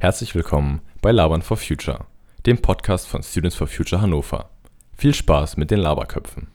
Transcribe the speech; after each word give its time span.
Herzlich 0.00 0.32
willkommen 0.36 0.80
bei 1.02 1.10
Labern 1.10 1.42
for 1.42 1.56
Future, 1.56 2.06
dem 2.46 2.62
Podcast 2.62 3.08
von 3.08 3.20
Students 3.24 3.56
for 3.56 3.66
Future 3.66 4.00
Hannover. 4.00 4.48
Viel 4.96 5.12
Spaß 5.12 5.56
mit 5.56 5.72
den 5.72 5.80
Laberköpfen. 5.80 6.46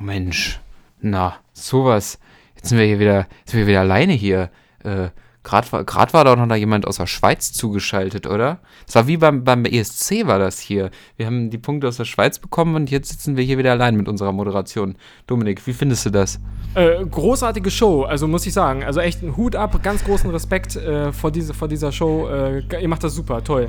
Mensch, 0.00 0.58
na, 1.00 1.36
sowas. 1.52 2.18
Jetzt 2.56 2.70
sind 2.70 2.78
wir 2.78 2.84
hier 2.84 2.98
wieder, 2.98 3.28
sind 3.44 3.60
wir 3.60 3.68
wieder 3.68 3.82
alleine 3.82 4.14
hier. 4.14 4.50
Äh, 4.82 5.10
Gerade 5.44 5.72
war, 5.72 5.84
grad 5.84 6.14
war 6.14 6.24
da 6.24 6.32
auch 6.32 6.36
noch 6.36 6.46
da 6.46 6.54
jemand 6.54 6.86
aus 6.86 6.98
der 6.98 7.06
Schweiz 7.06 7.52
zugeschaltet, 7.52 8.28
oder? 8.28 8.60
Das 8.86 8.94
war 8.94 9.06
wie 9.08 9.16
beim, 9.16 9.42
beim 9.42 9.64
ESC 9.64 10.26
war 10.26 10.38
das 10.38 10.60
hier. 10.60 10.90
Wir 11.16 11.26
haben 11.26 11.50
die 11.50 11.58
Punkte 11.58 11.88
aus 11.88 11.96
der 11.96 12.04
Schweiz 12.04 12.38
bekommen 12.38 12.76
und 12.76 12.90
jetzt 12.90 13.10
sitzen 13.10 13.36
wir 13.36 13.42
hier 13.42 13.58
wieder 13.58 13.72
allein 13.72 13.96
mit 13.96 14.08
unserer 14.08 14.30
Moderation. 14.30 14.96
Dominik, 15.26 15.66
wie 15.66 15.72
findest 15.72 16.06
du 16.06 16.10
das? 16.10 16.38
Äh, 16.74 17.04
großartige 17.04 17.72
Show, 17.72 18.04
also 18.04 18.28
muss 18.28 18.46
ich 18.46 18.52
sagen. 18.52 18.84
Also 18.84 19.00
echt 19.00 19.22
ein 19.22 19.36
Hut 19.36 19.56
ab, 19.56 19.82
ganz 19.82 20.04
großen 20.04 20.30
Respekt 20.30 20.76
äh, 20.76 21.12
vor, 21.12 21.32
diese, 21.32 21.54
vor 21.54 21.66
dieser 21.66 21.90
Show. 21.90 22.28
Äh, 22.28 22.62
ihr 22.80 22.88
macht 22.88 23.02
das 23.02 23.14
super, 23.14 23.42
toll. 23.42 23.68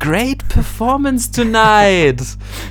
Great 0.00 0.46
performance 0.48 1.30
tonight! 1.30 2.22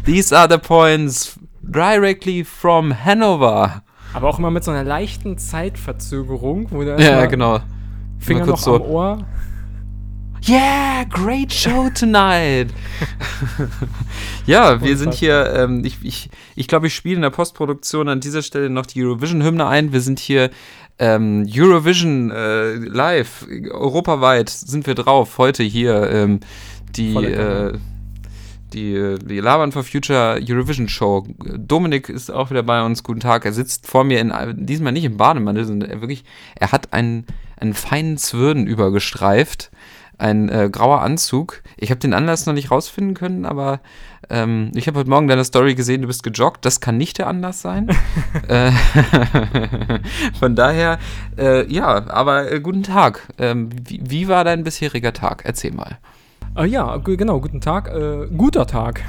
These 0.06 0.38
are 0.38 0.48
the 0.50 0.60
points 0.60 1.40
directly 1.62 2.44
from 2.44 2.94
Hanover. 2.94 3.82
Aber 4.14 4.30
auch 4.30 4.40
immer 4.40 4.52
mit 4.52 4.64
so 4.64 4.72
einer 4.72 4.84
leichten 4.84 5.38
Zeitverzögerung, 5.38 6.68
wo 6.72 6.84
der 6.84 7.00
Ja, 7.00 7.26
genau. 7.26 7.60
Finger 8.20 8.46
kurz 8.46 8.66
noch 8.66 8.66
so. 8.66 8.76
am 8.76 8.82
Ohr. 8.82 9.26
Yeah, 10.48 11.06
great 11.06 11.52
show 11.52 11.90
tonight. 11.90 12.72
ja, 14.46 14.80
wir 14.80 14.96
sind 14.96 15.16
hier, 15.16 15.52
ähm, 15.56 15.84
ich 15.84 15.96
glaube, 15.96 16.08
ich, 16.08 16.30
ich, 16.56 16.68
glaub, 16.68 16.84
ich 16.84 16.94
spiele 16.94 17.16
in 17.16 17.24
der 17.24 17.32
Postproduktion 17.32 18.10
an 18.10 18.20
dieser 18.20 18.44
Stelle 18.44 18.70
noch 18.70 18.86
die 18.86 19.04
Eurovision-Hymne 19.04 19.66
ein. 19.66 19.92
Wir 19.92 20.02
sind 20.02 20.20
hier 20.20 20.52
ähm, 21.00 21.48
Eurovision 21.52 22.30
äh, 22.30 22.76
live, 22.76 23.48
europaweit 23.72 24.50
sind 24.50 24.86
wir 24.86 24.94
drauf. 24.94 25.40
Heute 25.40 25.64
hier 25.64 26.12
ähm, 26.12 26.42
die, 26.96 27.16
äh, 27.16 27.78
die, 28.72 29.16
die 29.26 29.40
Labern 29.40 29.72
for 29.72 29.84
Future 29.84 30.40
Eurovision 30.48 30.88
Show. 30.88 31.26
Dominik 31.58 32.08
ist 32.08 32.30
auch 32.30 32.52
wieder 32.52 32.64
bei 32.64 32.86
uns. 32.86 33.04
Guten 33.04 33.20
Tag. 33.20 33.46
Er 33.46 33.54
sitzt 33.54 33.88
vor 33.88 34.04
mir 34.04 34.20
in, 34.20 34.32
diesmal 34.58 34.94
nicht 34.94 35.06
im 35.06 35.18
Bademantel, 35.18 35.66
sondern 35.66 35.90
er 35.90 36.02
wirklich, 36.02 36.24
er 36.56 36.72
hat 36.72 36.94
einen, 36.94 37.26
einen 37.66 37.74
feinen 37.74 38.18
Zwirn 38.18 38.68
übergestreift. 38.68 39.72
Ein 40.18 40.48
äh, 40.48 40.70
grauer 40.72 41.02
Anzug. 41.02 41.62
Ich 41.76 41.90
habe 41.92 42.00
den 42.00 42.14
Anlass 42.14 42.46
noch 42.46 42.54
nicht 42.54 42.72
rausfinden 42.72 43.16
können, 43.16 43.46
aber 43.46 43.82
ähm, 44.30 44.72
ich 44.74 44.88
habe 44.88 45.00
heute 45.00 45.10
Morgen 45.10 45.28
deine 45.28 45.44
Story 45.44 45.76
gesehen, 45.76 46.02
du 46.02 46.08
bist 46.08 46.24
gejoggt. 46.24 46.64
Das 46.64 46.80
kann 46.80 46.96
nicht 46.98 47.18
der 47.18 47.28
Anlass 47.28 47.62
sein. 47.62 47.90
äh, 48.48 48.72
von 50.40 50.56
daher, 50.56 51.00
äh, 51.38 51.70
ja, 51.72 52.10
aber 52.10 52.50
äh, 52.50 52.62
guten 52.62 52.84
Tag. 52.84 53.28
Ähm, 53.38 53.70
wie, 53.84 54.00
wie 54.04 54.28
war 54.30 54.46
dein 54.46 54.64
bisheriger 54.64 55.12
Tag? 55.12 55.42
Erzähl 55.44 55.74
mal. 55.74 55.98
Äh, 56.56 56.68
ja, 56.68 56.96
genau, 56.98 57.42
guten 57.42 57.60
Tag. 57.60 57.90
Äh, 57.90 58.28
guter 58.36 58.66
Tag. 58.66 59.02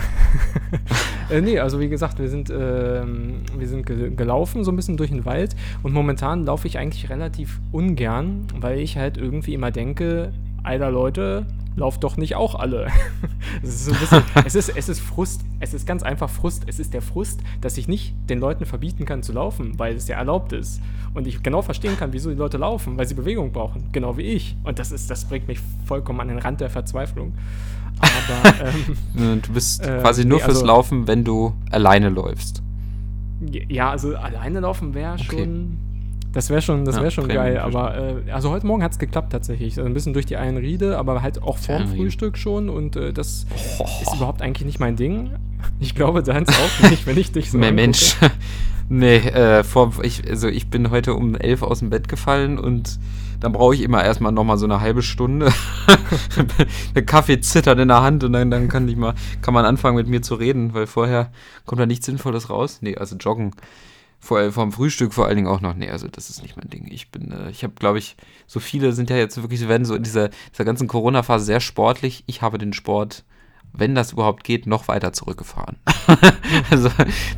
äh, 1.31 1.41
nee, 1.41 1.61
also 1.61 1.79
wie 1.79 1.89
gesagt, 1.89 2.19
wir 2.19 2.29
sind, 2.29 2.51
ähm, 2.51 3.43
wir 3.57 3.69
sind 3.69 3.87
ge 3.87 4.11
gelaufen 4.11 4.65
so 4.65 4.73
ein 4.73 4.77
bisschen 4.77 4.97
durch 4.97 5.11
den 5.11 5.25
Wald 5.25 5.55
und 5.85 5.93
momentan 5.93 6.45
laufe 6.45 6.67
ich 6.67 6.79
eigentlich 6.79 7.09
relativ 7.09 7.61
ungern, 7.71 8.49
weil 8.59 8.81
ich 8.81 8.97
halt 8.97 9.17
irgendwie 9.17 9.55
immer 9.55 9.71
denke, 9.71 10.33
alter 10.67 10.91
Leute, 10.91 11.47
lauft 11.77 12.03
doch 12.05 12.17
nicht 12.17 12.35
auch 12.37 12.55
alle. 12.55 12.87
es 13.63 13.69
ist 13.71 13.85
so 13.87 13.93
ein 13.93 13.99
bisschen, 14.01 14.23
es 14.45 14.55
ist, 14.55 14.69
es 14.77 14.89
ist 14.89 15.01
Frust, 15.01 15.43
es 15.61 15.75
ist 15.75 15.87
ganz 15.87 16.03
einfach 16.03 16.29
Frust. 16.31 16.65
Es 16.67 16.79
ist 16.79 16.93
der 16.95 17.03
Frust, 17.03 17.41
dass 17.61 17.77
ich 17.79 17.87
nicht 17.89 18.15
den 18.29 18.39
Leuten 18.41 18.65
verbieten 18.67 19.05
kann 19.05 19.23
zu 19.23 19.33
laufen, 19.33 19.79
weil 19.79 19.95
es 19.97 20.09
ja 20.09 20.17
erlaubt 20.17 20.53
ist. 20.53 20.81
Und 21.15 21.27
ich 21.27 21.43
genau 21.43 21.63
verstehen 21.63 21.97
kann, 21.97 22.13
wieso 22.13 22.31
die 22.31 22.37
Leute 22.37 22.59
laufen, 22.59 22.99
weil 22.99 23.07
sie 23.07 23.15
Bewegung 23.15 23.53
brauchen, 23.53 23.89
genau 23.93 24.17
wie 24.19 24.23
ich. 24.25 24.57
Und 24.65 24.79
das 24.79 24.93
ist, 24.93 25.11
das 25.11 25.25
bringt 25.27 25.49
mich 25.49 25.61
vollkommen 25.87 26.21
an 26.21 26.29
den 26.29 26.39
Rand 26.39 26.61
der 26.61 26.69
Verzweiflung. 26.71 27.33
Aber 28.01 28.55
ähm, 29.17 29.39
Äh, 29.39 29.41
Du 29.41 29.53
bist 29.53 29.81
Äh, 29.87 29.99
quasi 30.01 30.25
nur 30.27 30.39
nee, 30.39 30.45
fürs 30.45 30.57
also- 30.59 30.67
Laufen, 30.67 31.07
wenn 31.07 31.25
du 31.25 31.55
alleine 31.71 32.09
läufst. 32.11 32.63
ja, 33.51 33.91
also 33.91 34.15
alleine 34.17 34.61
laufen 34.61 34.95
wäre 34.95 35.15
Okay. 35.15 35.25
schon. 35.45 35.79
Das 36.37 36.51
wäre 36.51 36.61
schon, 36.61 36.85
das 36.85 36.97
Ja, 36.97 37.01
wäre 37.01 37.11
schon 37.11 37.29
geil, 37.29 37.57
aber 37.57 37.97
äh, 38.27 38.31
also 38.31 38.51
heute 38.51 38.67
Morgen 38.67 38.83
hat 38.83 38.93
es 38.93 38.99
geklappt 38.99 39.33
tatsächlich. 39.33 39.79
Also 39.79 39.89
ein 39.89 39.95
bisschen 39.95 40.13
durch 40.13 40.27
die 40.27 40.37
Einriede, 40.37 40.99
aber 40.99 41.23
halt 41.23 41.43
auch 41.43 41.57
vorm 41.57 41.85
Einriede. 41.85 41.97
Frühstück 41.97 42.37
schon 42.37 42.69
und 42.69 42.95
äh, 42.95 43.15
das 43.15 43.47
ist 44.03 44.15
überhaupt 44.15 44.43
eigentlich 44.43 44.67
nicht 44.67 44.79
mein 44.79 44.97
Ding. 44.97 45.31
Ich 45.81 45.95
glaube, 45.95 46.23
deins 46.23 46.51
auch 46.51 46.91
nicht, 46.91 47.07
wenn 47.07 47.17
ich 47.17 47.33
dich 47.33 47.51
so 47.51 47.57
Mehr. 47.57 47.73
Mensch. 47.73 48.17
nee, 48.91 49.17
äh, 49.17 49.65
vor, 49.65 49.95
ich, 50.03 50.29
also 50.29 50.49
ich 50.49 50.69
bin 50.69 50.91
heute 50.91 51.15
um 51.15 51.37
elf 51.37 51.63
aus 51.63 51.79
dem 51.79 51.89
Bett 51.89 52.07
gefallen 52.07 52.59
und 52.59 52.99
dann 53.41 53.53
brauche 53.53 53.75
ich 53.75 53.81
immer 53.81 54.05
erstmal 54.05 54.33
nochmal 54.33 54.59
so 54.59 54.67
eine 54.67 54.83
halbe 54.83 55.01
Stunde. 55.01 55.51
eine 56.95 57.05
Kaffee 57.07 57.41
zittert 57.41 57.79
in 57.79 57.89
der 57.89 58.03
Hand 58.03 58.25
und 58.25 58.35
dann, 58.35 58.51
dann 58.51 58.69
kann 58.69 58.87
ich 58.89 58.97
mal, 58.97 59.15
kann 59.41 59.55
man 59.55 59.65
anfangen 59.65 59.97
mit 59.97 60.07
mir 60.07 60.21
zu 60.21 60.35
reden, 60.35 60.75
weil 60.75 60.87
vorher 60.87 61.31
kommt 61.65 61.81
da 61.81 61.87
nichts 61.87 62.05
Sinnvolles 62.05 62.51
raus. 62.51 62.81
Nee, 62.83 62.95
also 62.95 63.17
joggen. 63.17 63.53
Vor, 64.19 64.51
vorm 64.51 64.73
Frühstück 64.73 65.13
vor 65.13 65.27
allen 65.27 65.37
Dingen 65.37 65.49
auch 65.49 65.61
noch. 65.61 65.75
Nee, 65.75 65.91
also 65.91 66.09
das 66.09 66.31
ist 66.31 66.43
nicht 66.43 66.57
mein 66.57 66.69
Ding. 66.69 66.89
Ich 66.91 67.11
bin, 67.11 67.31
äh, 67.33 67.51
ich 67.51 67.63
habe, 67.63 67.75
glaube 67.75 67.99
ich, 67.99 68.17
so 68.47 68.61
viele 68.61 68.93
sind 68.93 69.11
ja 69.11 69.17
jetzt 69.17 69.41
wirklich, 69.41 69.69
werden 69.69 69.85
so 69.85 69.95
in 69.95 70.03
dieser, 70.03 70.31
dieser 70.53 70.65
ganzen 70.65 70.89
Corona-Phase 70.89 71.45
sehr 71.45 71.61
sportlich. 71.61 72.25
Ich 72.27 72.43
habe 72.43 72.59
den 72.59 72.73
Sport, 72.73 73.25
wenn 73.73 73.95
das 73.95 74.13
überhaupt 74.13 74.43
geht, 74.43 74.67
noch 74.67 74.89
weiter 74.89 75.13
zurückgefahren. 75.13 75.77
also 76.71 76.91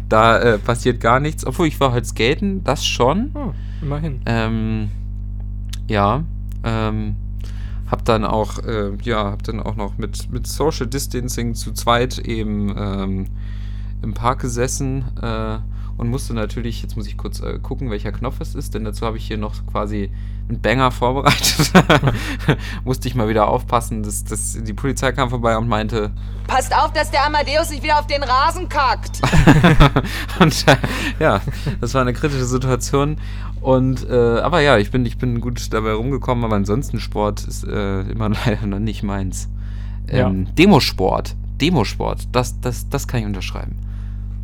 da 0.09 0.39
äh, 0.39 0.59
passiert 0.59 1.01
gar 1.01 1.21
nichts. 1.21 1.47
Obwohl 1.47 1.67
ich 1.67 1.79
war 1.81 1.93
halt 1.93 2.07
skaten, 2.07 2.65
das 2.65 2.87
schon. 2.87 3.33
Oh, 3.35 3.53
immerhin. 3.83 4.23
Ähm, 4.27 4.89
ja, 5.89 6.25
ähm, 6.65 7.17
hab 7.91 8.05
dann 8.05 8.25
auch, 8.25 8.59
äh, 8.59 8.93
ja, 9.03 9.25
hab 9.31 9.43
dann 9.43 9.61
auch 9.61 9.77
noch 9.77 9.97
mit, 9.99 10.31
mit 10.31 10.47
Social 10.47 10.87
Distancing 10.87 11.55
zu 11.55 11.73
zweit 11.73 12.19
eben 12.19 12.75
ähm, 12.77 13.27
im 14.03 14.15
Park 14.15 14.41
gesessen 14.41 15.05
äh, 15.21 15.59
und 15.99 16.09
musste 16.09 16.33
natürlich, 16.33 16.81
jetzt 16.81 16.97
muss 16.97 17.09
ich 17.09 17.17
kurz 17.17 17.41
äh, 17.41 17.59
gucken, 17.59 17.91
welcher 17.91 18.13
Knopf 18.13 18.41
es 18.41 18.55
ist, 18.55 18.75
denn 18.75 18.85
dazu 18.85 19.05
habe 19.05 19.17
ich 19.17 19.27
hier 19.27 19.37
noch 19.37 19.67
quasi 19.67 20.11
einen 20.49 20.61
Banger 20.61 20.91
vorbereitet. 20.93 21.73
musste 22.85 23.09
ich 23.09 23.15
mal 23.15 23.29
wieder 23.29 23.49
aufpassen, 23.49 24.03
dass, 24.05 24.25
dass 24.25 24.57
die 24.63 24.73
Polizei 24.73 25.13
kam 25.13 25.29
vorbei 25.29 25.57
und 25.59 25.69
meinte, 25.69 26.13
Passt 26.47 26.75
auf, 26.75 26.93
dass 26.93 27.11
der 27.11 27.27
Amadeus 27.27 27.71
nicht 27.71 27.83
wieder 27.83 27.99
auf 27.99 28.07
den 28.07 28.23
Rasen 28.23 28.69
kackt. 28.71 29.21
und 30.41 30.67
äh, 30.67 30.77
ja, 31.19 31.43
das 31.81 31.93
war 31.93 32.01
eine 32.01 32.15
kritische 32.15 32.47
Situation. 32.47 33.19
Und 33.61 34.09
äh, 34.09 34.39
aber 34.39 34.61
ja, 34.61 34.79
ich 34.79 34.91
bin, 34.91 35.05
ich 35.05 35.19
bin 35.19 35.41
gut 35.41 35.73
dabei 35.73 35.93
rumgekommen, 35.93 36.45
aber 36.45 36.57
ansonsten 36.57 37.01
Sport 37.01 37.45
ist 37.47 37.65
äh, 37.65 38.03
immer 38.03 38.31
leider 38.31 38.67
noch 38.67 38.79
nicht 38.79 39.03
meins. 39.03 39.49
Ähm, 40.09 40.55
Demosport. 40.55 41.35
Demosport, 41.61 42.29
das, 42.33 42.61
das, 42.61 42.89
das 42.89 43.09
kann 43.09 43.21
ich 43.21 43.27
unterschreiben. 43.27 43.77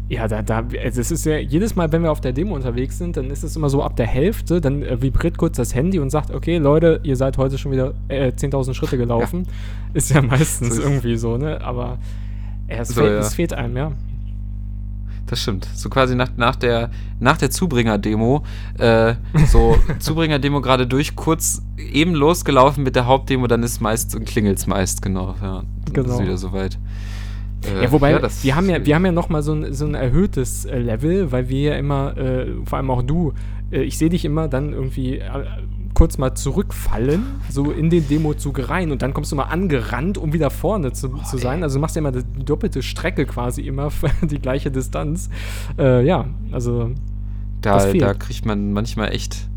Ja, 0.09 0.29
da, 0.29 0.43
da, 0.43 0.63
also 0.83 1.01
es 1.01 1.11
ist 1.11 1.25
ja, 1.25 1.39
jedes 1.39 1.77
Mal, 1.77 1.91
wenn 1.91 2.03
wir 2.03 2.13
auf 2.13 2.21
der 2.21 2.33
Demo 2.33 2.55
unterwegs 2.55 2.99
sind, 2.99 3.17
dann 3.17 3.31
ist 3.31 3.43
es 3.43 3.57
immer 3.57 3.71
so 3.71 3.83
ab 3.83 3.97
der 3.97 4.07
Hälfte, 4.07 4.61
dann 4.61 4.83
äh, 4.83 5.01
vibriert 5.01 5.39
kurz 5.39 5.57
das 5.57 5.75
Handy 5.75 5.99
und 5.99 6.11
sagt, 6.11 6.31
okay, 6.31 6.59
Leute, 6.59 7.01
ihr 7.05 7.17
seid 7.17 7.39
heute 7.39 7.57
schon 7.57 7.73
wieder 7.73 7.95
äh, 8.09 8.29
10.000 8.29 8.75
Schritte 8.75 8.99
gelaufen. 8.99 9.47
Ist 9.95 10.11
ja 10.11 10.21
meistens 10.21 10.75
So 10.77 10.83
ist- 10.83 10.87
irgendwie 10.89 11.17
so, 11.17 11.39
ne? 11.39 11.59
Aber 11.63 11.99
äh, 12.69 12.77
es, 12.81 12.89
So, 12.89 13.01
fehlt, 13.01 13.13
ja. 13.15 13.19
es 13.21 13.35
fehlt 13.35 13.53
einem, 13.55 13.77
ja. 13.79 13.93
Das 15.27 15.41
stimmt. 15.41 15.67
So 15.75 15.89
quasi 15.89 16.15
nach, 16.15 16.29
nach 16.37 16.55
der, 16.57 16.91
nach 17.19 17.39
der 17.39 17.51
Zubringer-Demo, 17.51 18.43
äh, 18.79 19.15
so 19.47 19.75
Zubringer-Demo 19.99 20.61
gerade 20.61 20.87
durch, 20.87 21.17
kurz 21.17 21.63
eben 21.79 22.15
losgelaufen 22.15 22.85
mit 22.85 22.95
der 22.95 23.07
Hauptdemo, 23.07 23.47
dann 23.47 23.63
ist 23.63 23.81
meist 23.81 24.15
und 24.15 24.27
klingelt's 24.27 24.67
meist, 24.67 25.01
genau. 25.01 25.35
Ja, 25.41 25.63
dann 25.87 25.95
Genau. 25.95 26.15
ist 26.17 26.23
wieder 26.23 26.37
soweit. 26.37 26.79
Äh, 27.67 27.85
Ja, 27.85 27.93
wobei, 27.93 28.19
das- 28.19 28.45
wir 28.45 28.55
haben 28.57 28.69
ja, 28.69 28.85
wir 28.85 28.95
haben 28.95 29.05
ja 29.07 29.13
nochmal 29.13 29.43
so 29.43 29.53
ein, 29.53 29.73
so 29.73 29.85
ein 29.87 29.95
erhöhtes 29.95 30.65
äh, 30.65 30.79
Level, 30.79 31.33
weil 31.33 31.49
wir 31.49 31.61
ja 31.73 31.75
immer, 31.77 32.17
äh, 32.17 32.47
vor 32.65 32.79
allem 32.79 32.91
auch 32.91 33.03
du, 33.03 33.33
äh, 33.71 33.83
ich 33.83 33.99
sehe 33.99 34.09
dich 34.09 34.25
immer 34.25 34.49
dann 34.49 34.73
irgendwie 34.73 35.19
äh, 35.19 35.29
kurz 35.95 36.19
mal 36.19 36.35
zurückfallen, 36.35 37.23
so 37.49 37.71
in 37.71 37.89
den 37.89 38.09
Demozug 38.09 38.69
rein 38.69 38.91
und 38.91 39.01
dann 39.03 39.15
kommst 39.15 39.31
du 39.31 39.37
mal 39.37 39.45
angerannt, 39.45 40.19
um 40.19 40.33
wieder 40.33 40.51
vorne 40.51 40.93
zu, 40.93 41.09
zu 41.09 41.39
sein. 41.39 41.63
Also 41.63 41.77
du 41.77 41.81
machst 41.81 41.95
ja 41.95 42.01
immer 42.01 42.11
die 42.11 42.45
doppelte 42.45 42.83
Strecke 42.83 43.27
quasi 43.27 43.63
immer 43.63 43.91
für 43.91 44.11
die 44.27 44.41
gleiche 44.41 44.71
Distanz. 44.73 45.31
Äh, 45.79 46.05
ja, 46.05 46.27
also 46.51 46.91
Da, 47.61 47.77
da 48.01 48.15
kriegt 48.15 48.45
man 48.45 48.73
manchmal 48.73 49.13
echt, 49.15 49.49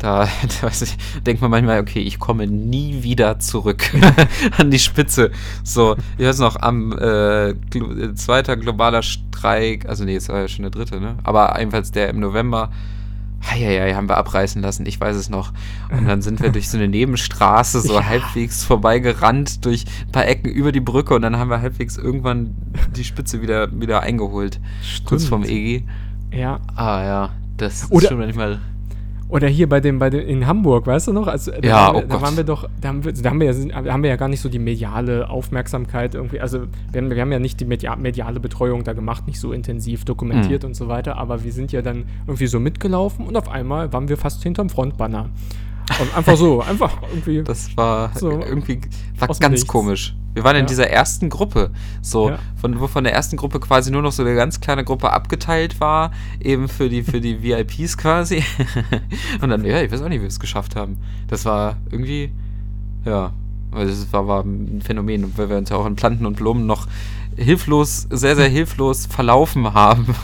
da, 0.00 0.24
da 0.60 0.66
weiß 0.66 0.82
ich, 0.82 0.96
denkt 1.22 1.40
man 1.42 1.50
manchmal, 1.50 1.80
okay, 1.80 2.00
ich 2.00 2.18
komme 2.18 2.46
nie 2.46 3.02
wieder 3.02 3.38
zurück 3.38 3.84
an 4.58 4.70
die 4.70 4.78
Spitze. 4.78 5.30
So, 5.62 5.96
ich 6.18 6.26
weiß 6.26 6.38
noch, 6.40 6.56
am 6.60 6.92
äh, 6.92 7.54
glo 7.70 7.92
äh, 7.92 8.14
zweiter 8.14 8.56
globaler 8.56 9.02
Streik, 9.02 9.88
also 9.88 10.04
nee, 10.04 10.16
es 10.16 10.28
war 10.28 10.40
ja 10.40 10.48
schon 10.48 10.62
der 10.62 10.70
dritte, 10.70 11.00
ne? 11.00 11.16
Aber 11.22 11.58
ebenfalls 11.60 11.92
der 11.92 12.08
im 12.08 12.20
November, 12.20 12.70
Heieiei, 13.42 13.94
haben 13.94 14.06
wir 14.08 14.18
abreißen 14.18 14.60
lassen, 14.60 14.84
ich 14.84 15.00
weiß 15.00 15.16
es 15.16 15.30
noch. 15.30 15.52
Und 15.90 16.06
dann 16.06 16.20
sind 16.20 16.42
wir 16.42 16.50
durch 16.50 16.68
so 16.68 16.76
eine 16.76 16.88
Nebenstraße 16.88 17.80
so 17.80 17.94
Ja. 18.00 18.04
halbwegs 18.04 18.64
vorbeigerannt, 18.64 19.64
durch 19.64 19.86
ein 20.06 20.12
paar 20.12 20.26
Ecken 20.26 20.50
über 20.50 20.72
die 20.72 20.80
Brücke 20.80 21.14
und 21.14 21.22
dann 21.22 21.38
haben 21.38 21.48
wir 21.48 21.62
halbwegs 21.62 21.96
irgendwann 21.96 22.54
die 22.94 23.04
Spitze 23.04 23.40
wieder, 23.40 23.68
wieder 23.80 24.02
eingeholt. 24.02 24.60
Kurz 25.06 25.24
vorm 25.24 25.44
EG. 25.44 25.84
Ja. 26.32 26.60
Ah 26.76 27.02
ja, 27.02 27.30
das 27.56 27.84
ist 27.84 27.90
Oder- 27.92 28.08
schon 28.08 28.18
manchmal. 28.18 28.60
Oder 29.30 29.46
hier 29.48 29.68
bei 29.68 29.80
dem, 29.80 29.98
bei 29.98 30.10
dem 30.10 30.26
in 30.26 30.46
Hamburg, 30.46 30.86
weißt 30.86 31.08
du 31.08 31.12
noch? 31.12 31.26
Also, 31.28 31.52
da 31.52 31.58
Ja, 31.66 31.76
waren 31.86 31.94
wir, 31.94 31.98
oh 31.98 32.00
da 32.08 32.14
Gott. 32.14 32.22
waren 32.22 32.36
wir 32.36 32.44
doch, 32.44 32.68
da 32.80 32.88
haben 32.88 33.04
wir, 33.04 33.12
da 33.12 33.30
haben 33.30 33.40
wir, 33.40 33.52
ja, 33.52 33.92
haben 33.92 34.02
wir 34.02 34.10
ja 34.10 34.16
gar 34.16 34.28
nicht 34.28 34.40
so 34.40 34.48
die 34.48 34.58
mediale 34.58 35.28
Aufmerksamkeit 35.30 36.14
irgendwie. 36.14 36.40
Also 36.40 36.62
wir 36.92 37.00
haben, 37.00 37.10
wir 37.10 37.20
haben 37.20 37.32
ja 37.32 37.38
nicht 37.38 37.60
die 37.60 37.64
media, 37.64 37.94
mediale 37.96 38.40
Betreuung 38.40 38.82
da 38.84 38.92
gemacht, 38.92 39.26
nicht 39.26 39.38
so 39.40 39.52
intensiv 39.52 40.04
dokumentiert 40.04 40.62
Mhm. 40.62 40.68
und 40.70 40.74
so 40.74 40.88
weiter, 40.88 41.16
aber 41.16 41.44
wir 41.44 41.52
sind 41.52 41.70
ja 41.72 41.80
dann 41.82 42.04
irgendwie 42.26 42.46
so 42.48 42.58
mitgelaufen 42.60 43.26
und 43.26 43.36
auf 43.36 43.48
einmal 43.48 43.92
waren 43.92 44.08
wir 44.08 44.16
fast 44.16 44.42
hinterm 44.42 44.68
Frontbanner. 44.68 45.28
Und 46.00 46.16
einfach 46.16 46.36
so, 46.36 46.62
einfach 46.62 46.96
irgendwie. 47.10 47.42
Das 47.42 47.76
war 47.76 48.10
So, 48.16 48.30
irgendwie 48.30 48.80
war 49.18 49.28
ganz 49.28 49.48
Nichts. 49.50 49.66
komisch. 49.66 50.14
Wir 50.32 50.44
waren 50.44 50.54
in 50.56 50.62
Ja. 50.62 50.66
dieser 50.68 50.88
ersten 50.88 51.28
Gruppe, 51.28 51.70
so 52.02 52.30
Ja. 52.30 52.38
von 52.60 52.78
wo 52.80 52.86
von 52.86 53.02
der 53.04 53.12
ersten 53.12 53.36
Gruppe 53.36 53.58
quasi 53.60 53.90
nur 53.90 54.00
noch 54.02 54.12
so 54.12 54.22
eine 54.22 54.34
ganz 54.34 54.60
kleine 54.60 54.84
Gruppe 54.84 55.12
abgeteilt 55.12 55.80
war, 55.80 56.12
eben 56.40 56.68
für 56.68 56.88
die 56.88 57.02
für 57.02 57.20
die 57.20 57.42
VIPs 57.42 57.96
quasi. 57.98 58.44
Und 59.42 59.48
dann 59.50 59.64
ja, 59.64 59.82
ich 59.82 59.90
weiß 59.90 60.00
auch 60.02 60.08
nicht, 60.08 60.18
wie 60.18 60.22
wir 60.22 60.28
es 60.28 60.40
geschafft 60.40 60.76
haben. 60.76 60.98
Das 61.28 61.44
war 61.44 61.76
irgendwie 61.90 62.30
ja, 63.04 63.32
weil 63.72 63.86
das 63.88 64.12
war, 64.12 64.26
war 64.28 64.42
ein 64.44 64.82
Phänomen, 64.84 65.32
weil 65.36 65.48
wir 65.50 65.56
uns 65.56 65.70
ja 65.70 65.76
auch 65.76 65.86
in 65.86 65.96
Planten 65.96 66.26
und 66.26 66.36
Blumen 66.36 66.66
noch 66.66 66.86
hilflos, 67.36 68.06
sehr 68.10 68.36
sehr 68.36 68.48
hilflos 68.48 69.06
verlaufen 69.06 69.72
haben. 69.74 70.14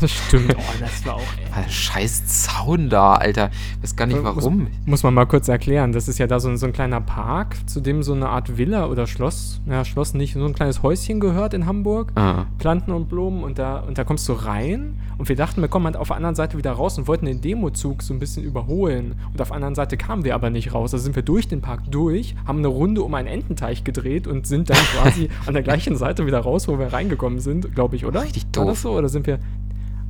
Das 0.00 0.10
stimmt. 0.10 0.54
Oh, 0.58 0.62
das 0.80 1.04
war 1.06 1.14
auch. 1.14 1.22
Weil 1.54 1.68
Scheiß 1.68 2.26
Zaun 2.26 2.88
da, 2.88 3.14
Alter. 3.14 3.50
Ich 3.76 3.82
weiß 3.82 3.96
gar 3.96 4.06
nicht 4.06 4.22
Muss- 4.22 4.36
warum. 4.44 4.66
Muss 4.86 5.02
man 5.02 5.14
mal 5.14 5.26
kurz 5.26 5.48
erklären. 5.48 5.92
Das 5.92 6.08
ist 6.08 6.18
ja 6.18 6.26
da 6.26 6.40
so, 6.40 6.48
ein- 6.48 6.56
so 6.56 6.66
ein 6.66 6.72
kleiner 6.72 7.00
Park, 7.00 7.56
zu 7.66 7.80
dem 7.80 8.02
so 8.02 8.12
eine 8.12 8.28
Art 8.28 8.56
Villa 8.58 8.86
oder 8.86 9.06
Schloss, 9.06 9.60
ja, 9.66 9.84
Schloss 9.84 10.14
nicht, 10.14 10.34
so 10.34 10.44
ein 10.44 10.54
kleines 10.54 10.82
Häuschen 10.82 11.20
gehört 11.20 11.54
in 11.54 11.66
Hamburg. 11.66 12.12
Ah. 12.16 12.46
Planten 12.58 12.92
und 12.92 13.08
Blumen 13.08 13.42
und 13.44 13.58
da, 13.58 13.78
und 13.80 13.98
da 13.98 14.04
kommst 14.04 14.28
du 14.28 14.32
rein 14.32 14.98
und 15.18 15.28
wir 15.28 15.36
dachten, 15.36 15.60
wir 15.60 15.68
kommen 15.68 15.86
halt 15.86 15.96
auf 15.96 16.08
der 16.08 16.16
anderen 16.16 16.34
Seite 16.34 16.58
wieder 16.58 16.72
raus 16.72 16.98
und 16.98 17.06
wollten 17.06 17.26
den 17.26 17.40
Demozug 17.40 18.02
so 18.02 18.12
ein 18.12 18.18
bisschen 18.18 18.42
überholen. 18.44 19.14
Und 19.32 19.40
auf 19.40 19.48
der 19.48 19.56
anderen 19.56 19.74
Seite 19.74 19.96
kamen 19.96 20.24
wir 20.24 20.34
aber 20.34 20.50
nicht 20.50 20.74
raus. 20.74 20.92
Also 20.92 21.04
sind 21.04 21.14
wir 21.16 21.22
durch 21.22 21.46
den 21.48 21.60
Park 21.60 21.82
durch, 21.90 22.34
haben 22.46 22.58
eine 22.58 22.68
Runde 22.68 23.02
um 23.02 23.14
einen 23.14 23.28
Ententeich 23.28 23.84
gedreht 23.84 24.26
und 24.26 24.46
sind 24.46 24.70
dann 24.70 24.76
quasi 25.02 25.28
an 25.46 25.54
der 25.54 25.62
gleichen 25.62 25.96
Seite 25.96 26.26
wieder 26.26 26.40
raus, 26.40 26.66
wo 26.68 26.78
wir 26.78 26.92
reingekommen 26.92 27.38
sind, 27.38 27.74
glaube 27.74 27.96
ich, 27.96 28.04
oder? 28.06 28.22
Richtig 28.22 28.44
War 28.56 28.64
doof. 28.64 28.72
das 28.72 28.82
so? 28.82 28.90
Oder 28.92 29.08
sind 29.08 29.26
wir. 29.26 29.38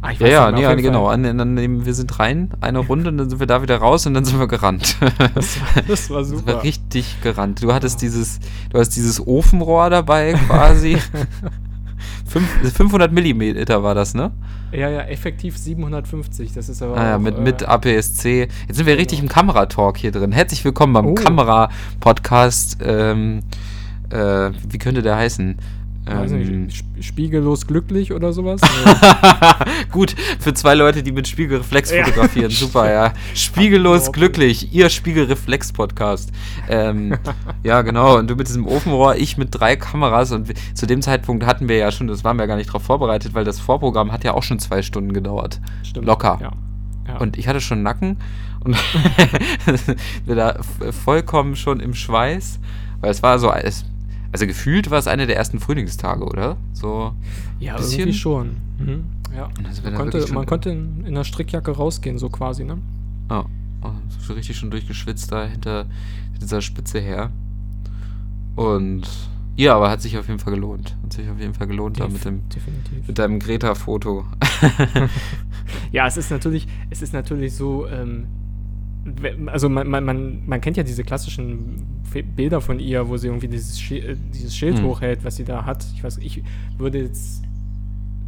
Ah, 0.07 0.11
Ja, 0.19 0.51
ja, 0.51 0.51
nee, 0.75 0.83
genau. 0.83 1.07
An, 1.09 1.25
an, 1.41 1.57
dem- 1.57 1.87
wir 1.87 1.95
sind 1.95 2.19
rein, 2.19 2.51
eine 2.61 2.79
Runde, 2.81 3.09
und 3.09 3.17
dann 3.17 3.31
sind 3.31 3.41
wir 3.41 3.47
da 3.47 3.63
wieder 3.63 3.79
raus 3.79 4.07
und 4.07 4.13
dann 4.15 4.25
sind 4.27 4.39
wir 4.39 4.47
gerannt. 4.49 4.97
Das 5.35 5.59
war, 5.61 5.83
das 5.89 6.11
war 6.11 6.19
Das 6.21 6.29
super. 6.29 6.55
war 6.57 6.63
richtig 6.63 7.21
gerannt. 7.23 7.63
Du 7.63 7.73
hattest 7.73 8.03
dieses, 8.03 8.39
du 8.71 8.79
hast 8.79 8.91
dieses 8.91 9.27
Ofenrohr 9.27 9.89
dabei 9.89 10.35
quasi. 10.47 10.99
Fünf, 12.27 12.49
500 12.75 13.13
Millimeter 13.13 13.83
war 13.83 13.95
das, 13.95 14.13
ne? 14.15 14.33
Ja, 14.73 14.91
ja, 14.91 15.01
effektiv 15.03 15.57
750. 15.57 16.53
Das 16.53 16.69
ist 16.69 16.83
aber. 16.83 16.97
Ah, 16.97 17.05
ja, 17.11 17.17
auch, 17.17 17.21
mit, 17.21 17.37
äh, 17.39 17.41
mit 17.41 17.63
APS-C. 17.63 18.49
Jetzt 18.67 18.77
sind 18.77 18.87
wir 18.87 18.99
richtig 18.99 19.21
im 19.21 19.29
Kameratalk 19.29 19.97
hier 19.99 20.11
drin. 20.11 20.33
Herzlich 20.33 20.65
willkommen 20.65 20.93
beim 20.93 21.07
Oh. 21.07 21.15
Kamera-Podcast. 21.15 22.79
Ähm, 22.85 23.41
äh, 24.11 24.51
wie 24.69 24.79
könnte 24.79 25.03
der 25.03 25.17
heißen? 25.17 25.57
Ähm, 26.07 26.65
nicht, 26.67 26.77
sp- 26.77 27.01
spiegellos 27.01 27.67
glücklich 27.67 28.13
oder 28.13 28.33
sowas? 28.33 28.61
Gut, 29.91 30.15
für 30.39 30.53
zwei 30.53 30.75
Leute, 30.75 31.03
die 31.03 31.13
mit 31.13 31.27
Spiegelreflex 31.27 31.91
Ja. 31.93 32.05
fotografieren. 32.05 32.51
Super, 32.51 32.91
ja. 32.93 33.13
Spiegellos 33.35 34.13
glücklich, 34.13 34.73
ihr 34.75 34.91
Spiegelreflex-Podcast. 34.91 36.31
Ähm, 36.69 37.17
ja, 37.63 37.81
genau. 37.83 38.19
Und 38.19 38.29
du 38.29 38.37
mit 38.37 38.49
diesem 38.49 38.67
Ofenrohr, 38.67 39.17
ich 39.17 39.39
mit 39.39 39.49
drei 39.53 39.77
Kameras. 39.77 40.33
Und 40.33 40.53
zu 40.75 40.87
dem 40.87 41.01
Zeitpunkt 41.01 41.47
hatten 41.47 41.69
wir 41.69 41.77
ja 41.79 41.91
schon, 41.91 42.07
das 42.07 42.23
waren 42.23 42.37
wir 42.37 42.43
ja 42.43 42.49
gar 42.49 42.57
nicht 42.57 42.73
drauf 42.73 42.83
vorbereitet, 42.83 43.33
weil 43.35 43.45
das 43.45 43.59
Vorprogramm 43.61 44.13
hat 44.13 44.25
ja 44.25 44.35
auch 44.35 44.43
schon 44.43 44.59
zwei 44.59 44.83
Stunden 44.83 45.13
gedauert. 45.15 45.61
Stimmt. 45.85 46.07
Locker. 46.07 46.39
Ja. 46.41 46.53
ja. 47.09 47.17
Und 47.19 47.39
ich 47.39 47.49
hatte 47.49 47.61
schon 47.63 47.83
Nacken 47.83 48.19
und 48.63 48.77
wir 50.27 50.35
da 50.35 50.59
vollkommen 51.05 51.57
schon 51.57 51.81
im 51.81 51.95
Schweiß, 51.95 52.61
weil 53.01 53.11
es 53.11 53.23
war 53.23 53.39
so, 53.39 53.51
es, 53.53 53.85
also 54.35 54.49
gefühlt 54.49 54.91
war 54.91 54.99
es 54.99 55.07
einer 55.07 55.27
der 55.27 55.37
ersten 55.37 55.61
Frühlingstage, 55.61 56.25
oder? 56.25 56.57
So. 56.73 57.13
ja, 57.61 57.77
bisschen- 57.77 58.01
irgendwie 58.01 58.19
schon. 58.19 58.57
Mhm. 58.79 59.05
Ja. 59.33 59.49
Wir 59.57 59.63
Man 59.63 59.93
da 59.93 59.97
konnte, 59.97 60.33
man 60.35 60.45
konnte 60.47 60.71
in, 60.71 61.01
in 61.03 61.07
einer 61.07 61.23
Strickjacke 61.23 61.71
rausgehen, 61.71 62.19
so 62.19 62.29
quasi, 62.31 62.65
ne? 62.65 62.79
Ja, 63.31 63.47
oh, 63.83 63.91
so 64.21 64.33
richtig 64.33 64.57
schon 64.57 64.73
durchgeschwitzt 64.73 65.31
da 65.31 65.47
hinter 65.47 65.87
dieser 66.41 66.61
Spitze 66.61 66.99
her. 66.99 67.31
Und 68.57 69.03
ja, 69.57 69.77
aber 69.77 69.89
hat 69.89 70.01
sich 70.03 70.19
auf 70.19 70.27
jeden 70.27 70.41
Fall 70.41 70.53
gelohnt. 70.53 70.97
Hat 71.05 71.13
sich 71.13 71.29
auf 71.31 71.39
jeden 71.39 71.55
Fall 71.55 71.69
gelohnt 71.69 72.01
da 72.01 72.05
Def- 72.07 72.13
mit 72.13 72.25
dem 72.25 72.49
Definitiv. 72.49 73.07
mit 73.07 73.19
deinem 73.19 73.39
Greta-Foto. 73.39 74.25
Ja, 75.93 76.07
es 76.09 76.17
ist 76.17 76.31
natürlich, 76.31 76.67
es 76.91 77.03
ist 77.03 77.13
natürlich 77.13 77.55
so, 77.55 77.87
ähm, 77.87 78.27
also 79.47 79.69
man, 79.69 79.89
man, 79.89 80.05
man, 80.05 80.43
man 80.47 80.61
kennt 80.61 80.77
ja 80.77 80.83
diese 80.83 81.05
klassischen 81.05 81.83
Bilder 82.37 82.61
von 82.61 82.79
ihr, 82.81 83.09
wo 83.09 83.17
sie 83.17 83.27
irgendwie 83.29 83.49
dieses, 83.49 83.81
Schi 83.81 83.99
äh, 83.99 84.17
dieses 84.33 84.57
Schild 84.57 84.79
Hm. 84.79 84.85
hochhält, 84.87 85.25
was 85.25 85.37
sie 85.37 85.45
da 85.45 85.65
hat. 85.65 85.85
Ich 85.95 86.03
weiß, 86.05 86.19
ich 86.19 86.43
würde 86.79 86.99
jetzt 87.03 87.43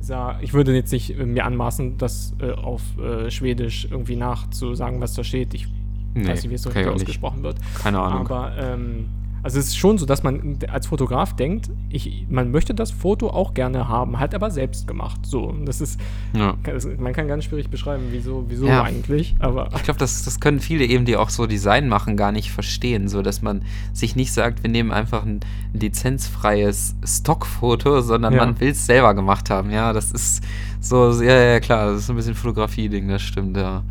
sa- 0.00 0.38
ich 0.40 0.52
würde 0.52 0.75
jetzt 0.75 0.93
nicht 0.93 1.19
äh, 1.19 1.25
mir 1.25 1.44
anmaßen, 1.44 1.96
das 1.99 2.34
äh, 2.40 2.50
auf 2.52 2.82
äh, 2.99 3.31
Schwedisch 3.31 3.88
irgendwie 3.90 4.17
nachzusagen, 4.17 5.00
was 5.00 5.14
da 5.14 5.25
steht. 5.25 5.55
Ich 5.55 5.67
weiß 6.14 6.43
nicht, 6.43 6.50
wie 6.50 6.55
es 6.55 6.62
so 6.62 6.70
nicht. 6.70 6.87
ausgesprochen 6.88 7.43
wird. 7.43 7.58
Keine 7.82 7.99
Ahnung. 8.00 8.20
Aber 8.20 8.52
ähm, 8.58 9.06
also 9.42 9.58
es 9.60 9.66
ist 9.68 9.76
schon 9.78 9.96
so, 9.98 10.06
dass 10.06 10.22
man 10.22 10.58
als 10.72 10.88
Fotograf 10.88 11.36
denkt, 11.36 11.70
ich, 11.88 12.26
man 12.28 12.50
möchte 12.50 12.74
das 12.74 12.90
Foto 12.90 13.30
auch 13.30 13.54
gerne 13.54 13.88
haben, 13.88 14.18
halt 14.18 14.34
aber 14.34 14.50
selbst 14.50 14.88
gemacht. 14.88 15.20
So, 15.24 15.54
das 15.64 15.80
ist, 15.80 16.00
ja. 16.34 16.54
das, 16.64 16.86
man 16.98 17.12
kann 17.12 17.28
ganz 17.28 17.44
schwierig 17.44 17.68
beschreiben, 17.70 18.04
wieso, 18.10 18.44
wieso 18.48 18.66
Ja. 18.66 18.82
eigentlich. 18.82 19.36
Aber 19.38 19.68
Ich 19.76 19.82
glaube, 19.84 19.98
das, 20.00 20.24
das 20.24 20.40
können 20.40 20.58
viele 20.60 20.84
eben, 20.84 21.04
die 21.04 21.16
auch 21.16 21.30
so 21.30 21.46
Design 21.46 21.88
machen, 21.88 22.16
gar 22.16 22.32
nicht 22.32 22.50
verstehen. 22.50 23.08
So, 23.08 23.22
dass 23.22 23.40
man 23.40 23.62
sich 23.92 24.16
nicht 24.16 24.32
sagt, 24.32 24.62
wir 24.64 24.70
nehmen 24.70 24.90
einfach 24.90 25.24
ein 25.24 25.40
lizenzfreies 25.72 26.96
Stockfoto, 27.04 28.00
sondern 28.00 28.34
Ja. 28.34 28.44
man 28.44 28.58
will 28.60 28.70
es 28.70 28.86
selber 28.86 29.14
gemacht 29.14 29.50
haben. 29.50 29.70
Ja, 29.70 29.92
das 29.92 30.10
ist 30.12 30.42
so, 30.80 31.10
ja, 31.22 31.40
ja, 31.52 31.60
klar, 31.60 31.92
das 31.92 32.00
ist 32.00 32.06
so 32.06 32.12
ein 32.12 32.16
bisschen 32.16 32.34
Fotografie-Ding, 32.34 33.08
das 33.08 33.22
stimmt, 33.22 33.56
ja. 33.56 33.82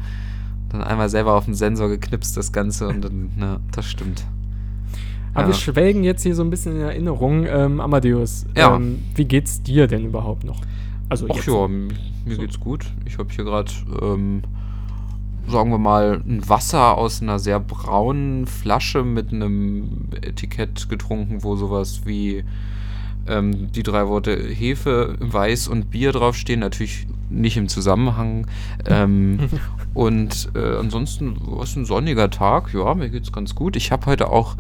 Dann 0.69 0.81
einmal 0.83 1.09
selber 1.09 1.33
auf 1.33 1.45
den 1.45 1.53
Sensor 1.56 1.89
geknipst, 1.89 2.36
das 2.36 2.51
Ganze, 2.51 2.88
und 2.88 3.01
dann, 3.03 3.31
ja, 3.39 3.59
das 3.71 3.86
stimmt. 3.86 4.25
Aber 5.36 5.44
Ja. 5.44 5.48
wir 5.50 5.54
schwelgen 5.54 6.04
jetzt 6.04 6.24
hier 6.24 6.34
so 6.34 6.44
ein 6.44 6.50
bisschen 6.50 6.76
in 6.78 6.82
Erinnerung. 6.82 7.46
Ähm, 7.48 7.80
Amadeus, 7.80 8.46
Ja. 8.58 8.76
ähm, 8.76 9.00
wie 9.14 9.26
geht's 9.26 9.62
dir 9.62 9.86
denn 9.88 10.06
überhaupt 10.06 10.44
noch? 10.44 10.62
Also 11.10 11.28
Ach 11.30 11.36
jetzt. 11.36 11.46
ja, 11.48 11.68
mir 11.68 12.36
So. 12.36 12.42
geht's 12.42 12.60
gut. 12.60 12.86
Ich 13.06 13.18
habe 13.20 13.30
hier 13.32 13.44
gerade, 13.44 13.72
ähm, 14.02 14.42
sagen 15.48 15.70
wir 15.70 15.78
mal, 15.78 16.22
ein 16.28 16.48
Wasser 16.50 16.98
aus 16.98 17.22
einer 17.22 17.38
sehr 17.38 17.60
braunen 17.60 18.48
Flasche 18.48 19.04
mit 19.04 19.32
einem 19.32 20.08
Etikett 20.22 20.90
getrunken, 20.90 21.44
wo 21.44 21.56
sowas 21.56 22.02
wie 22.06 22.44
ähm, 23.28 23.71
die 23.71 23.83
drei 23.83 24.07
Worte 24.07 24.36
Hefe, 24.36 25.16
Weiß 25.19 25.68
und 25.68 25.90
Bier 25.92 26.12
draufstehen. 26.12 26.59
Natürlich 26.62 27.07
nicht 27.30 27.57
im 27.57 27.68
Zusammenhang. 27.68 28.48
Ähm, 28.88 29.40
und 29.95 30.50
äh, 30.56 30.78
ansonsten 30.78 31.36
war 31.48 31.64
es 31.64 31.76
ein 31.76 31.86
sonniger 31.86 32.30
Tag. 32.30 32.71
Ja, 32.74 32.94
mir 32.94 33.09
geht's 33.09 33.31
ganz 33.31 33.56
gut. 33.56 33.76
Ich 33.76 33.92
habe 33.92 34.06
heute 34.06 34.30
auch 34.30 34.56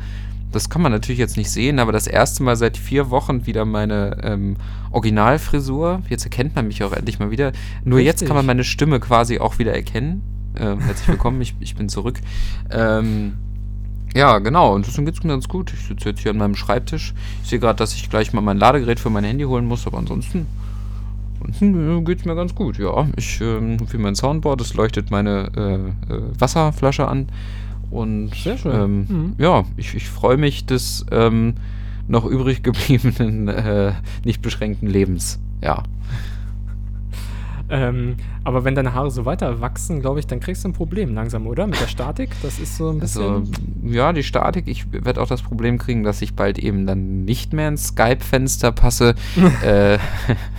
das 0.55 0.69
kann 0.69 0.81
man 0.81 0.93
natürlich 0.93 1.19
jetzt 1.19 1.35
nicht 1.35 1.51
sehen, 1.51 1.79
aber 1.79 1.91
das 1.91 2.07
erste 2.07 2.41
Mal 2.41 2.55
seit 2.55 2.77
vier 2.77 3.09
Wochen 3.09 3.45
wieder 3.45 3.65
meine 3.65 4.17
ähm, 4.23 4.55
Originalfrisur. 4.91 6.01
Jetzt 6.09 6.23
erkennt 6.23 6.55
man 6.55 6.67
mich 6.67 6.81
auch 6.81 6.93
endlich 6.93 7.19
mal 7.19 7.29
wieder. 7.29 7.51
Nur 7.83 7.99
jetzt 7.99 8.21
Richtig. 8.21 8.27
kann 8.29 8.37
man 8.37 8.45
meine 8.45 8.63
Stimme 8.63 9.01
quasi 9.01 9.39
auch 9.39 9.59
wieder 9.59 9.73
erkennen. 9.73 10.23
Ähm, 10.57 10.79
herzlich 10.79 11.09
willkommen, 11.09 11.41
ich, 11.41 11.55
ich 11.59 11.75
bin 11.75 11.89
zurück. 11.89 12.21
Ähm, 12.71 13.33
ja, 14.15 14.39
genau, 14.39 14.73
und 14.73 14.87
deswegen 14.87 15.05
geht's 15.05 15.21
mir 15.23 15.29
ganz 15.29 15.49
gut. 15.49 15.73
Ich 15.73 15.87
sitze 15.87 16.07
jetzt 16.07 16.21
hier 16.21 16.31
an 16.31 16.37
meinem 16.37 16.55
Schreibtisch. 16.55 17.13
Ich 17.43 17.49
sehe 17.49 17.59
gerade, 17.59 17.77
dass 17.77 17.93
ich 17.93 18.09
gleich 18.09 18.31
mal 18.31 18.39
mein 18.39 18.57
Ladegerät 18.57 19.01
für 19.01 19.09
mein 19.09 19.25
Handy 19.25 19.43
holen 19.43 19.65
muss, 19.65 19.85
aber 19.85 19.97
ansonsten, 19.97 20.47
ansonsten 21.41 21.97
äh, 21.97 22.01
geht's 22.01 22.23
mir 22.23 22.35
ganz 22.35 22.55
gut. 22.55 22.77
Ja, 22.77 23.09
ich 23.17 23.41
ähm, 23.41 23.77
für 23.85 23.97
mein 23.97 24.15
Soundboard, 24.15 24.61
das 24.61 24.73
leuchtet 24.73 25.11
meine 25.11 25.51
äh, 25.57 26.13
äh, 26.13 26.21
Wasserflasche 26.39 27.09
an. 27.09 27.27
Und 27.95 28.35
Sehr 28.35 28.57
schön. 28.57 28.71
Ähm, 28.75 28.99
Mhm. 29.09 29.35
ja, 29.37 29.63
ich, 29.77 29.95
ich 29.95 30.09
freue 30.09 30.37
mich 30.37 30.65
des 30.65 31.05
ähm, 31.11 31.53
noch 32.07 32.25
übrig 32.25 32.61
gebliebenen, 32.63 33.47
äh, 33.49 33.93
nicht 34.23 34.41
beschränkten 34.41 34.87
Lebens. 34.89 35.39
Ja. 35.61 35.83
Ähm, 37.67 38.17
aber 38.43 38.63
wenn 38.63 38.75
deine 38.75 38.93
Haare 38.93 39.09
so 39.09 39.25
weiter 39.25 39.59
wachsen, 39.59 39.99
glaube 39.99 40.19
ich, 40.19 40.27
dann 40.27 40.39
kriegst 40.39 40.63
du 40.63 40.69
ein 40.69 40.73
Problem 40.73 41.15
langsam, 41.15 41.47
oder? 41.47 41.65
Mit 41.65 41.81
der 41.81 41.87
Statik? 41.87 42.29
Das 42.43 42.59
ist 42.59 42.77
so 42.77 42.89
ein 42.91 42.99
bisschen. 42.99 43.21
Also, 43.23 43.43
ja, 43.83 44.13
die 44.13 44.21
Statik. 44.21 44.67
Ich 44.67 44.91
werde 44.91 45.19
auch 45.19 45.27
das 45.27 45.41
Problem 45.41 45.79
kriegen, 45.79 46.03
dass 46.03 46.21
ich 46.21 46.35
bald 46.35 46.59
eben 46.59 46.85
dann 46.85 47.25
nicht 47.25 47.53
mehr 47.53 47.69
ins 47.69 47.87
Skype-Fenster 47.87 48.71
passe. 48.71 49.15
äh, 49.65 49.97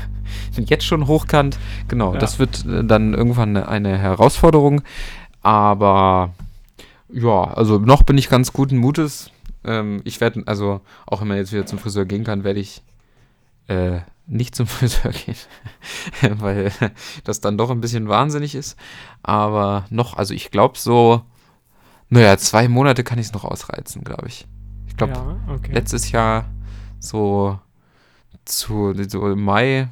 jetzt 0.59 0.85
schon 0.85 1.07
hochkant. 1.07 1.59
Genau, 1.87 2.15
Ja. 2.15 2.19
das 2.19 2.41
wird 2.41 2.65
äh, 2.67 2.83
dann 2.83 3.15
irgendwann 3.15 3.51
eine, 3.57 3.69
eine 3.69 3.99
Herausforderung. 3.99 4.83
Aber 5.43 6.31
ja, 7.09 7.45
also 7.45 7.79
noch 7.79 8.03
bin 8.03 8.19
ich 8.19 8.29
ganz 8.29 8.53
guten 8.53 8.79
Mutes. 8.79 9.31
Ähm, 9.65 10.01
ich 10.05 10.21
werde, 10.21 10.43
also 10.47 10.81
auch 11.07 11.21
wenn 11.21 11.29
man 11.29 11.37
jetzt 11.37 11.53
wieder 11.53 11.67
zum 11.67 11.79
Friseur 11.79 12.05
gehen 12.05 12.25
kann, 12.25 12.45
werde 12.45 12.61
ich 12.61 12.83
äh, 13.69 14.01
nicht 14.27 14.55
zum 14.55 14.67
Friseur 14.67 15.13
gehen, 15.13 15.37
weil 16.41 16.73
das 17.25 17.41
dann 17.41 17.59
doch 17.59 17.71
ein 17.71 17.81
bisschen 17.81 18.09
wahnsinnig 18.09 18.55
ist. 18.55 18.77
Aber 19.23 19.87
noch, 19.91 20.17
also 20.17 20.35
ich 20.35 20.51
glaube 20.51 20.79
so, 20.79 21.23
naja, 22.09 22.37
zwei 22.39 22.69
Monate 22.69 23.05
kann 23.05 23.19
ich 23.19 23.27
es 23.27 23.33
noch 23.33 23.45
ausreizen, 23.45 24.05
glaube 24.05 24.29
ich. 24.29 24.47
Ich 24.87 24.97
glaube, 24.97 25.15
ja, 25.15 25.37
okay. 25.53 25.73
letztes 25.73 26.11
Jahr 26.11 26.47
so 27.01 27.59
zu 28.45 28.95
so 29.09 29.29
im 29.29 29.43
Mai 29.43 29.89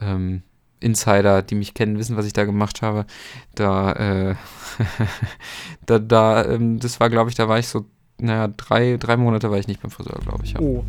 ähm, 0.00 0.42
Insider, 0.80 1.42
die 1.42 1.54
mich 1.54 1.74
kennen, 1.74 1.98
wissen, 1.98 2.16
was 2.16 2.26
ich 2.26 2.32
da 2.32 2.44
gemacht 2.44 2.82
habe. 2.82 3.06
Da, 3.54 3.92
äh, 3.92 4.34
da, 5.86 5.98
da, 5.98 6.44
ähm, 6.46 6.78
das 6.78 7.00
war, 7.00 7.10
glaube 7.10 7.30
ich, 7.30 7.36
da 7.36 7.48
war 7.48 7.58
ich 7.58 7.68
so, 7.68 7.84
naja, 8.18 8.48
drei, 8.48 8.96
drei 8.98 9.16
Monate 9.16 9.50
war 9.50 9.58
ich 9.58 9.68
nicht 9.68 9.82
beim 9.82 9.90
Friseur, 9.90 10.18
glaube 10.20 10.44
ich. 10.44 10.52
Ja. 10.52 10.60
Oh. 10.60 10.84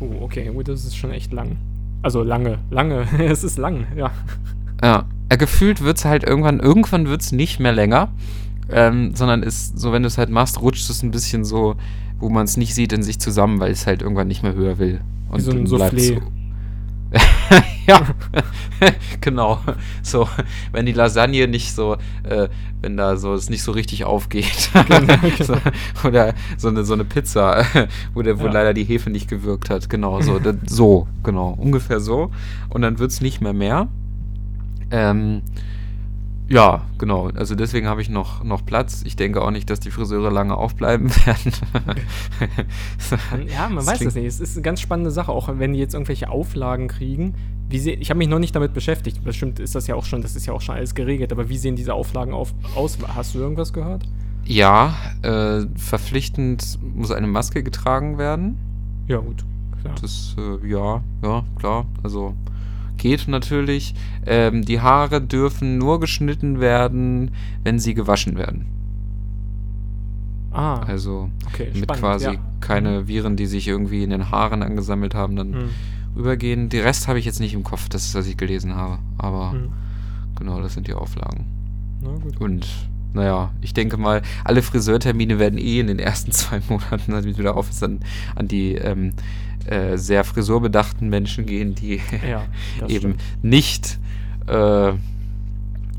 Oh, 0.00 0.22
okay, 0.22 0.50
gut, 0.52 0.68
das 0.68 0.84
ist 0.84 0.96
schon 0.96 1.10
echt 1.10 1.32
lang. 1.32 1.56
Also 2.02 2.22
lange, 2.22 2.58
lange. 2.70 3.06
es 3.18 3.42
ist 3.42 3.58
lang, 3.58 3.86
ja. 3.96 4.12
Ja, 4.82 5.06
gefühlt 5.36 5.82
wird 5.82 5.98
es 5.98 6.04
halt 6.04 6.22
irgendwann, 6.22 6.60
irgendwann 6.60 7.08
wird 7.08 7.22
es 7.22 7.32
nicht 7.32 7.58
mehr 7.58 7.72
länger, 7.72 8.12
ähm, 8.70 9.14
sondern 9.14 9.42
ist 9.42 9.78
so, 9.78 9.92
wenn 9.92 10.02
du 10.02 10.06
es 10.06 10.18
halt 10.18 10.30
machst, 10.30 10.60
rutscht 10.60 10.88
es 10.88 11.02
ein 11.02 11.10
bisschen 11.10 11.44
so, 11.44 11.74
wo 12.18 12.28
man 12.28 12.44
es 12.44 12.56
nicht 12.56 12.74
sieht, 12.74 12.92
in 12.92 13.02
sich 13.02 13.18
zusammen, 13.18 13.58
weil 13.58 13.72
es 13.72 13.86
halt 13.86 14.02
irgendwann 14.02 14.28
nicht 14.28 14.42
mehr 14.42 14.54
höher 14.54 14.78
will. 14.78 15.00
Wie 15.32 15.40
so 15.40 15.50
ein 15.50 15.66
Soufflé. 15.66 16.22
ja, 17.86 18.02
genau. 19.20 19.60
So, 20.02 20.28
wenn 20.72 20.86
die 20.86 20.92
Lasagne 20.92 21.48
nicht 21.48 21.74
so, 21.74 21.96
äh, 22.24 22.48
wenn 22.80 22.96
da 22.96 23.16
so 23.16 23.34
es 23.34 23.50
nicht 23.50 23.62
so 23.62 23.72
richtig 23.72 24.04
aufgeht. 24.04 24.70
Genau, 24.88 25.16
so, 25.40 25.56
oder 26.06 26.34
so 26.56 26.68
eine, 26.68 26.84
so 26.84 26.94
eine 26.94 27.04
Pizza, 27.04 27.64
wo, 28.14 28.22
der, 28.22 28.38
wo 28.38 28.46
Ja. 28.46 28.52
leider 28.52 28.74
die 28.74 28.84
Hefe 28.84 29.10
nicht 29.10 29.28
gewirkt 29.28 29.70
hat. 29.70 29.88
Genau, 29.90 30.20
so, 30.20 30.38
das, 30.38 30.56
so, 30.66 31.06
genau, 31.22 31.54
ungefähr 31.58 32.00
so. 32.00 32.30
Und 32.68 32.82
dann 32.82 32.98
wird 32.98 33.10
es 33.10 33.20
nicht 33.20 33.40
mehr 33.40 33.52
mehr. 33.52 33.88
Ähm, 34.90 35.42
ja, 36.48 36.82
genau. 36.96 37.28
Also 37.34 37.54
deswegen 37.54 37.86
habe 37.86 38.00
ich 38.00 38.08
noch, 38.08 38.42
noch 38.42 38.64
Platz. 38.64 39.02
Ich 39.04 39.16
denke 39.16 39.42
auch 39.42 39.50
nicht, 39.50 39.68
dass 39.68 39.80
die 39.80 39.90
Friseure 39.90 40.30
lange 40.30 40.56
aufbleiben 40.56 41.10
werden. 41.26 41.52
Ja, 43.48 43.68
man 43.68 43.76
Das 43.76 43.86
weiß 43.86 44.00
es 44.00 44.14
nicht. 44.14 44.24
Es 44.24 44.40
ist 44.40 44.56
eine 44.56 44.62
ganz 44.62 44.80
spannende 44.80 45.10
Sache, 45.10 45.30
auch 45.30 45.50
wenn 45.58 45.74
die 45.74 45.78
jetzt 45.78 45.94
irgendwelche 45.94 46.30
Auflagen 46.30 46.88
kriegen. 46.88 47.34
Wie 47.68 47.78
sie, 47.78 47.92
ich 47.92 48.08
habe 48.08 48.18
mich 48.18 48.28
noch 48.28 48.38
nicht 48.38 48.54
damit 48.56 48.72
beschäftigt. 48.72 49.22
Bestimmt 49.22 49.60
ist 49.60 49.74
das 49.74 49.86
ja 49.86 49.94
auch 49.94 50.06
schon, 50.06 50.22
das 50.22 50.36
ist 50.36 50.46
ja 50.46 50.54
auch 50.54 50.62
schon 50.62 50.74
alles 50.74 50.94
geregelt. 50.94 51.32
Aber 51.32 51.50
wie 51.50 51.58
sehen 51.58 51.76
diese 51.76 51.92
Auflagen 51.92 52.32
auf, 52.32 52.54
aus? 52.74 52.96
Hast 53.14 53.34
du 53.34 53.40
irgendwas 53.40 53.74
gehört? 53.74 54.04
Ja, 54.46 54.94
äh, 55.20 55.66
verpflichtend 55.76 56.78
muss 56.94 57.10
eine 57.10 57.26
Maske 57.26 57.62
getragen 57.62 58.16
werden. 58.16 58.56
Ja, 59.06 59.18
gut. 59.18 59.44
Klar. 59.82 59.94
Das, 60.00 60.34
äh, 60.38 60.66
ja, 60.66 61.02
ja, 61.22 61.44
klar. 61.58 61.84
Also 62.02 62.34
geht 62.98 63.26
natürlich. 63.28 63.94
Ähm, 64.26 64.64
die 64.64 64.80
Haare 64.80 65.20
dürfen 65.22 65.78
nur 65.78 66.00
geschnitten 66.00 66.60
werden, 66.60 67.30
wenn 67.64 67.78
sie 67.78 67.94
gewaschen 67.94 68.36
werden. 68.36 68.66
Ah, 70.50 70.80
Also 70.80 71.30
okay. 71.46 71.68
mit 71.74 71.84
spannend, 71.84 72.00
quasi 72.00 72.24
ja. 72.26 72.40
keine 72.60 73.06
Viren, 73.06 73.36
die 73.36 73.46
sich 73.46 73.68
irgendwie 73.68 74.02
in 74.02 74.10
den 74.10 74.30
Haaren 74.30 74.62
angesammelt 74.62 75.14
haben, 75.14 75.36
dann 75.36 75.52
Hm, 75.54 75.68
rübergehen. 76.16 76.68
Die 76.68 76.78
Rest 76.80 77.06
habe 77.06 77.18
ich 77.18 77.24
jetzt 77.24 77.38
nicht 77.40 77.54
im 77.54 77.62
Kopf, 77.64 77.88
das 77.88 78.06
ist, 78.06 78.14
was 78.14 78.26
ich 78.26 78.36
gelesen 78.36 78.74
habe. 78.74 78.98
Aber 79.18 79.52
hm. 79.52 79.68
genau, 80.38 80.60
das 80.60 80.74
sind 80.74 80.88
die 80.88 80.94
Auflagen. 80.94 81.44
Na 82.02 82.10
gut. 82.12 82.40
Und 82.40 82.66
naja, 83.14 83.50
ich 83.60 83.74
denke 83.74 83.96
mal, 83.96 84.22
alle 84.44 84.62
Friseurtermine 84.62 85.38
werden 85.38 85.58
eh 85.58 85.80
in 85.80 85.86
den 85.86 85.98
ersten 85.98 86.30
zwei 86.32 86.60
Monaten, 86.68 87.12
damit 87.12 87.38
wieder 87.38 87.56
auf 87.56 87.70
ist, 87.70 87.82
an, 87.82 88.00
an 88.36 88.48
die 88.48 88.74
ähm, 88.74 89.12
äh, 89.66 89.96
sehr 89.96 90.24
frisurbedachten 90.24 91.08
Menschen 91.08 91.46
gehen, 91.46 91.74
die 91.74 92.00
Ja, 92.28 92.42
das 92.80 92.90
eben 92.90 93.14
stimmt. 93.18 93.44
nicht, 93.44 93.98
äh, 94.46 94.92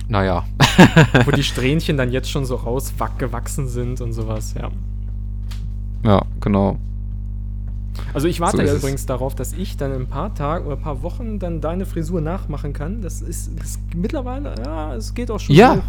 naja, 0.07 0.45
Wo 1.25 1.31
die 1.31 1.43
Strähnchen 1.43 1.97
dann 1.97 2.11
jetzt 2.11 2.31
schon 2.31 2.45
so 2.45 2.55
rausgewachsen 2.55 3.67
sind 3.67 4.01
und 4.01 4.13
sowas, 4.13 4.55
ja. 4.59 4.71
ja, 6.03 6.23
genau. 6.39 6.77
Also 8.13 8.27
ich 8.27 8.39
warte 8.39 8.57
So 8.57 8.63
ja 8.63 8.71
es. 8.71 8.79
übrigens 8.79 9.05
darauf, 9.05 9.35
dass 9.35 9.53
ich 9.53 9.77
dann 9.77 9.91
in 9.93 10.01
ein 10.03 10.07
paar 10.07 10.33
Tagen 10.33 10.65
oder 10.65 10.77
ein 10.77 10.81
paar 10.81 11.01
Wochen 11.03 11.37
dann 11.37 11.59
deine 11.61 11.85
Frisur 11.85 12.21
nachmachen 12.21 12.73
kann. 12.73 13.01
Das 13.01 13.21
ist, 13.21 13.49
ist 13.61 13.79
mittlerweile, 13.95 14.55
ja, 14.63 14.95
es 14.95 15.13
geht 15.13 15.29
auch 15.31 15.39
schon 15.39 15.55
Ja. 15.55 15.75
hoch. 15.75 15.83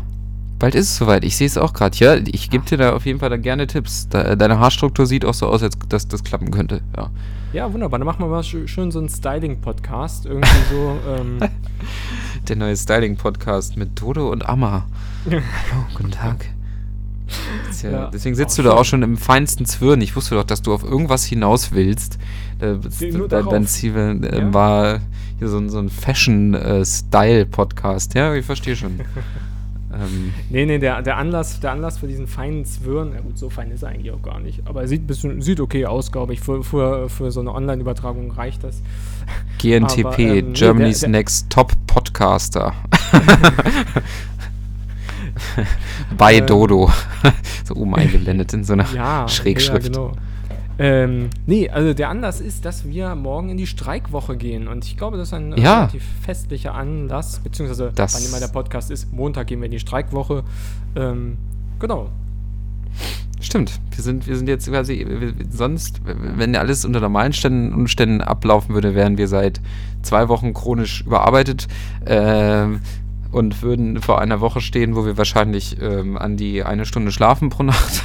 Bald 0.60 0.74
ist 0.74 0.90
es 0.90 0.96
soweit. 0.98 1.24
Ich 1.24 1.36
sehe 1.36 1.46
es 1.46 1.56
auch 1.58 1.72
gerade. 1.72 1.96
Ja, 1.96 2.14
ich 2.16 2.50
gebe 2.50 2.64
dir 2.66 2.76
da 2.76 2.92
auf 2.94 3.06
jeden 3.06 3.18
Fall 3.18 3.30
dann 3.30 3.40
gerne 3.42 3.66
Tipps. 3.66 4.08
Da, 4.10 4.36
deine 4.36 4.58
Haarstruktur 4.60 5.06
sieht 5.06 5.24
auch 5.24 5.32
so 5.34 5.46
aus, 5.48 5.62
als 5.62 5.76
dass 5.88 6.06
das 6.06 6.22
klappen 6.22 6.50
könnte. 6.50 6.82
Ja. 6.96 7.10
Ja, 7.54 7.72
wunderbar. 7.72 7.98
Dann 7.98 8.04
machen 8.06 8.20
wir 8.20 8.28
mal 8.28 8.42
schö- 8.42 8.68
schön 8.68 8.90
so 8.92 8.98
einen 9.00 9.08
Styling-Podcast. 9.08 10.26
Irgendwie 10.26 10.48
so, 10.70 10.98
ähm, 11.08 11.38
Der 12.48 12.56
neue 12.56 12.76
Styling-Podcast 12.76 13.76
mit 13.78 13.98
Dodo 14.00 14.30
und 14.30 14.46
Amma. 14.48 14.86
Hallo, 15.28 15.42
guten 15.94 16.10
Tag. 16.12 16.44
Ja, 17.82 17.90
Ja. 17.90 18.10
Deswegen 18.12 18.34
sitzt 18.36 18.58
Oh, 18.58 18.62
du 18.62 18.68
da 18.68 18.74
auch 18.76 18.84
schon 18.84 19.02
im 19.02 19.16
feinsten 19.16 19.64
Zwirn. 19.64 20.02
Ich 20.02 20.14
wusste 20.14 20.34
doch, 20.34 20.44
dass 20.44 20.60
du 20.62 20.74
auf 20.74 20.84
irgendwas 20.84 21.24
hinaus 21.24 21.72
willst. 21.72 22.18
Äh, 22.60 22.74
dein, 23.28 23.48
dein. 23.48 23.66
Ziel 23.66 23.96
äh, 23.96 24.38
Ja. 24.40 24.52
war 24.52 25.00
hier 25.38 25.48
so, 25.48 25.66
so 25.68 25.78
ein 25.78 25.88
Fashion-Style-Podcast. 25.88 28.12
ja, 28.14 28.34
ich 28.34 28.44
verstehe 28.44 28.76
schon. 28.76 29.00
ähm, 29.92 30.32
nee, 30.50 30.66
nee, 30.66 30.78
der, 30.78 31.02
der, 31.02 31.16
Anlass, 31.16 31.58
der 31.60 31.72
Anlass 31.72 31.98
für 31.98 32.06
diesen 32.06 32.26
feinen 32.26 32.64
Zwirn, 32.64 33.12
ja 33.14 33.20
gut, 33.20 33.36
so 33.38 33.50
fein 33.50 33.70
ist 33.70 33.82
er 33.82 33.88
eigentlich 33.90 34.12
auch 34.12 34.22
gar 34.22 34.38
nicht. 34.40 34.62
Aber 34.66 34.82
er 34.82 34.88
sieht, 34.88 35.06
bisschen, 35.06 35.42
sieht 35.42 35.58
okay 35.60 35.86
aus, 35.86 36.12
glaube 36.12 36.32
ich. 36.32 36.40
Für, 36.40 36.62
für, 36.62 37.08
für 37.08 37.30
so 37.32 37.40
eine 37.40 37.52
Online-Übertragung 37.54 38.30
reicht 38.32 38.62
das. 38.64 38.82
GNTP, 39.58 40.04
Aber, 40.06 40.18
ähm, 40.18 40.46
nee, 40.46 40.52
Germany's 40.52 41.00
der- 41.00 41.08
der- 41.08 41.18
Next 41.18 41.50
Top 41.50 41.72
Podcaster. 41.86 42.72
Bei 46.16 46.34
Ähm, 46.34 46.46
Dodo. 46.46 46.90
so 47.64 47.74
oben 47.74 47.94
eingeblendet 47.94 48.52
in 48.52 48.64
so 48.64 48.72
einer 48.74 48.86
Ja, 48.94 49.28
Schrägschrift. 49.28 49.86
Ja, 49.96 50.02
genau. 50.08 50.12
Ähm, 50.82 51.28
nee, 51.46 51.68
also 51.68 51.92
der 51.92 52.08
Anlass 52.08 52.40
ist, 52.40 52.64
dass 52.64 52.86
wir 52.88 53.14
morgen 53.14 53.50
in 53.50 53.58
die 53.58 53.66
Streikwoche 53.66 54.38
gehen. 54.38 54.66
Und 54.66 54.86
ich 54.86 54.96
glaube, 54.96 55.18
das 55.18 55.28
ist 55.28 55.34
ein 55.34 55.54
Ja. 55.58 55.80
relativ 55.80 56.02
festlicher 56.22 56.74
Anlass, 56.74 57.38
beziehungsweise 57.40 57.92
Das- 57.94 58.14
wann 58.14 58.26
immer 58.26 58.40
der 58.40 58.48
Podcast 58.48 58.90
ist, 58.90 59.12
Montag 59.12 59.48
gehen 59.48 59.60
wir 59.60 59.66
in 59.66 59.72
die 59.72 59.78
Streikwoche. 59.78 60.42
Ähm, 60.96 61.36
genau. 61.78 62.08
Stimmt, 63.42 63.78
wir 63.94 64.02
sind, 64.04 64.26
wir 64.26 64.36
sind 64.36 64.48
jetzt 64.48 64.68
quasi, 64.68 65.06
wir- 65.08 65.32
sonst, 65.50 66.00
wenn 66.04 66.54
alles 66.56 66.84
unter 66.84 67.00
normalen 67.00 67.32
Ständen, 67.32 67.72
Umständen 67.74 68.20
ablaufen 68.20 68.74
würde, 68.74 68.94
wären 68.94 69.16
wir 69.18 69.28
seit 69.28 69.60
zwei 70.02 70.28
Wochen 70.28 70.52
chronisch 70.54 71.02
überarbeitet 71.06 71.66
ähm, 72.06 72.80
und 73.32 73.62
würden 73.62 74.00
vor 74.02 74.20
einer 74.20 74.40
Woche 74.40 74.60
stehen, 74.60 74.96
wo 74.96 75.04
wir 75.04 75.16
wahrscheinlich 75.16 75.80
ähm, 75.80 76.18
an 76.18 76.36
die 76.36 76.64
eine 76.64 76.84
Stunde 76.84 77.12
schlafen 77.12 77.48
pro 77.48 77.62
Nacht. 77.62 78.02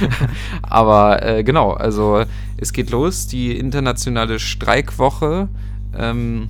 Aber 0.62 1.24
äh, 1.24 1.44
genau, 1.44 1.72
also 1.72 2.24
es 2.56 2.72
geht 2.72 2.90
los, 2.90 3.26
die 3.26 3.56
internationale 3.56 4.38
Streikwoche. 4.38 5.48
Ähm, 5.96 6.48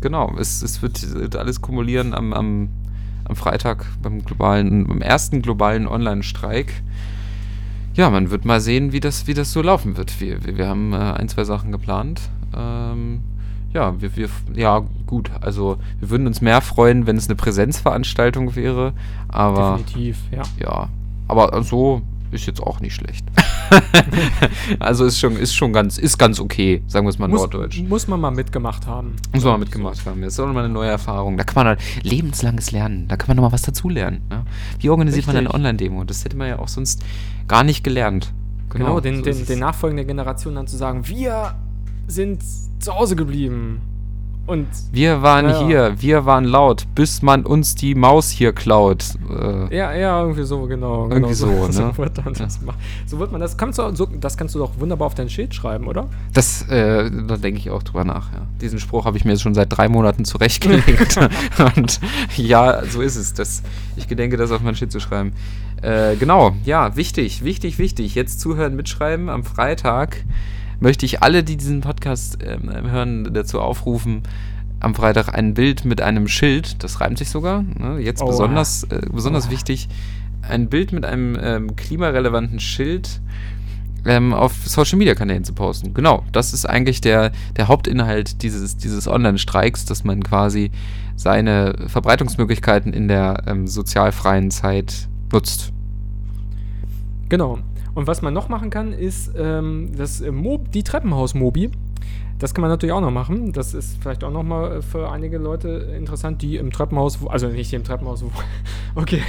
genau, 0.00 0.34
es, 0.38 0.62
es 0.62 0.80
wird 0.82 1.36
alles 1.36 1.60
kumulieren 1.60 2.14
am, 2.14 2.32
am, 2.32 2.68
am 3.24 3.36
Freitag 3.36 3.86
beim 4.02 4.24
globalen, 4.24 4.86
beim 4.86 5.02
ersten 5.02 5.42
globalen 5.42 5.86
Online-Streik. 5.86 6.82
Ja, 7.94 8.08
man 8.08 8.30
wird 8.30 8.44
mal 8.44 8.60
sehen, 8.60 8.92
wie 8.92 9.00
das, 9.00 9.26
wie 9.26 9.34
das 9.34 9.52
so 9.52 9.60
laufen 9.60 9.96
wird. 9.96 10.20
Wir, 10.20 10.44
wir, 10.44 10.56
wir 10.56 10.68
haben 10.68 10.92
äh, 10.92 10.96
ein, 10.96 11.28
zwei 11.28 11.44
Sachen 11.44 11.72
geplant. 11.72 12.22
Ähm, 12.56 13.20
ja, 13.72 14.00
wir, 14.00 14.16
wir, 14.16 14.28
ja, 14.54 14.82
gut. 15.06 15.30
Also, 15.40 15.78
wir 16.00 16.10
würden 16.10 16.26
uns 16.26 16.40
mehr 16.40 16.60
freuen, 16.60 17.06
wenn 17.06 17.16
es 17.16 17.28
eine 17.28 17.36
Präsenzveranstaltung 17.36 18.56
wäre. 18.56 18.92
Aber, 19.28 19.78
Definitiv, 19.78 20.18
ja. 20.32 20.42
ja. 20.58 20.88
Aber 21.28 21.62
so 21.62 22.02
ist 22.32 22.46
jetzt 22.46 22.60
auch 22.60 22.80
nicht 22.80 22.94
schlecht. 22.94 23.24
also, 24.80 25.04
ist 25.04 25.18
schon, 25.18 25.36
ist 25.36 25.54
schon 25.54 25.72
ganz, 25.72 25.98
ist 25.98 26.18
ganz 26.18 26.40
okay, 26.40 26.82
sagen 26.88 27.06
wir 27.06 27.10
es 27.10 27.18
mal 27.18 27.28
Muss, 27.28 27.40
norddeutsch. 27.40 27.82
muss 27.82 28.08
man 28.08 28.20
mal 28.20 28.32
mitgemacht 28.32 28.88
haben. 28.88 29.14
Muss 29.32 29.44
man 29.44 29.52
mal 29.52 29.58
mitgemacht 29.58 30.04
haben. 30.04 30.20
Das 30.22 30.32
ist 30.34 30.40
auch 30.40 30.46
nochmal 30.46 30.64
eine 30.64 30.72
neue 30.72 30.90
Erfahrung. 30.90 31.36
Da 31.36 31.44
kann 31.44 31.54
man 31.54 31.66
halt 31.68 31.80
lebenslanges 32.02 32.72
Lernen. 32.72 33.06
Da 33.06 33.16
kann 33.16 33.28
man 33.28 33.36
nochmal 33.36 33.52
was 33.52 33.62
dazulernen. 33.62 34.22
Ne? 34.30 34.44
Wie 34.80 34.90
organisiert 34.90 35.26
man 35.26 35.36
eine 35.36 35.46
Richtig. 35.46 35.54
Online-Demo? 35.54 36.04
Das 36.04 36.24
hätte 36.24 36.36
man 36.36 36.48
ja 36.48 36.58
auch 36.58 36.68
sonst 36.68 37.04
gar 37.46 37.62
nicht 37.62 37.84
gelernt. 37.84 38.32
Genau, 38.70 39.00
den, 39.00 39.16
so 39.16 39.22
den, 39.22 39.46
den 39.46 39.58
nachfolgenden 39.58 40.06
Generationen 40.06 40.56
dann 40.56 40.66
zu 40.68 40.76
sagen, 40.76 41.08
wir 41.08 41.54
sind 42.06 42.40
zu 42.80 42.94
Hause 42.94 43.16
geblieben. 43.16 43.80
Und 44.46 44.66
Wir 44.90 45.22
waren 45.22 45.48
Ja, 45.48 45.60
ja. 45.60 45.66
hier, 45.66 45.94
wir 46.00 46.24
waren 46.26 46.44
laut, 46.44 46.84
bis 46.96 47.22
man 47.22 47.46
uns 47.46 47.76
die 47.76 47.94
Maus 47.94 48.30
hier 48.30 48.52
klaut. 48.52 49.04
Äh, 49.30 49.76
ja, 49.76 49.92
ja, 49.94 50.20
irgendwie 50.20 50.42
so, 50.42 50.62
genau. 50.62 51.08
Irgendwie 51.08 51.34
genau 51.34 51.34
so, 51.34 51.46
ne? 51.66 51.72
So 51.72 51.98
wird, 51.98 52.18
dann 52.18 52.34
das 52.34 52.60
machen. 52.60 52.78
so 53.06 53.20
wird 53.20 53.30
man 53.30 53.40
das. 53.40 53.56
Kannst 53.56 53.78
du, 53.78 53.94
so, 53.94 54.06
das 54.06 54.36
kannst 54.36 54.56
du 54.56 54.58
doch 54.58 54.72
wunderbar 54.80 55.06
auf 55.06 55.14
dein 55.14 55.28
Schild 55.28 55.54
schreiben, 55.54 55.86
oder? 55.86 56.08
Das, 56.32 56.62
äh, 56.68 57.08
da 57.28 57.36
denke 57.36 57.60
ich 57.60 57.70
auch 57.70 57.84
drüber 57.84 58.02
nach, 58.02 58.32
ja. 58.32 58.40
Diesen 58.60 58.80
Spruch 58.80 59.04
habe 59.04 59.16
ich 59.16 59.24
mir 59.24 59.38
schon 59.38 59.54
seit 59.54 59.68
drei 59.70 59.88
Monaten 59.88 60.24
zurechtgelegt. 60.24 61.16
Und 61.76 62.00
ja, 62.36 62.84
so 62.86 63.02
ist 63.02 63.14
es. 63.14 63.34
Das, 63.34 63.62
ich 63.94 64.08
gedenke, 64.08 64.36
das 64.36 64.50
auf 64.50 64.62
mein 64.62 64.74
Schild 64.74 64.90
zu 64.90 64.98
schreiben. 64.98 65.32
Äh, 65.80 66.16
genau, 66.16 66.56
ja, 66.64 66.96
wichtig, 66.96 67.44
wichtig, 67.44 67.78
wichtig. 67.78 68.16
Jetzt 68.16 68.40
zuhören, 68.40 68.74
mitschreiben 68.74 69.28
am 69.28 69.44
Freitag. 69.44 70.24
Möchte 70.80 71.06
ich 71.06 71.22
alle, 71.22 71.44
die 71.44 71.56
diesen 71.56 71.80
Podcast 71.82 72.38
ähm, 72.44 72.70
hören, 72.90 73.32
dazu 73.32 73.60
aufrufen, 73.60 74.22
am 74.80 74.94
Freitag 74.94 75.28
ein 75.34 75.54
Bild 75.54 75.84
mit 75.84 76.00
einem 76.00 76.26
Schild, 76.26 76.82
das 76.82 77.00
reimt 77.00 77.18
sich 77.18 77.28
sogar, 77.28 77.62
ne, 77.62 77.98
jetzt 77.98 78.22
Oha. 78.22 78.30
besonders, 78.30 78.84
äh, 78.84 79.02
besonders 79.12 79.46
Oha. 79.46 79.52
wichtig, 79.52 79.88
ein 80.42 80.68
Bild 80.68 80.92
mit 80.92 81.04
einem 81.04 81.38
ähm, 81.40 81.76
klimarelevanten 81.76 82.60
Schild 82.60 83.20
ähm, 84.06 84.32
auf 84.32 84.54
Social 84.66 84.98
Media 84.98 85.14
Kanälen 85.14 85.44
zu 85.44 85.52
posten. 85.52 85.92
Genau, 85.92 86.24
das 86.32 86.54
ist 86.54 86.64
eigentlich 86.64 87.02
der, 87.02 87.32
der 87.56 87.68
Hauptinhalt 87.68 88.42
dieses, 88.42 88.78
dieses 88.78 89.06
Online-Streiks, 89.06 89.84
dass 89.84 90.04
man 90.04 90.22
quasi 90.22 90.70
seine 91.16 91.74
Verbreitungsmöglichkeiten 91.86 92.94
in 92.94 93.08
der 93.08 93.42
ähm, 93.46 93.66
sozialfreien 93.66 94.50
Zeit 94.50 95.08
nutzt. 95.30 95.72
Genau. 97.28 97.58
Und 97.94 98.06
was 98.06 98.22
man 98.22 98.34
noch 98.34 98.48
machen 98.48 98.70
kann, 98.70 98.92
ist 98.92 99.32
ähm, 99.36 99.90
das 99.96 100.20
äh, 100.20 100.30
Mob, 100.30 100.70
die 100.72 100.82
Treppenhaus-Mobi. 100.82 101.70
Das 102.38 102.54
kann 102.54 102.62
man 102.62 102.70
natürlich 102.70 102.94
auch 102.94 103.02
noch 103.02 103.10
machen. 103.10 103.52
Das 103.52 103.74
ist 103.74 103.98
vielleicht 104.00 104.24
auch 104.24 104.30
noch 104.30 104.42
mal 104.42 104.80
für 104.80 105.10
einige 105.10 105.36
Leute 105.36 105.68
interessant, 105.68 106.40
die 106.40 106.56
im 106.56 106.70
Treppenhaus, 106.70 107.18
also 107.26 107.48
nicht 107.48 107.70
die 107.70 107.76
im 107.76 107.84
Treppenhaus, 107.84 108.24
okay. 108.94 109.22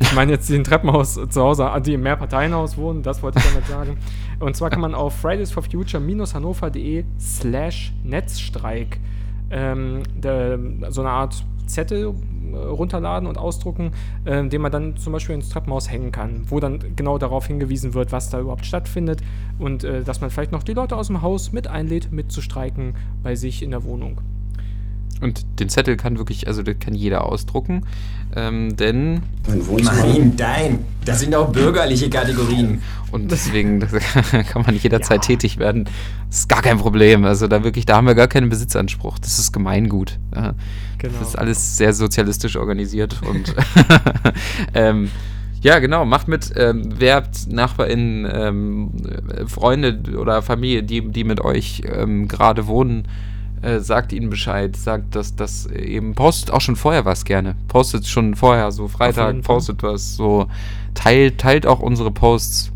Ich 0.00 0.14
meine 0.14 0.32
jetzt 0.32 0.48
die 0.48 0.56
im 0.56 0.64
Treppenhaus 0.64 1.14
zu 1.14 1.42
Hause, 1.42 1.70
die 1.84 1.94
im 1.94 2.02
Mehrparteienhaus 2.02 2.76
wohnen, 2.76 3.02
das 3.02 3.22
wollte 3.22 3.38
ich 3.38 3.44
damit 3.46 3.66
sagen. 3.68 3.96
Und 4.38 4.54
zwar 4.54 4.68
kann 4.68 4.82
man 4.82 4.94
auf 4.94 5.14
fridaysforfuture-hannover.de 5.20 7.04
slash 7.18 7.94
Netzstreik 8.04 9.00
ähm, 9.50 10.02
so 10.90 11.00
eine 11.00 11.10
Art 11.10 11.42
Zettel 11.66 12.08
äh, 12.08 12.12
runterladen 12.54 13.28
und 13.28 13.38
ausdrucken, 13.38 13.92
äh, 14.24 14.46
den 14.46 14.60
man 14.60 14.72
dann 14.72 14.96
zum 14.96 15.12
Beispiel 15.12 15.34
ins 15.34 15.48
Treppenhaus 15.48 15.90
hängen 15.90 16.12
kann, 16.12 16.42
wo 16.48 16.60
dann 16.60 16.96
genau 16.96 17.18
darauf 17.18 17.46
hingewiesen 17.46 17.94
wird, 17.94 18.12
was 18.12 18.30
da 18.30 18.40
überhaupt 18.40 18.66
stattfindet 18.66 19.20
und 19.58 19.84
äh, 19.84 20.02
dass 20.02 20.20
man 20.20 20.30
vielleicht 20.30 20.52
noch 20.52 20.62
die 20.62 20.74
Leute 20.74 20.96
aus 20.96 21.08
dem 21.08 21.22
Haus 21.22 21.52
mit 21.52 21.68
einlädt, 21.68 22.12
mitzustreiken 22.12 22.94
bei 23.22 23.34
sich 23.34 23.62
in 23.62 23.70
der 23.70 23.84
Wohnung. 23.84 24.20
Und 25.20 25.46
den 25.60 25.68
Zettel 25.68 25.96
kann 25.96 26.18
wirklich, 26.18 26.46
also 26.46 26.62
den 26.62 26.78
kann 26.78 26.94
jeder 26.94 27.24
ausdrucken, 27.24 27.86
ähm, 28.34 28.76
denn 28.76 29.22
Mein, 29.82 30.36
dein. 30.36 30.80
Das 31.04 31.20
sind 31.20 31.34
auch 31.34 31.50
bürgerliche 31.50 32.10
Kategorien. 32.10 32.82
und 33.12 33.30
deswegen 33.30 33.80
kann 34.50 34.62
man 34.62 34.76
jederzeit 34.76 35.22
tätig 35.22 35.58
werden. 35.58 35.84
Das 36.28 36.40
ist 36.40 36.48
gar 36.48 36.62
kein 36.62 36.78
Problem. 36.78 37.24
Also 37.24 37.46
da 37.46 37.64
wirklich, 37.64 37.86
da 37.86 37.96
haben 37.96 38.06
wir 38.06 38.14
gar 38.14 38.28
keinen 38.28 38.48
Besitzanspruch. 38.48 39.18
Das 39.18 39.38
ist 39.38 39.52
Gemeingut. 39.52 40.18
Ja. 40.34 40.54
Genau. 40.98 41.14
Das 41.20 41.28
ist 41.28 41.38
alles 41.38 41.76
sehr 41.76 41.92
sozialistisch 41.92 42.56
organisiert 42.56 43.20
und 43.22 43.54
ähm, 44.74 45.10
ja, 45.62 45.78
genau, 45.78 46.04
macht 46.04 46.28
mit, 46.28 46.52
ähm, 46.56 47.00
werbt 47.00 47.50
NachbarInnen, 47.50 48.28
ähm, 48.32 48.92
äh, 49.28 49.46
Freunde 49.46 50.00
oder 50.16 50.42
Familie, 50.42 50.82
die, 50.82 51.08
die 51.10 51.24
mit 51.24 51.40
euch 51.40 51.82
ähm, 51.86 52.28
gerade 52.28 52.66
wohnen, 52.66 53.08
äh, 53.62 53.80
sagt 53.80 54.12
ihnen 54.12 54.30
Bescheid, 54.30 54.76
sagt, 54.76 55.14
dass 55.14 55.34
das 55.34 55.66
eben, 55.66 56.14
postet 56.14 56.50
auch 56.50 56.60
schon 56.60 56.76
vorher 56.76 57.04
was 57.04 57.24
gerne. 57.24 57.56
Postet 57.68 58.06
schon 58.06 58.34
vorher, 58.34 58.70
so 58.70 58.88
Freitag, 58.88 59.42
postet 59.42 59.82
was, 59.82 60.16
so, 60.16 60.46
teilt, 60.94 61.38
teilt 61.38 61.66
auch 61.66 61.80
unsere 61.80 62.10
Posts. 62.10 62.72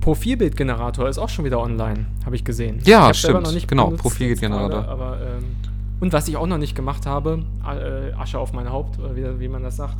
Profilbildgenerator 0.00 1.08
ist 1.08 1.18
auch 1.18 1.28
schon 1.28 1.44
wieder 1.44 1.60
online, 1.60 2.06
habe 2.24 2.36
ich 2.36 2.44
gesehen. 2.44 2.80
Ja, 2.84 3.02
Ich 3.02 3.08
hab's 3.08 3.22
selber 3.22 3.44
stimmt. 3.46 3.68
Genau, 3.68 3.90
Profilbildgenerator. 3.90 4.82
gerade, 4.82 4.88
Aber, 4.88 5.18
ähm, 5.20 5.44
und 6.00 6.12
was 6.12 6.28
ich 6.28 6.36
auch 6.36 6.46
noch 6.46 6.58
nicht 6.58 6.74
gemacht 6.74 7.06
habe, 7.06 7.42
äh, 7.66 8.12
Asche 8.12 8.38
auf 8.38 8.52
mein 8.52 8.70
Haupt, 8.70 8.98
äh, 8.98 9.16
wie, 9.16 9.40
wie 9.40 9.48
man 9.48 9.62
das 9.62 9.76
sagt. 9.76 9.96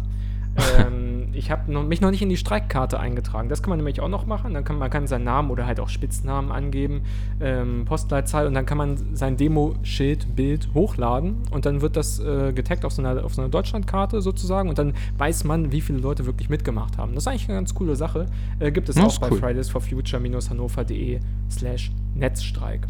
Ähm, 0.78 1.28
ich 1.32 1.50
habe 1.50 1.70
mich 1.84 2.00
noch 2.00 2.10
nicht 2.10 2.22
in 2.22 2.28
die 2.28 2.36
Streikkarte 2.36 2.98
eingetragen. 2.98 3.48
Das 3.48 3.62
kann 3.62 3.70
man 3.70 3.78
nämlich 3.78 4.00
auch 4.00 4.08
noch 4.08 4.26
machen. 4.26 4.54
Dann 4.54 4.64
kann 4.64 4.78
man 4.78 4.90
kann 4.90 5.06
seinen 5.06 5.24
Namen 5.24 5.50
oder 5.50 5.66
halt 5.66 5.80
auch 5.80 5.88
Spitznamen 5.88 6.50
angeben, 6.50 7.02
ähm, 7.40 7.84
Postleitzahl 7.84 8.46
und 8.46 8.54
dann 8.54 8.66
kann 8.66 8.78
man 8.78 9.14
sein 9.14 9.36
Demo-Schild, 9.36 10.34
Bild 10.34 10.68
hochladen 10.74 11.36
und 11.50 11.66
dann 11.66 11.80
wird 11.80 11.96
das 11.96 12.18
äh, 12.18 12.52
getaggt 12.52 12.84
auf 12.84 12.92
so 12.92 13.02
einer, 13.02 13.24
auf 13.24 13.34
so 13.34 13.42
einer 13.42 13.50
Deutschlandkarte 13.50 14.20
sozusagen 14.20 14.68
und 14.68 14.78
dann 14.78 14.94
weiß 15.16 15.44
man, 15.44 15.72
wie 15.72 15.80
viele 15.80 15.98
Leute 15.98 16.26
wirklich 16.26 16.48
mitgemacht 16.48 16.98
haben. 16.98 17.14
Das 17.14 17.24
ist 17.24 17.28
eigentlich 17.28 17.48
eine 17.48 17.58
ganz 17.58 17.74
coole 17.74 17.96
Sache. 17.96 18.26
Äh, 18.58 18.72
gibt 18.72 18.88
es 18.88 18.96
Ja, 18.96 19.04
auch 19.04 19.18
bei 19.18 19.30
cool. 19.30 19.38
Fridays 19.38 19.68
for 19.70 19.80
Future-hannover.de 19.80 21.20
slash 21.50 21.90
Netzstreik. 22.14 22.86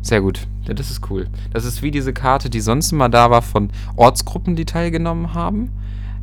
Sehr 0.00 0.20
gut. 0.20 0.46
Ja, 0.64 0.74
das 0.74 0.90
ist 0.90 1.08
cool. 1.10 1.28
Das 1.52 1.64
ist 1.64 1.82
wie 1.82 1.92
diese 1.92 2.12
Karte, 2.12 2.50
die 2.50 2.60
sonst 2.60 2.90
immer 2.92 3.08
da 3.08 3.30
war 3.30 3.42
von 3.42 3.70
Ortsgruppen, 3.96 4.56
die 4.56 4.64
teilgenommen 4.64 5.34
haben. 5.34 5.70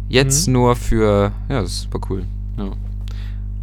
Jetzt 0.10 0.48
Mhm. 0.48 0.54
nur 0.54 0.76
für. 0.76 1.32
Ja, 1.48 1.62
das 1.62 1.88
war 1.92 2.02
cool. 2.10 2.24
Ja. 2.58 2.72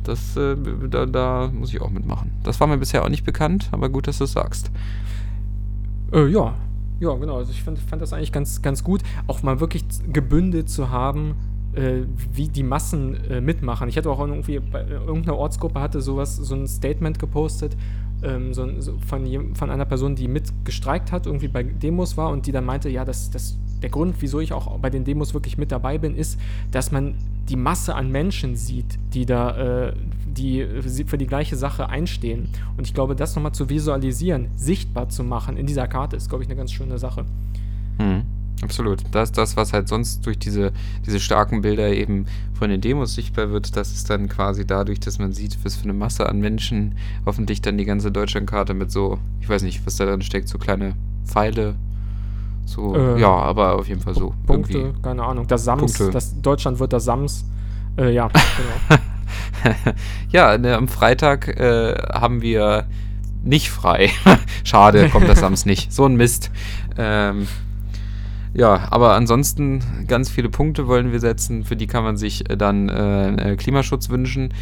Das, 0.04 0.36
äh, 0.36 0.56
da, 0.88 1.04
da 1.04 1.50
muss 1.52 1.72
ich 1.74 1.80
auch 1.80 1.90
mitmachen. 1.90 2.30
Das 2.44 2.60
war 2.60 2.68
mir 2.68 2.78
bisher 2.78 3.04
auch 3.04 3.08
nicht 3.08 3.24
bekannt, 3.24 3.68
aber 3.72 3.88
gut, 3.88 4.06
dass 4.06 4.18
du 4.18 4.24
es 4.24 4.32
sagst. 4.32 4.70
Äh, 6.12 6.28
ja, 6.28 6.54
ja, 7.00 7.14
genau. 7.14 7.38
Also 7.38 7.50
ich 7.50 7.62
fand, 7.62 7.78
fand 7.80 8.00
das 8.00 8.12
eigentlich 8.12 8.32
ganz, 8.32 8.62
ganz 8.62 8.84
gut, 8.84 9.02
auch 9.26 9.42
mal 9.42 9.58
wirklich 9.58 9.84
gebündelt 10.12 10.70
zu 10.70 10.90
haben, 10.90 11.34
äh, 11.74 12.02
wie 12.32 12.48
die 12.48 12.62
Massen 12.62 13.14
äh, 13.28 13.40
mitmachen. 13.40 13.88
Ich 13.88 13.96
hatte 13.96 14.08
auch 14.08 14.20
irgendwie 14.20 14.60
bei 14.60 14.82
äh, 14.82 14.92
irgendeiner 14.92 15.36
Ortsgruppe 15.36 15.80
hatte 15.80 16.00
sowas, 16.00 16.36
so 16.36 16.54
ein 16.54 16.68
Statement 16.68 17.18
gepostet 17.18 17.76
ähm, 18.22 18.54
so, 18.54 18.80
so 18.80 18.98
von, 19.06 19.54
von 19.54 19.70
einer 19.70 19.84
Person, 19.84 20.14
die 20.16 20.28
mitgestreikt 20.28 21.12
hat, 21.12 21.26
irgendwie 21.26 21.48
bei 21.48 21.62
Demos 21.62 22.16
war 22.16 22.30
und 22.30 22.46
die 22.46 22.52
dann 22.52 22.64
meinte, 22.64 22.88
ja, 22.88 23.04
das, 23.04 23.30
das, 23.30 23.58
der 23.82 23.90
Grund, 23.90 24.16
wieso 24.20 24.40
ich 24.40 24.52
auch 24.52 24.78
bei 24.78 24.90
den 24.90 25.04
Demos 25.04 25.34
wirklich 25.34 25.58
mit 25.58 25.72
dabei 25.72 25.98
bin, 25.98 26.16
ist, 26.16 26.38
dass 26.70 26.92
man 26.92 27.14
die 27.48 27.56
Masse 27.56 27.94
an 27.94 28.10
Menschen 28.10 28.56
sieht, 28.56 28.98
die 29.14 29.26
da, 29.26 29.88
äh, 29.88 29.92
die 30.26 30.60
äh, 30.60 31.04
für 31.04 31.18
die 31.18 31.26
gleiche 31.26 31.56
Sache 31.56 31.88
einstehen. 31.88 32.48
Und 32.76 32.86
ich 32.86 32.94
glaube, 32.94 33.14
das 33.14 33.36
nochmal 33.36 33.52
zu 33.52 33.68
visualisieren, 33.68 34.48
sichtbar 34.56 35.08
zu 35.08 35.22
machen 35.22 35.56
in 35.56 35.66
dieser 35.66 35.86
Karte, 35.86 36.16
ist, 36.16 36.28
glaube 36.28 36.44
ich, 36.44 36.50
eine 36.50 36.56
ganz 36.56 36.72
schöne 36.72 36.98
Sache. 36.98 37.24
Mhm. 37.98 38.22
Absolut. 38.62 39.02
Das 39.12 39.32
das, 39.32 39.56
was 39.56 39.72
halt 39.72 39.88
sonst 39.88 40.24
durch 40.24 40.38
diese, 40.38 40.72
diese 41.04 41.20
starken 41.20 41.60
Bilder 41.60 41.92
eben 41.92 42.26
von 42.54 42.70
den 42.70 42.80
Demos 42.80 43.14
sichtbar 43.14 43.50
wird. 43.50 43.76
Das 43.76 43.92
ist 43.92 44.08
dann 44.08 44.28
quasi 44.28 44.66
dadurch, 44.66 44.98
dass 44.98 45.18
man 45.18 45.32
sieht, 45.32 45.58
was 45.62 45.76
für 45.76 45.84
eine 45.84 45.92
Masse 45.92 46.26
an 46.26 46.40
Menschen 46.40 46.94
hoffentlich 47.26 47.60
dann 47.60 47.76
die 47.76 47.84
ganze 47.84 48.10
Deutschlandkarte 48.10 48.72
mit 48.72 48.90
so, 48.90 49.18
ich 49.40 49.48
weiß 49.48 49.62
nicht, 49.62 49.84
was 49.84 49.96
da 49.96 50.06
drin 50.06 50.22
steckt, 50.22 50.48
so 50.48 50.58
kleine 50.58 50.94
Pfeile. 51.26 51.74
So, 52.66 52.94
Äh, 52.94 53.20
ja, 53.20 53.30
aber 53.30 53.76
auf 53.76 53.88
jeden 53.88 54.00
Fall 54.00 54.14
so. 54.14 54.34
Punkte, 54.46 54.78
irgendwie. 54.78 55.00
keine 55.00 55.22
Ahnung. 55.24 55.46
Das 55.46 55.64
Sams, 55.64 55.80
Punkte. 55.80 56.10
das 56.10 56.40
Deutschland 56.42 56.78
wird 56.78 56.92
das 56.92 57.04
Sams. 57.04 57.46
Äh, 57.96 58.12
ja, 58.12 58.28
genau. 58.92 59.00
ja, 60.30 60.58
ne, 60.58 60.76
am 60.76 60.88
Freitag 60.88 61.48
äh, 61.48 61.94
haben 62.12 62.42
wir 62.42 62.86
nicht 63.42 63.70
frei. 63.70 64.10
Schade, 64.64 65.08
kommt 65.08 65.28
das 65.28 65.40
Sams 65.40 65.64
nicht. 65.64 65.92
So 65.92 66.04
ein 66.04 66.16
Mist. 66.16 66.50
Ähm, 66.98 67.46
ja, 68.52 68.88
aber 68.90 69.14
ansonsten 69.14 70.06
ganz 70.08 70.30
viele 70.30 70.48
Punkte 70.48 70.86
wollen 70.88 71.12
wir 71.12 71.20
setzen. 71.20 71.64
Für 71.64 71.76
die 71.76 71.86
kann 71.86 72.04
man 72.04 72.16
sich 72.16 72.50
äh, 72.50 72.56
dann 72.56 72.88
äh, 72.88 73.52
äh, 73.52 73.56
Klimaschutz 73.56 74.08
wünschen. 74.08 74.52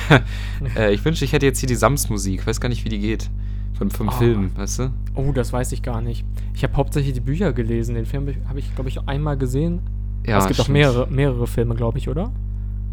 äh, 0.76 0.92
ich 0.92 1.04
wünschte, 1.04 1.24
ich 1.24 1.32
hätte 1.32 1.46
jetzt 1.46 1.60
hier 1.60 1.68
die 1.68 1.76
Sams-Musik. 1.76 2.46
Weiß 2.46 2.60
gar 2.60 2.68
nicht, 2.68 2.84
wie 2.84 2.88
die 2.88 2.98
geht. 2.98 3.30
Vom, 3.78 3.90
vom 3.90 4.08
Ah. 4.08 4.12
Film, 4.12 4.50
weißt 4.56 4.78
du? 4.80 4.90
Oh, 5.14 5.30
das 5.32 5.52
weiß 5.52 5.70
ich 5.72 5.82
gar 5.82 6.00
nicht. 6.00 6.24
Ich 6.54 6.64
habe 6.64 6.74
hauptsächlich 6.74 7.14
die 7.14 7.20
Bücher 7.20 7.52
gelesen. 7.52 7.94
Den 7.94 8.06
Film 8.06 8.28
habe 8.48 8.58
ich, 8.58 8.74
glaube 8.74 8.88
ich, 8.90 9.00
einmal 9.06 9.36
gesehen. 9.36 9.80
Ja, 10.26 10.38
es 10.38 10.46
gibt 10.48 10.58
auch 10.60 10.64
stimmt. 10.64 10.78
mehrere, 10.78 11.06
mehrere 11.08 11.46
Filme, 11.46 11.74
glaube 11.76 11.96
ich, 11.98 12.08
oder? 12.08 12.32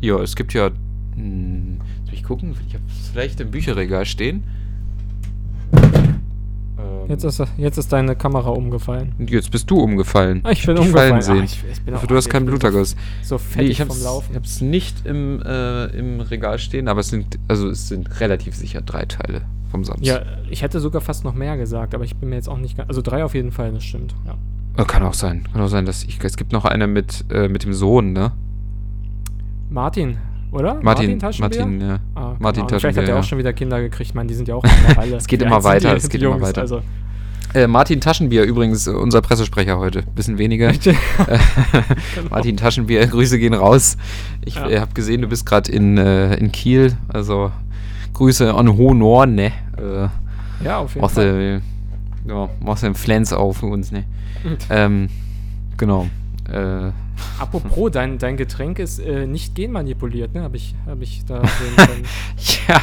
Ja, 0.02 0.20
es 0.22 0.36
gibt 0.36 0.54
ja. 0.54 0.70
Hm, 1.16 1.80
soll 2.06 2.14
ich 2.14 2.24
gucken? 2.24 2.56
Ich 2.68 2.74
habe 2.76 2.84
es 2.88 3.10
vielleicht 3.10 3.40
im 3.42 3.50
Bücherregal 3.52 4.06
stehen. 4.06 4.44
Ähm, 6.78 7.10
Jetzt 7.10 7.24
ist, 7.24 7.42
jetzt 7.58 7.78
ist 7.78 7.92
deine 7.94 8.16
Kamera 8.16 8.50
umgefallen. 8.50 9.14
Jetzt 9.28 9.50
bist 9.52 9.70
du 9.72 9.78
umgefallen. 9.80 10.42
Ah, 10.44 10.52
ich 10.52 10.66
bin 10.66 10.78
umgefallen. 10.78 11.10
fallen 11.10 11.20
Ah, 11.20 11.22
sehen. 11.22 11.44
ich- 11.44 11.64
ich 11.72 11.82
bin 11.82 11.94
auch- 11.96 12.06
du 12.06 12.16
hast 12.16 12.30
keinen 12.30 12.46
so- 12.46 12.52
Bluterguss. 12.52 12.96
So 13.24 13.36
Nee, 13.36 13.42
fettig 13.42 13.80
ich 13.80 13.86
vom 13.88 14.04
Laufen. 14.04 14.28
ich 14.32 14.36
hab's 14.38 14.62
nicht 14.62 15.06
im, 15.06 15.42
äh, 15.44 15.86
im 15.98 16.20
Regal 16.22 16.60
stehen, 16.60 16.88
aber 16.88 17.00
es 17.00 17.10
sind, 17.10 17.40
also 17.48 17.70
es 17.70 17.88
sind 17.88 18.20
relativ 18.20 18.56
sicher 18.56 18.82
drei 18.82 19.06
Teile 19.06 19.42
Sams. 19.84 20.08
Ja, 20.08 20.22
ich 20.50 20.62
hätte 20.62 20.80
sogar 20.80 21.02
fast 21.02 21.24
noch 21.26 21.34
mehr 21.34 21.58
gesagt, 21.58 21.94
aber 21.94 22.04
ich 22.06 22.16
bin 22.16 22.30
mir 22.30 22.36
jetzt 22.36 22.48
auch 22.50 22.58
nicht 22.58 22.78
ganz. 22.78 22.90
Also 22.90 23.02
drei 23.02 23.24
auf 23.26 23.34
jeden 23.36 23.52
Fall, 23.52 23.72
das 23.74 23.84
stimmt. 23.84 24.16
Ja. 24.26 24.84
Kann 24.86 25.04
auch 25.04 25.14
sein. 25.14 25.48
Kann 25.52 25.62
auch 25.62 25.68
sein, 25.68 25.86
dass 25.86 26.04
ich. 26.04 26.20
Es 26.24 26.38
gibt 26.38 26.52
noch 26.52 26.66
eine 26.66 26.88
mit, 26.88 27.26
äh, 27.32 27.48
mit 27.48 27.64
dem 27.64 27.74
Sohn, 27.74 28.14
ne? 28.14 28.32
Martin, 29.70 30.18
oder? 30.52 30.80
Martin, 30.82 31.20
Taschenbier? 31.20 31.60
Martin, 31.66 31.82
ja. 31.82 32.00
Ah, 32.14 32.22
keine 32.22 32.36
Martin 32.40 32.40
Ahnung. 32.40 32.40
Vielleicht 32.40 32.62
hat 32.62 32.82
Taschenbier, 32.82 33.14
er 33.14 33.20
auch 33.20 33.24
schon 33.24 33.38
wieder 33.38 33.54
Kinder 33.54 33.82
gekriegt. 33.82 34.16
Man, 34.16 34.28
die 34.28 34.34
sind 34.34 34.48
ja 34.48 34.56
auch 34.56 34.64
mittlerweile. 34.88 35.16
Es 35.18 35.28
geht 35.28 35.42
immer 35.42 35.64
weiter, 35.64 35.92
die- 35.92 35.98
es 35.98 36.10
geht 36.10 36.22
die 36.22 36.26
immer 36.26 36.36
Jungs? 36.36 36.48
weiter. 36.48 36.62
Also, 36.62 36.82
Äh, 37.54 37.68
Martin 37.68 38.02
Taschenbier 38.02 38.44
übrigens, 38.44 38.86
äh, 38.86 38.92
unser 38.92 39.22
Pressesprecher 39.22 39.78
heute. 39.80 40.04
Bisschen 40.14 40.38
weniger. 40.38 40.70
Äh, 40.72 40.78
Martin 42.30 42.58
Taschenbier, 42.58 43.08
Grüße 43.08 43.40
gehen 43.40 43.54
raus. 43.54 43.96
Ich 44.44 44.56
Ja. 44.56 44.70
äh, 44.70 44.80
habe 44.80 44.94
gesehen, 44.94 45.22
du 45.22 45.28
bist 45.30 45.46
gerade 45.46 45.72
in, 45.72 45.98
äh, 45.98 46.36
in 46.36 46.52
Kiel. 46.52 46.98
Also 47.08 47.52
Grüße 48.16 48.54
an 48.54 48.78
Honor, 48.78 49.26
ne? 49.26 49.52
Äh, 49.78 50.08
ja, 50.64 50.80
auf 50.80 50.92
jeden 50.94 51.02
machst 51.02 51.16
Fall. 51.16 51.62
du 52.26 52.32
ja, 52.34 52.50
machst 52.62 52.84
du 52.84 52.88
einen 52.88 52.96
Flens 52.96 53.34
auf 53.34 53.58
für 53.58 53.66
uns, 53.68 53.92
ne? 53.92 54.06
ähm, 54.70 55.10
genau. 55.78 56.08
Äh, 56.50 56.92
Apropos, 57.40 57.90
dein, 57.94 58.18
dein 58.18 58.38
Getränk 58.38 58.80
ist 58.80 59.00
äh, 59.00 59.28
nicht 59.28 59.56
genmanipuliert, 59.56 60.34
ne? 60.34 60.42
Habe 60.42 60.58
ich, 60.58 60.76
hab 60.86 61.02
ich 61.02 61.24
da. 61.26 61.42
Ja, 62.68 62.82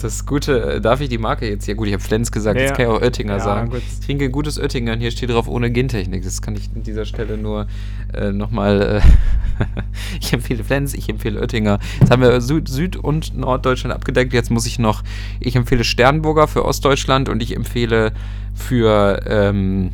das 0.00 0.24
Gute, 0.24 0.74
äh, 0.74 0.80
darf 0.80 1.00
ich 1.00 1.08
die 1.08 1.18
Marke 1.18 1.48
jetzt? 1.48 1.66
Ja 1.66 1.74
gut, 1.74 1.88
ich 1.88 1.92
habe 1.92 2.02
Flens 2.02 2.30
gesagt, 2.30 2.56
Ja, 2.58 2.66
jetzt 2.66 2.76
kann 2.76 2.86
ich 2.86 2.92
auch 2.92 3.00
Oettinger 3.00 3.34
ja, 3.34 3.40
sagen. 3.40 3.70
gut. 3.70 3.82
Ich 3.86 4.06
trinke 4.06 4.30
gutes 4.30 4.58
Oettinger 4.58 4.92
und 4.92 5.00
hier 5.00 5.10
steht 5.10 5.30
drauf 5.30 5.48
ohne 5.48 5.70
Gentechnik. 5.70 6.22
Das 6.22 6.42
kann 6.42 6.54
ich 6.54 6.70
an 6.74 6.82
dieser 6.82 7.04
Stelle 7.04 7.36
nur 7.36 7.66
äh, 8.14 8.30
nochmal. 8.30 9.02
Äh, 9.02 9.64
ich 10.20 10.32
empfehle 10.32 10.62
Flens, 10.62 10.94
ich 10.94 11.08
empfehle 11.08 11.40
Oettinger. 11.40 11.80
Jetzt 12.00 12.10
haben 12.10 12.22
wir 12.22 12.40
Süd-, 12.40 12.68
Süd 12.68 12.96
und 12.96 13.36
Norddeutschland 13.36 13.94
abgedeckt. 13.94 14.32
Jetzt 14.32 14.50
muss 14.50 14.66
ich 14.66 14.78
noch. 14.78 15.02
Ich 15.40 15.56
empfehle 15.56 15.82
Sternburger 15.82 16.46
für 16.46 16.64
Ostdeutschland 16.64 17.28
und 17.28 17.42
ich 17.42 17.56
empfehle 17.56 18.12
für. 18.54 19.22
Ähm, 19.26 19.90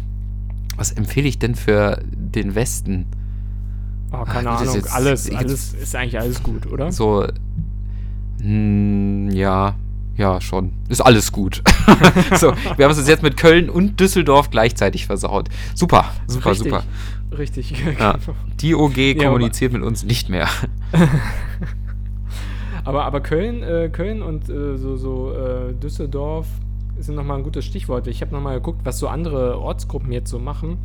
was 0.76 0.90
empfehle 0.90 1.28
ich 1.28 1.38
denn 1.38 1.54
für 1.54 2.02
den 2.10 2.54
Westen? 2.54 3.06
Oh, 4.12 4.24
keine 4.24 4.50
Ach, 4.50 4.60
Ahnung. 4.60 4.74
jetzt- 4.74 4.92
alles, 4.92 5.26
jetzt- 5.26 5.36
alles 5.36 5.72
ist 5.74 5.96
eigentlich 5.96 6.18
alles 6.20 6.42
gut, 6.42 6.70
oder? 6.70 6.92
So. 6.92 7.26
Hm, 8.40 9.30
ja. 9.30 9.74
Ja, 10.16 10.40
schon. 10.42 10.72
Ist 10.90 11.00
alles 11.00 11.32
gut. 11.32 11.62
so, 12.38 12.52
wir 12.76 12.84
haben 12.84 12.92
es 12.92 13.08
jetzt 13.08 13.22
mit 13.22 13.38
Köln 13.38 13.70
und 13.70 13.98
Düsseldorf 13.98 14.50
gleichzeitig 14.50 15.06
versaut. 15.06 15.48
Super, 15.74 16.04
super, 16.26 16.50
Richtig. 16.50 16.70
super. 16.70 16.84
Richtig. 17.38 17.70
Ja. 17.70 18.12
genau. 18.18 18.34
Die 18.60 18.74
OG 18.74 19.14
kommuniziert 19.18 19.72
mit 19.72 19.82
uns 19.82 20.04
nicht 20.04 20.28
mehr. 20.28 20.48
Aber, 22.84 23.04
aber 23.04 23.20
Köln, 23.20 23.62
äh, 23.62 23.90
Köln 23.92 24.22
und 24.22 24.48
äh, 24.48 24.76
so, 24.76 24.96
so 24.96 25.32
äh, 25.32 25.72
Düsseldorf 25.72 26.48
sind 26.98 27.14
nochmal 27.14 27.38
ein 27.38 27.44
gutes 27.44 27.64
Stichwort. 27.64 28.08
Ich 28.08 28.20
habe 28.22 28.32
nochmal 28.32 28.56
geguckt, 28.56 28.80
was 28.84 28.98
so 28.98 29.06
andere 29.06 29.58
Ortsgruppen 29.60 30.10
jetzt 30.10 30.30
so 30.30 30.40
machen. 30.40 30.78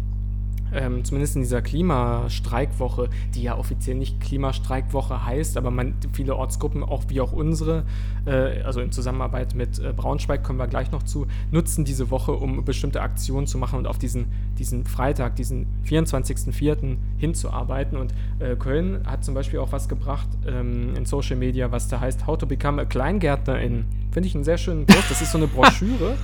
Ähm, 0.73 1.03
zumindest 1.03 1.35
in 1.35 1.41
dieser 1.41 1.61
Klimastreikwoche, 1.61 3.09
die 3.33 3.43
ja 3.43 3.57
offiziell 3.57 3.95
nicht 3.95 4.19
Klimastreikwoche 4.19 5.25
heißt, 5.25 5.57
aber 5.57 5.71
man, 5.71 5.95
viele 6.13 6.35
Ortsgruppen, 6.35 6.83
auch 6.83 7.03
wie 7.07 7.21
auch 7.21 7.31
unsere, 7.31 7.85
äh, 8.25 8.61
also 8.63 8.81
in 8.81 8.91
Zusammenarbeit 8.91 9.55
mit 9.55 9.79
äh, 9.79 9.93
Braunschweig, 9.93 10.43
kommen 10.43 10.59
wir 10.59 10.67
gleich 10.67 10.91
noch 10.91 11.03
zu, 11.03 11.27
nutzen 11.51 11.85
diese 11.85 12.09
Woche, 12.09 12.33
um 12.33 12.65
bestimmte 12.65 13.01
Aktionen 13.01 13.47
zu 13.47 13.57
machen 13.57 13.79
und 13.79 13.87
auf 13.87 13.97
diesen, 13.97 14.25
diesen 14.57 14.85
Freitag, 14.85 15.35
diesen 15.35 15.67
24.04. 15.85 16.97
hinzuarbeiten. 17.17 17.97
Und 17.97 18.13
äh, 18.39 18.55
Köln 18.55 19.01
hat 19.05 19.23
zum 19.23 19.33
Beispiel 19.33 19.59
auch 19.59 19.71
was 19.71 19.87
gebracht 19.87 20.27
ähm, 20.45 20.95
in 20.95 21.05
Social 21.05 21.37
Media, 21.37 21.71
was 21.71 21.87
da 21.87 21.99
heißt 21.99 22.27
How 22.27 22.37
to 22.37 22.45
Become 22.45 22.81
a 22.81 22.85
Kleingärtnerin. 22.85 23.85
Finde 24.11 24.27
ich 24.27 24.35
einen 24.35 24.43
sehr 24.43 24.57
schönen 24.57 24.85
Post. 24.85 25.09
Das 25.09 25.21
ist 25.21 25.31
so 25.31 25.37
eine 25.37 25.47
Broschüre 25.57 26.17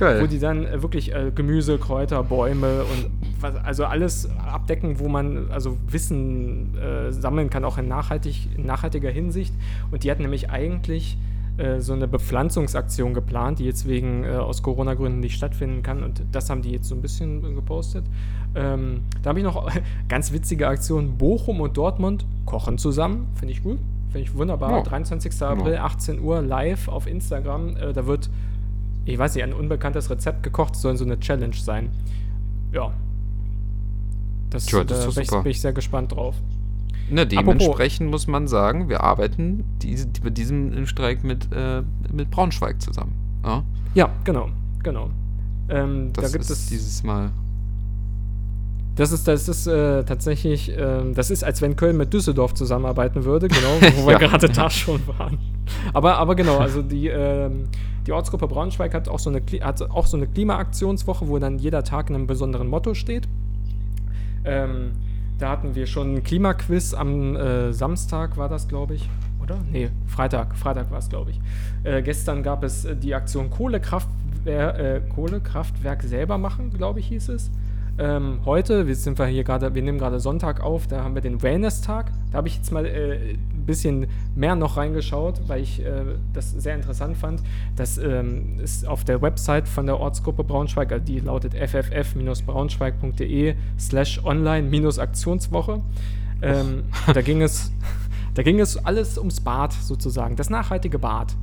wo 0.00 0.26
die 0.26 0.38
dann 0.38 0.64
äh, 0.64 0.82
wirklich 0.82 1.14
äh, 1.14 1.30
Gemüse, 1.34 1.78
Kräuter, 1.78 2.22
Bäume 2.22 2.82
und 2.84 3.10
was, 3.40 3.56
also 3.56 3.84
alles 3.84 4.28
abdecken, 4.38 4.98
wo 4.98 5.08
man 5.08 5.50
also 5.50 5.76
Wissen 5.88 6.76
äh, 6.78 7.12
sammeln 7.12 7.50
kann, 7.50 7.64
auch 7.64 7.78
in, 7.78 7.88
nachhaltig, 7.88 8.48
in 8.56 8.66
nachhaltiger 8.66 9.10
Hinsicht. 9.10 9.54
Und 9.90 10.04
die 10.04 10.10
hat 10.10 10.20
nämlich 10.20 10.50
eigentlich 10.50 11.16
äh, 11.60 11.80
so 11.80 11.92
eine 11.92 12.08
Bepflanzungsaktion 12.08 13.12
geplant, 13.12 13.58
die 13.58 13.64
jetzt 13.64 13.86
wegen 13.86 14.24
äh, 14.24 14.28
aus 14.28 14.62
Corona-Gründen 14.62 15.20
nicht 15.20 15.36
stattfinden 15.36 15.82
kann. 15.82 16.02
Und 16.02 16.22
das 16.32 16.48
haben 16.48 16.62
die 16.62 16.70
jetzt 16.70 16.88
so 16.88 16.94
ein 16.94 17.02
bisschen 17.02 17.54
gepostet. 17.54 18.04
Ähm, 18.54 19.02
da 19.22 19.30
habe 19.30 19.40
ich 19.40 19.44
noch 19.44 19.70
ganz 20.08 20.32
witzige 20.32 20.68
Aktion. 20.68 21.18
Bochum 21.18 21.60
und 21.60 21.76
Dortmund 21.76 22.24
kochen 22.46 22.78
zusammen. 22.78 23.28
Finde 23.34 23.52
ich 23.52 23.62
gut. 23.62 23.78
Finde 24.10 24.26
ich 24.26 24.34
wunderbar. 24.34 24.70
Ja. 24.78 24.82
23. 24.82 25.42
April, 25.42 25.76
18 25.76 26.20
Uhr, 26.20 26.40
live 26.40 26.88
auf 26.88 27.06
Instagram. 27.06 27.76
Da 27.94 28.06
wird 28.06 28.28
ich 29.04 29.18
weiß 29.18 29.34
nicht, 29.34 29.44
ein 29.44 29.52
unbekanntes 29.52 30.10
Rezept 30.10 30.42
gekocht, 30.42 30.76
soll 30.76 30.96
so 30.96 31.04
eine 31.04 31.18
Challenge 31.20 31.54
sein. 31.56 31.90
Ja. 32.72 32.92
Das, 34.50 34.66
Tja, 34.66 34.84
das 34.84 35.00
da 35.00 35.06
doch 35.06 35.14
bin, 35.36 35.42
bin 35.44 35.50
ich 35.52 35.60
sehr 35.60 35.72
gespannt 35.72 36.12
drauf. 36.12 36.34
Ne, 37.08 37.22
Apropos- 37.22 37.38
dementsprechend 37.44 38.10
muss 38.10 38.26
man 38.26 38.46
sagen, 38.48 38.88
wir 38.88 39.02
arbeiten 39.02 39.64
diese, 39.82 40.06
bei 40.22 40.30
diesem 40.30 40.86
Streik 40.86 41.24
mit, 41.24 41.48
äh, 41.52 41.82
mit 42.12 42.30
Braunschweig 42.30 42.80
zusammen. 42.80 43.12
Ja, 43.44 43.64
Ja, 43.94 44.10
genau, 44.24 44.48
genau. 44.82 45.10
Ähm, 45.68 46.12
da 46.12 46.22
das 46.22 46.32
gibt 46.32 46.44
ist 46.44 46.50
es 46.50 46.66
dieses 46.66 47.02
Mal. 47.02 47.30
Das 48.96 49.12
ist, 49.12 49.26
das 49.28 49.48
ist 49.48 49.66
äh, 49.66 50.04
tatsächlich, 50.04 50.72
ähm, 50.76 51.14
das 51.14 51.30
ist, 51.30 51.42
als 51.44 51.62
wenn 51.62 51.76
Köln 51.76 51.96
mit 51.96 52.12
Düsseldorf 52.12 52.54
zusammenarbeiten 52.54 53.24
würde, 53.24 53.48
genau, 53.48 53.80
wo 53.96 54.06
wir 54.06 54.12
Ja. 54.12 54.18
gerade 54.18 54.48
da 54.48 54.68
schon 54.68 55.00
waren. 55.06 55.38
Aber, 55.94 56.16
aber 56.18 56.34
genau, 56.34 56.58
also 56.58 56.82
die, 56.82 57.06
ähm, 57.08 57.68
die 58.06 58.12
Ortsgruppe 58.12 58.48
Braunschweig 58.48 58.92
hat 58.92 59.08
auch, 59.08 59.18
so 59.20 59.30
eine, 59.30 59.40
hat 59.62 59.80
auch 59.90 60.06
so 60.06 60.16
eine 60.16 60.26
Klimaaktionswoche, 60.26 61.28
wo 61.28 61.38
dann 61.38 61.58
jeder 61.58 61.84
Tag 61.84 62.10
in 62.10 62.16
einem 62.16 62.26
besonderen 62.26 62.68
Motto 62.68 62.94
steht. 62.94 63.28
Ähm, 64.44 64.92
da 65.38 65.50
hatten 65.50 65.74
wir 65.74 65.86
schon 65.86 66.16
ein 66.16 66.22
Klimaquiz 66.22 66.92
am 66.92 67.36
äh, 67.36 67.72
Samstag, 67.72 68.36
war 68.36 68.48
das, 68.48 68.68
glaube 68.68 68.94
ich. 68.94 69.08
Oder? 69.42 69.58
Nee, 69.70 69.88
Freitag. 70.06 70.56
Freitag 70.56 70.90
war 70.90 70.98
es, 70.98 71.08
glaube 71.08 71.30
ich. 71.30 71.40
Äh, 71.84 72.02
gestern 72.02 72.42
gab 72.42 72.62
es 72.64 72.84
äh, 72.84 72.94
die 72.96 73.14
Aktion 73.14 73.50
Kohlekraftwer 73.50 74.78
äh, 74.78 75.00
Kohlekraftwerk 75.14 76.02
selber 76.02 76.36
machen, 76.38 76.70
glaube 76.76 77.00
ich, 77.00 77.06
hieß 77.06 77.30
es. 77.30 77.50
Ähm, 78.00 78.40
heute, 78.46 78.86
wir 78.86 78.96
sind 78.96 79.18
wir 79.18 79.26
hier 79.26 79.44
gerade, 79.44 79.74
wir 79.74 79.82
nehmen 79.82 79.98
gerade 79.98 80.20
Sonntag 80.20 80.62
auf, 80.62 80.86
da 80.86 81.04
haben 81.04 81.14
wir 81.14 81.20
den 81.20 81.42
Wellness-Tag. 81.42 82.10
Da 82.30 82.38
habe 82.38 82.48
ich 82.48 82.56
jetzt 82.56 82.72
mal 82.72 82.86
äh, 82.86 83.34
ein 83.34 83.66
bisschen 83.66 84.06
mehr 84.34 84.56
noch 84.56 84.78
reingeschaut, 84.78 85.42
weil 85.48 85.60
ich 85.60 85.84
äh, 85.84 86.04
das 86.32 86.50
sehr 86.50 86.74
interessant 86.74 87.18
fand. 87.18 87.42
Das 87.76 87.98
ähm, 87.98 88.58
ist 88.58 88.88
auf 88.88 89.04
der 89.04 89.20
Website 89.20 89.68
von 89.68 89.84
der 89.84 90.00
Ortsgruppe 90.00 90.44
Braunschweig, 90.44 90.90
also 90.90 91.04
die 91.04 91.20
lautet 91.20 91.52
fff-braunschweig.de 91.54 93.54
slash 93.78 94.24
online-aktionswoche. 94.24 95.82
Ähm, 96.40 96.84
da 97.12 97.20
ging 97.20 97.42
es 97.42 97.70
da 98.32 98.42
ging 98.42 98.60
es 98.60 98.82
alles 98.82 99.18
ums 99.18 99.40
Bad 99.40 99.74
sozusagen, 99.74 100.36
das 100.36 100.48
nachhaltige 100.48 100.98
Bad. 100.98 101.36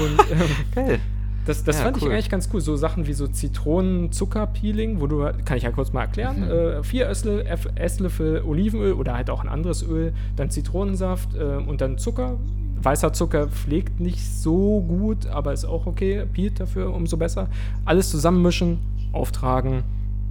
Und 0.00 0.20
ähm, 0.30 0.48
Geil. 0.72 1.00
Das, 1.46 1.64
das 1.64 1.78
Ja, 1.78 1.84
fand 1.84 1.96
cool. 2.02 2.08
ich 2.08 2.12
eigentlich 2.14 2.28
ganz 2.30 2.48
cool. 2.52 2.60
So 2.60 2.76
Sachen 2.76 3.06
wie 3.06 3.12
so 3.14 3.26
Zitronen-Zucker-Peeling, 3.26 5.00
wo 5.00 5.06
du, 5.06 5.18
kann 5.44 5.56
ich 5.56 5.62
ja 5.64 5.70
kurz 5.70 5.92
mal 5.92 6.02
erklären, 6.02 6.40
Mhm. 6.44 6.50
äh, 6.50 6.82
vier 6.82 7.08
Esslö 7.08 7.42
Esslöffel 7.76 8.42
Olivenöl 8.42 8.92
oder 8.92 9.14
halt 9.14 9.30
auch 9.30 9.42
ein 9.42 9.48
anderes 9.48 9.82
Öl, 9.82 10.12
dann 10.36 10.50
Zitronensaft 10.50 11.34
äh, 11.34 11.56
und 11.56 11.80
dann 11.80 11.98
Zucker. 11.98 12.38
Weißer 12.82 13.12
Zucker 13.12 13.48
pflegt 13.48 14.00
nicht 14.00 14.22
so 14.24 14.82
gut, 14.82 15.26
aber 15.26 15.52
ist 15.52 15.64
auch 15.64 15.86
okay. 15.86 16.24
Peelt 16.32 16.60
dafür 16.60 16.92
umso 16.94 17.16
besser. 17.16 17.48
Alles 17.84 18.10
zusammenmischen, 18.10 18.78
auftragen, 19.12 19.82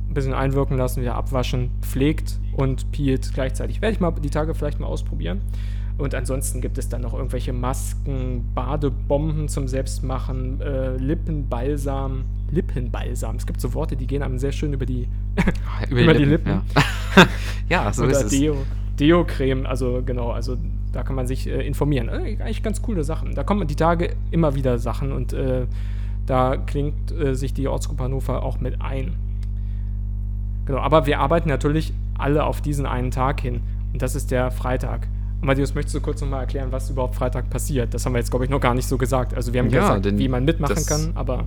ein 0.08 0.14
bisschen 0.14 0.34
einwirken 0.34 0.78
lassen, 0.78 1.02
wieder 1.02 1.16
abwaschen, 1.16 1.72
pflegt 1.82 2.40
und 2.56 2.92
peelt 2.92 3.32
gleichzeitig. 3.34 3.82
Werde 3.82 3.94
ich 3.96 4.00
mal 4.00 4.12
die 4.12 4.30
Tage 4.30 4.54
vielleicht 4.54 4.80
mal 4.80 4.86
ausprobieren. 4.88 5.42
Und 5.98 6.14
ansonsten 6.14 6.60
gibt 6.60 6.78
es 6.78 6.90
dann 6.90 7.02
noch 7.02 7.14
irgendwelche 7.14 7.54
Masken, 7.54 8.44
Badebomben 8.54 9.48
zum 9.48 9.68
Selbstmachen, 9.68 10.60
äh, 10.60 10.98
Lippenbalsam. 10.98 12.26
Lippenbalsam. 12.52 13.38
Es 13.38 13.46
gibt 13.46 13.62
so 13.62 13.74
Worte, 13.74 13.96
die 13.96 14.06
gehen 14.06 14.22
einem 14.22 14.38
sehr 14.38 14.52
schön 14.52 14.74
über 14.74 14.86
die, 14.86 15.08
Über 15.90 16.14
die 16.14 16.26
Lippen. 16.26 16.50
Ja, 16.50 16.64
ja 17.70 17.94
so 17.94 18.04
oder 18.04 18.12
ist 18.12 18.24
es. 18.24 18.32
Deo. 18.32 18.58
Deo-Creme, 19.00 19.66
also 19.66 20.02
genau, 20.06 20.32
also 20.32 20.58
da 20.94 21.04
kann 21.04 21.16
man 21.16 21.28
sich 21.28 21.48
äh, 21.48 21.66
informieren. 21.66 22.10
Äh, 22.10 22.38
eigentlich 22.40 22.64
ganz 22.64 22.82
coole 22.82 23.04
Sachen. 23.04 23.36
Da 23.36 23.44
kommen 23.44 23.68
die 23.68 23.76
Tage 23.76 24.16
immer 24.32 24.56
wieder 24.56 24.80
Sachen 24.80 25.12
und 25.12 25.34
äh, 25.34 25.66
da 26.26 26.58
klingt 26.58 27.12
äh, 27.12 27.36
sich 27.36 27.54
die 27.54 27.68
Ortsgruppe 27.68 28.04
Hannover 28.04 28.44
auch 28.44 28.60
mit 28.60 28.82
ein. 28.82 29.16
Genau, 30.66 30.80
aber 30.80 31.06
wir 31.06 31.20
arbeiten 31.20 31.50
natürlich 31.50 31.94
alle 32.18 32.44
auf 32.46 32.62
diesen 32.62 32.86
einen 32.86 33.12
Tag 33.12 33.42
hin 33.42 33.62
und 33.94 34.02
das 34.02 34.16
ist 34.16 34.32
der 34.32 34.52
Freitag. 34.52 35.08
Amadeus, 35.42 35.76
möchtest 35.76 35.96
du 35.96 36.02
kurz 36.02 36.22
nochmal 36.22 36.42
erklären, 36.42 36.72
was 36.72 36.90
überhaupt 36.90 37.16
Freitag 37.16 37.50
passiert? 37.50 37.94
Das 37.94 38.06
haben 38.06 38.14
wir 38.14 38.20
jetzt, 38.20 38.32
glaube 38.32 38.46
ich, 38.46 38.52
noch 38.52 38.60
gar 38.60 38.74
nicht 38.74 38.88
so 38.88 38.98
gesagt. 38.98 39.34
Also 39.34 39.54
wir 39.54 39.62
haben 39.62 39.70
Ja, 39.70 39.96
gesagt, 39.98 40.18
wie 40.18 40.28
man 40.28 40.44
mitmachen 40.46 40.86
kann, 40.86 41.12
aber 41.16 41.46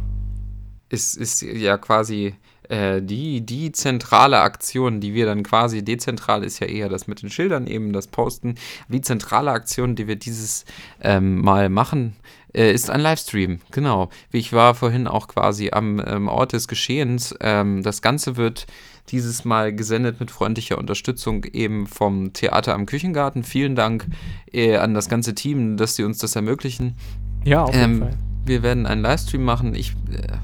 ist, 0.88 1.16
ist 1.16 1.42
ja 1.42 1.76
quasi 1.76 2.34
äh, 2.68 3.02
die, 3.02 3.40
die 3.44 3.72
zentrale 3.72 4.40
Aktion, 4.40 5.00
die 5.00 5.14
wir 5.14 5.26
dann 5.26 5.42
quasi, 5.42 5.84
dezentral 5.84 6.44
ist 6.44 6.60
ja 6.60 6.66
eher 6.66 6.88
das 6.88 7.06
mit 7.06 7.22
den 7.22 7.30
Schildern 7.30 7.66
eben, 7.66 7.92
das 7.92 8.06
Posten. 8.06 8.54
Die 8.88 9.00
zentrale 9.00 9.50
Aktion, 9.50 9.96
die 9.96 10.06
wir 10.06 10.16
dieses 10.16 10.64
ähm, 11.02 11.40
Mal 11.42 11.68
machen, 11.68 12.16
äh, 12.54 12.72
ist 12.72 12.90
ein 12.90 13.00
Livestream. 13.00 13.60
Genau. 13.70 14.08
Wie 14.30 14.38
ich 14.38 14.52
war 14.52 14.74
vorhin 14.74 15.06
auch 15.06 15.28
quasi 15.28 15.70
am 15.72 16.02
ähm, 16.06 16.28
Ort 16.28 16.52
des 16.52 16.68
Geschehens. 16.68 17.34
Ähm, 17.40 17.82
das 17.82 18.00
Ganze 18.00 18.36
wird 18.36 18.66
dieses 19.12 19.44
Mal 19.44 19.74
gesendet 19.74 20.20
mit 20.20 20.30
freundlicher 20.30 20.78
Unterstützung 20.78 21.44
eben 21.44 21.86
vom 21.86 22.32
Theater 22.32 22.74
am 22.74 22.86
Küchengarten. 22.86 23.42
Vielen 23.44 23.74
Dank 23.76 24.06
äh, 24.52 24.76
an 24.76 24.94
das 24.94 25.08
ganze 25.08 25.34
Team, 25.34 25.76
dass 25.76 25.96
sie 25.96 26.04
uns 26.04 26.18
das 26.18 26.36
ermöglichen. 26.36 26.96
ja, 27.44 27.62
auf 27.64 27.74
jeden 27.74 27.94
Ähm, 27.94 27.98
Fall. 28.00 28.18
wir 28.46 28.62
werden 28.62 28.86
einen 28.86 29.02
Livestream 29.02 29.44
machen. 29.44 29.74
Ich 29.74 29.92
äh, 30.12 30.36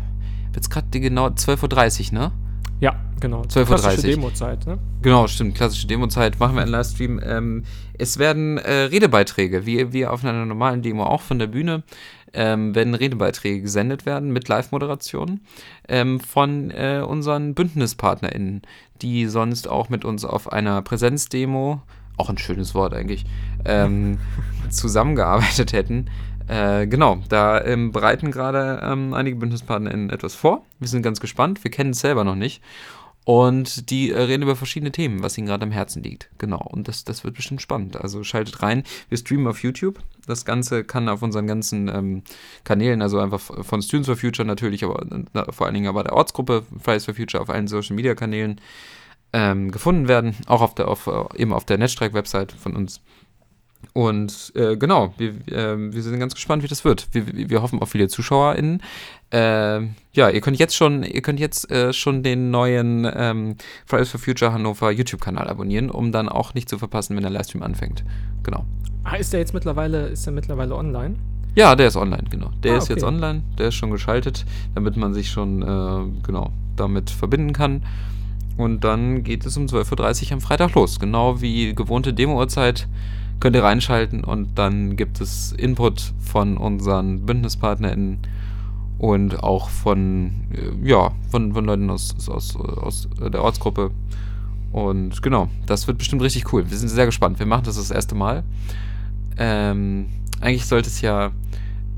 jetzt 0.55 0.71
gerade 0.71 0.89
genau 1.01 1.29
12.30 1.29 2.13
Uhr, 2.13 2.19
ne? 2.19 2.33
Ja, 2.81 2.97
genau. 3.21 3.43
12.30 3.43 3.59
Uhr. 3.59 3.67
Klassische 3.67 4.07
Demo-Zeit, 4.09 4.67
ne? 4.67 4.79
Genau, 5.03 5.27
stimmt. 5.29 5.55
Klassische 5.55 5.87
Demozeit. 5.87 6.39
Machen 6.41 6.57
wir 6.57 6.63
einen 6.63 6.73
Livestream. 6.73 7.21
Ähm, 7.25 7.65
es 7.97 8.19
werden 8.19 8.59
äh, 8.59 8.73
Redebeiträge, 8.85 9.65
wie, 9.65 9.93
wie 9.93 10.07
auf 10.07 10.25
einer 10.25 10.45
normalen 10.45 10.83
Demo 10.83 11.05
auch 11.05 11.21
von 11.21 11.39
der 11.39 11.47
Bühne. 11.47 11.83
Ähm, 12.35 12.75
werden 12.75 12.95
Redebeiträge 12.95 13.63
gesendet 13.63 14.07
werden 14.07 14.33
mit 14.33 14.49
Live-Moderation 14.49 15.41
ähm, 15.89 16.21
von 16.21 16.71
äh, 16.71 17.03
unseren 17.07 17.55
BündnispartnerInnen, 17.55 18.63
die 19.03 19.27
sonst 19.27 19.69
auch 19.69 19.89
mit 19.89 20.05
uns 20.05 20.25
auf 20.25 20.53
einer 20.53 20.83
Präsenzdemo, 20.83 21.83
auch 22.17 22.31
ein 22.31 22.39
schönes 22.39 22.75
Wort 22.75 22.95
eigentlich, 22.95 23.25
ähm, 23.65 24.19
zusammengearbeitet 24.71 25.73
hätten. 25.73 26.11
Äh, 26.47 26.87
genau, 26.87 27.23
da 27.29 27.65
ähm, 27.65 27.91
bereiten 27.91 28.31
gerade 28.31 28.81
ähm, 28.83 29.15
einige 29.15 29.37
BündnispartnerInnen 29.37 30.11
etwas 30.11 30.35
vor. 30.35 30.63
Wir 30.79 30.89
sind 30.89 31.03
ganz 31.03 31.21
gespannt, 31.21 31.65
wir 31.65 31.71
kennen 31.71 31.91
es 31.91 32.01
selber 32.01 32.25
noch 32.25 32.35
nicht. 32.35 32.63
Und 33.25 33.91
die 33.91 34.11
äh, 34.11 34.21
reden 34.21 34.43
über 34.43 34.55
verschiedene 34.55 34.93
Themen, 34.93 35.23
was 35.23 35.39
ihnen 35.39 35.47
gerade 35.47 35.65
am 35.65 35.71
Herzen 35.71 36.03
liegt. 36.03 36.29
Genau. 36.37 36.61
Und 36.71 36.89
das, 36.89 37.05
das 37.05 37.25
wird 37.25 37.35
bestimmt 37.35 37.63
spannend. 37.63 37.97
Also 37.97 38.23
schaltet 38.23 38.63
rein. 38.63 38.85
Wir 39.09 39.17
streamen 39.17 39.47
auf 39.47 39.63
YouTube. 39.63 39.99
Das 40.27 40.45
Ganze 40.45 40.85
kann 40.85 41.09
auf 41.09 41.23
unseren 41.23 41.47
ganzen 41.47 41.89
ähm, 41.89 42.23
Kanälen, 42.65 43.03
also 43.03 43.19
einfach 43.19 43.41
von 43.41 43.83
Students 43.83 44.09
for 44.09 44.17
Future 44.17 44.47
natürlich, 44.47 44.85
aber 44.85 45.03
äh, 45.03 45.53
vor 45.53 45.67
allen 45.67 45.75
Dingen 45.75 45.89
aber 45.89 46.05
der 46.05 46.15
Ortsgruppe 46.15 46.65
Fridays 46.81 47.07
for 47.07 47.15
Future 47.15 47.43
auf 47.43 47.51
allen 47.51 47.69
Social 47.69 47.97
Media 47.97 48.15
Kanälen 48.15 48.61
ähm, 49.33 49.71
gefunden 49.71 50.07
werden. 50.07 50.37
Auch 50.47 50.61
auf 50.61 50.75
der, 50.75 50.89
auf, 50.89 51.07
äh, 51.07 51.25
eben 51.37 51.53
auf 51.53 51.65
der 51.65 51.79
Netzstreik-Website 51.79 52.53
von 52.53 52.77
uns. 52.77 53.01
Und 53.93 54.53
äh, 54.55 54.77
genau, 54.77 55.15
wir, 55.17 55.31
äh, 55.49 55.77
wir 55.93 56.03
sind 56.03 56.19
ganz 56.19 56.35
gespannt, 56.35 56.63
wie 56.63 56.69
das 56.69 56.85
wird. 56.85 57.09
Wir, 57.13 57.49
wir 57.51 57.63
hoffen 57.63 57.81
auf 57.81 57.91
viele 57.91 58.09
ZuschauerInnen. 58.09 58.83
Äh, 59.31 59.81
ja, 60.13 60.31
ihr 60.31 60.41
könnt 60.41 60.59
jetzt 60.59 60.77
schon, 60.77 61.03
ihr 61.03 61.23
könnt 61.23 61.41
jetzt 61.41 61.71
äh, 61.71 61.93
schon 61.93 62.23
den 62.23 62.51
neuen 62.51 63.11
ähm, 63.15 63.57
Fridays 63.87 64.11
for 64.11 64.21
Future 64.21 64.53
Hannover 64.53 64.91
YouTube-Kanal 64.91 65.49
abonnieren, 65.49 65.91
um 65.91 66.13
dann 66.13 66.29
auch 66.29 66.55
nicht 66.55 66.69
zu 66.69 66.79
verpassen, 66.79 67.17
wenn 67.17 67.23
der 67.23 67.33
Livestream 67.33 67.63
anfängt. 67.63 68.05
Genau. 68.43 68.65
Ah, 69.05 69.17
ist 69.17 69.33
der 69.33 69.41
jetzt 69.41 69.55
mittlerweile, 69.55 70.07
ist 70.09 70.25
der 70.25 70.33
mittlerweile 70.33 70.75
online? 70.75 71.17
Ja, 71.57 71.77
der 71.77 71.89
ist 71.89 71.97
online, 71.97 72.25
genau. 72.31 72.51
Der 72.63 72.75
Ah, 72.75 72.79
ist 72.79 72.89
jetzt 72.89 73.05
okay. 73.05 73.15
online, 73.15 73.43
der 73.59 73.69
ist 73.69 73.75
schon 73.75 73.91
geschaltet, 73.91 74.45
damit 74.75 74.97
man 74.97 75.15
sich 75.15 75.31
schon 75.31 75.63
äh, 75.63 76.23
genau 76.25 76.51
damit 76.77 77.11
verbinden 77.11 77.53
kann. 77.53 77.83
Und 78.57 78.85
dann 78.85 79.23
geht 79.25 79.45
es 79.47 79.57
um 79.57 79.67
12.30 79.67 80.27
Uhr 80.27 80.33
am 80.33 80.41
Freitag 80.41 80.75
los. 80.75 81.01
Genau 81.01 81.41
wie 81.41 81.75
gewohnte 81.75 82.15
Demo-Uhrzeit 82.15 82.87
könnt 83.41 83.57
ihr 83.57 83.63
reinschalten 83.63 84.25
und 84.25 84.59
dann 84.59 84.97
gibt 84.97 85.21
es 85.21 85.53
Input 85.53 86.13
von 86.19 86.57
unseren 86.57 87.27
BündnispartnerInnen 87.27 88.19
und 88.99 89.43
auch 89.43 89.69
von, 89.69 90.33
äh, 90.53 90.89
ja, 90.89 91.13
von, 91.31 91.53
von 91.53 91.65
Leuten 91.65 91.91
aus, 91.91 92.15
aus, 92.29 92.57
aus 92.57 93.09
der 93.21 93.43
Ortsgruppe. 93.43 93.91
Und 94.73 95.23
genau, 95.23 95.49
das 95.67 95.87
wird 95.87 95.99
bestimmt 95.99 96.23
richtig 96.23 96.53
cool. 96.53 96.69
Wir 96.69 96.77
sind 96.77 96.89
sehr 96.89 97.07
gespannt. 97.07 97.39
Wir 97.39 97.47
machen 97.47 97.65
das 97.65 97.77
das 97.77 97.91
erste 97.91 98.15
Mal. 98.15 98.43
Ähm, 99.37 100.07
eigentlich 100.41 100.67
sollte 100.67 100.89
es 100.89 101.01
ja 101.01 101.31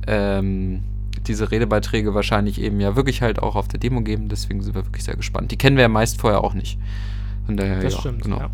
ähm, 0.07 0.83
diese 1.27 1.51
Redebeiträge 1.51 2.15
wahrscheinlich 2.15 2.61
eben 2.61 2.81
ja 2.81 2.95
wirklich 2.97 3.23
halt 3.23 3.43
auch 3.43 3.57
auf 3.57 3.69
der 3.69 3.81
Demo 3.81 4.03
geben. 4.03 4.29
Deswegen 4.29 4.63
sind 4.63 4.75
wir 4.75 4.85
wirklich 4.85 5.05
sehr 5.05 5.17
gespannt. 5.17 5.51
Die 5.53 5.57
kennen 5.57 5.77
wir 5.77 5.83
ja 5.83 5.89
meist 5.89 6.21
vorher 6.21 6.45
auch 6.45 6.55
nicht. 6.55 6.79
Von 7.47 7.57
daher, 7.57 7.81
Das 7.81 7.95
ja, 7.95 8.01
stimmt. 8.01 8.23
genau. 8.23 8.37
Ja, 8.37 8.43
ja. 8.45 8.51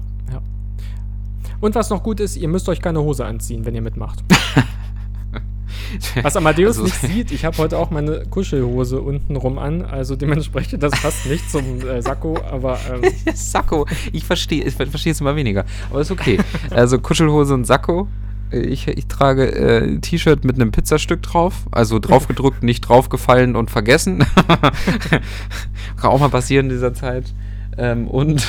Und 1.62 1.74
was 1.76 1.88
noch 1.90 2.02
gut 2.02 2.18
ist, 2.20 2.36
ihr 2.36 2.48
müsst 2.48 2.68
euch 2.68 2.82
keine 2.82 3.00
Hose 3.00 3.24
anziehen, 3.24 3.64
wenn 3.64 3.74
ihr 3.74 3.82
mitmacht. 3.82 4.22
Was 6.22 6.36
Amadeus 6.36 6.78
Also- 6.78 6.84
nicht 6.84 7.00
sieht, 7.00 7.30
ich 7.32 7.44
habe 7.44 7.56
heute 7.58 7.78
auch 7.78 7.90
meine 7.90 8.24
Kuschelhose 8.28 9.00
unten 9.00 9.36
rum 9.36 9.58
an, 9.58 9.82
also 9.82 10.16
dementsprechend, 10.16 10.82
das 10.82 10.92
passt 11.00 11.26
nicht 11.26 11.48
zum 11.50 11.86
äh, 11.86 12.02
Sakko, 12.02 12.38
aber 12.50 12.78
ähm, 12.92 13.02
Sakko. 13.34 13.86
Ich 14.12 14.24
verstehe 14.24 14.64
ich 14.64 14.74
verstehe 14.74 15.12
es 15.12 15.20
immer 15.20 15.36
weniger. 15.36 15.64
Aber 15.90 16.00
ist 16.00 16.10
okay. 16.10 16.38
Also 16.70 16.98
Kuschelhose 16.98 17.54
und 17.54 17.64
Sakko. 17.64 18.08
Ich, 18.50 18.88
ich 18.88 19.06
trage 19.06 19.46
äh, 19.54 19.84
ein 19.84 20.02
T-Shirt 20.02 20.44
mit 20.44 20.56
einem 20.56 20.72
Pizzastück 20.72 21.22
drauf. 21.22 21.54
Also 21.70 21.98
draufgedrückt, 22.00 22.62
nicht 22.62 22.80
draufgefallen 22.82 23.54
und 23.54 23.70
vergessen. 23.70 24.24
Kann 25.96 26.10
auch 26.10 26.20
mal 26.20 26.28
passieren 26.28 26.66
in 26.66 26.70
dieser 26.70 26.92
Zeit. 26.92 27.32
Ähm, 27.78 28.06
und 28.08 28.46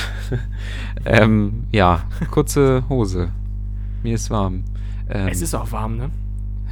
ähm, 1.04 1.64
ja, 1.72 2.04
kurze 2.30 2.84
Hose. 2.88 3.30
Mir 4.02 4.14
ist 4.14 4.30
warm. 4.30 4.64
Ähm, 5.08 5.28
es 5.28 5.40
ist 5.40 5.54
auch 5.54 5.72
warm, 5.72 5.96
ne? 5.96 6.10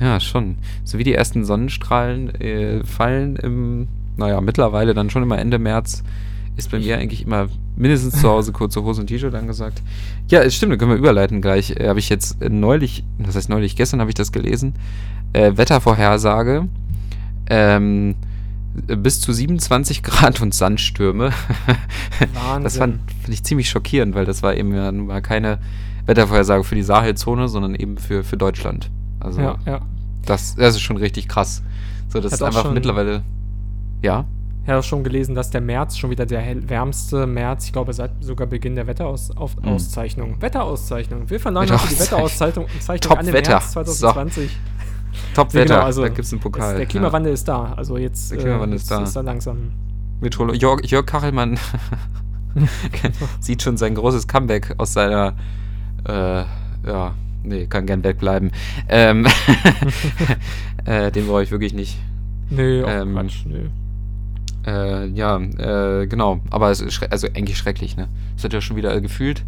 ja, 0.00 0.20
schon. 0.20 0.56
So 0.84 0.98
wie 0.98 1.04
die 1.04 1.14
ersten 1.14 1.44
Sonnenstrahlen 1.44 2.34
äh, 2.40 2.84
fallen 2.84 3.36
im, 3.36 3.88
naja, 4.16 4.40
mittlerweile 4.40 4.94
dann 4.94 5.10
schon 5.10 5.22
immer 5.22 5.38
Ende 5.38 5.58
März, 5.58 6.02
ist 6.56 6.70
bei 6.70 6.78
mir 6.78 6.98
eigentlich 6.98 7.22
immer 7.24 7.48
mindestens 7.76 8.20
zu 8.20 8.28
Hause 8.28 8.52
kurze 8.52 8.82
Hose 8.82 9.00
und 9.00 9.06
T-Shirt 9.06 9.34
angesagt. 9.34 9.80
Ja, 10.28 10.40
es 10.40 10.54
stimmt, 10.54 10.72
da 10.72 10.76
können 10.76 10.90
wir 10.90 10.98
überleiten 10.98 11.40
gleich. 11.40 11.70
Äh, 11.76 11.88
habe 11.88 11.98
ich 11.98 12.08
jetzt 12.08 12.42
äh, 12.42 12.48
neulich, 12.48 13.04
das 13.18 13.36
heißt 13.36 13.48
neulich, 13.48 13.76
gestern 13.76 14.00
habe 14.00 14.10
ich 14.10 14.14
das 14.14 14.32
gelesen, 14.32 14.74
äh, 15.32 15.56
Wettervorhersage. 15.56 16.68
Ähm, 17.48 18.16
bis 18.74 19.20
zu 19.20 19.32
27 19.32 20.02
Grad 20.02 20.40
und 20.40 20.54
Sandstürme. 20.54 21.32
Wahnsinn. 22.34 22.64
Das 22.64 22.76
fand, 22.76 23.00
fand 23.22 23.34
ich 23.34 23.44
ziemlich 23.44 23.68
schockierend, 23.68 24.14
weil 24.14 24.24
das 24.24 24.42
war 24.42 24.54
eben 24.54 24.74
ja 24.74 24.90
nun 24.90 25.06
mal 25.06 25.20
keine 25.20 25.58
Wettervorhersage 26.06 26.64
für 26.64 26.74
die 26.74 26.82
Sahelzone, 26.82 27.48
sondern 27.48 27.74
eben 27.74 27.98
für, 27.98 28.24
für 28.24 28.36
Deutschland. 28.36 28.90
Also 29.20 29.40
ja, 29.40 29.58
ja. 29.66 29.80
das, 30.24 30.56
das 30.56 30.74
ist 30.74 30.80
schon 30.80 30.96
richtig 30.96 31.28
krass. 31.28 31.62
So, 32.08 32.20
das 32.20 32.32
ist 32.32 32.42
einfach 32.42 32.72
mittlerweile. 32.72 33.22
Ja. 34.02 34.26
Ich 34.64 34.68
habe 34.68 34.82
schon 34.82 35.02
gelesen, 35.02 35.34
dass 35.34 35.50
der 35.50 35.60
März 35.60 35.96
schon 35.96 36.10
wieder 36.10 36.24
der 36.24 36.68
wärmste 36.68 37.26
März, 37.26 37.66
ich 37.66 37.72
glaube, 37.72 37.92
seit 37.92 38.12
sogar 38.20 38.46
Beginn 38.46 38.76
der 38.76 38.86
Wetterauszeichnung. 38.86 40.40
Wetterauszeichnung. 40.40 41.28
Wir 41.28 41.40
verleihen 41.40 41.72
heute 41.72 41.88
die 41.88 41.98
Wetterauszeichnung. 41.98 42.66
Wetterauszeichnung 42.66 42.80
Zeichnung 42.80 43.10
Top 43.10 43.18
an 43.18 43.26
im 43.26 43.34
Wetter. 43.34 43.50
März 43.52 43.72
2020. 43.72 44.50
Top 44.50 44.71
Nee, 45.12 45.36
Wetter. 45.36 45.64
genau, 45.64 45.80
also 45.86 46.02
da 46.02 46.08
gibt 46.08 46.20
es 46.20 46.32
einen 46.32 46.40
Pokal. 46.40 46.72
Es, 46.72 46.76
der 46.78 46.86
Klimawandel 46.86 47.32
ist 47.32 47.46
da. 47.48 47.72
Also 47.74 47.96
jetzt 47.98 48.30
Der 48.30 48.38
Klimawandel 48.38 48.72
äh, 48.72 48.76
ist 48.76 48.82
jetzt 48.82 48.90
da. 48.90 49.02
ist 49.02 49.16
er 49.16 49.22
langsam. 49.22 49.58
Ja. 49.58 50.28
Meteorolo- 50.28 50.54
Jörg, 50.54 50.84
Jörg 50.86 51.04
Kachelmann 51.06 51.58
sieht 53.40 53.62
schon 53.62 53.76
sein 53.76 53.94
großes 53.94 54.28
Comeback 54.28 54.74
aus 54.78 54.92
seiner. 54.92 55.34
Äh, 56.06 56.44
ja, 56.86 57.14
nee, 57.44 57.66
kann 57.66 57.86
gern 57.86 58.02
wegbleiben. 58.04 58.50
Ähm, 58.88 59.26
äh, 60.84 61.10
den 61.12 61.26
brauche 61.26 61.42
ich 61.42 61.50
wirklich 61.50 61.74
nicht. 61.74 61.98
Nö, 62.50 62.84
oh 62.84 62.88
Ähm, 62.88 63.14
Quatsch, 63.14 63.46
nö. 63.46 63.68
Äh, 64.66 65.06
ja, 65.08 65.38
äh, 65.38 66.06
genau. 66.06 66.40
Aber 66.50 66.70
es 66.70 66.80
ist 66.80 67.02
also 67.10 67.26
eigentlich 67.28 67.56
schrecklich, 67.58 67.96
ne? 67.96 68.08
Es 68.36 68.44
hat 68.44 68.52
ja 68.52 68.60
schon 68.60 68.76
wieder 68.76 69.00
gefühlt. 69.00 69.44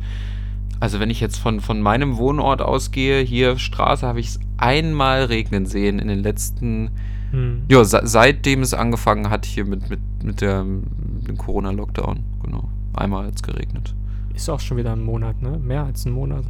Also 0.80 1.00
wenn 1.00 1.10
ich 1.10 1.20
jetzt 1.20 1.38
von, 1.38 1.60
von 1.60 1.80
meinem 1.80 2.16
Wohnort 2.16 2.60
ausgehe, 2.62 3.22
hier 3.22 3.58
Straße, 3.58 4.06
habe 4.06 4.20
ich 4.20 4.28
es 4.28 4.40
einmal 4.58 5.24
regnen 5.24 5.66
sehen 5.66 5.98
in 5.98 6.08
den 6.08 6.20
letzten, 6.20 6.90
Hm. 7.30 7.62
ja, 7.68 7.82
se 7.84 8.00
seitdem 8.04 8.62
es 8.62 8.74
angefangen 8.74 9.28
hat 9.30 9.44
hier 9.44 9.64
mit, 9.64 9.88
mit, 9.90 10.00
mit, 10.22 10.40
der, 10.40 10.62
mit 10.64 11.26
dem 11.28 11.37
Corona-Lockdown. 11.37 12.20
Genau. 12.42 12.68
Einmal 12.92 13.26
hat 13.26 13.34
es 13.37 13.42
geregnet. 13.42 13.94
Ist 14.34 14.48
auch 14.50 14.60
schon 14.60 14.76
wieder 14.76 14.92
ein 14.92 15.02
Monat, 15.02 15.40
ne? 15.42 15.58
Mehr 15.58 15.84
als 15.84 16.04
ein 16.04 16.12
Monat. 16.12 16.44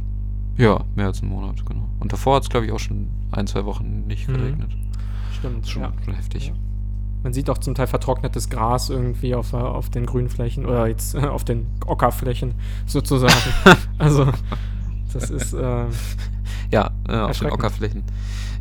Ja, 0.57 0.83
mehr 0.95 1.07
als 1.07 1.21
einen 1.21 1.31
Monat, 1.31 1.65
genau. 1.65 1.87
Und 1.99 2.13
davor 2.13 2.35
hat 2.35 2.43
es, 2.43 2.49
glaube 2.49 2.65
ich, 2.67 2.71
auch 2.71 2.79
schon 2.79 3.07
ein, 3.31 3.47
zwei 3.47 3.65
Wochen 3.65 4.05
nicht 4.07 4.27
Mhm. 4.27 4.33
geregnet. 4.33 4.69
Stimmt. 5.37 5.67
Schon, 5.67 5.81
ja. 5.81 5.91
schon 6.03 6.13
heftig. 6.13 6.47
Ja. 6.47 6.53
Man 7.25 7.33
sieht 7.33 7.49
auch 7.49 7.57
zum 7.57 7.73
Teil 7.73 7.87
vertrocknetes 7.87 8.51
Gras 8.51 8.91
irgendwie 8.91 9.33
auf, 9.33 9.53
äh, 9.53 9.55
auf 9.55 9.89
den 9.89 10.05
Grünflächen 10.05 10.63
oder 10.67 10.85
jetzt 10.85 11.15
äh, 11.15 11.21
auf 11.21 11.43
den 11.43 11.65
Ockerflächen 11.87 12.53
sozusagen. 12.85 13.33
also, 13.97 14.31
das 15.11 15.31
ist. 15.31 15.53
Äh, 15.53 15.85
Ja, 16.71 16.91
äh, 17.09 17.13
auf 17.17 17.39
den. 17.39 17.49
Ockerflächen. 17.51 18.03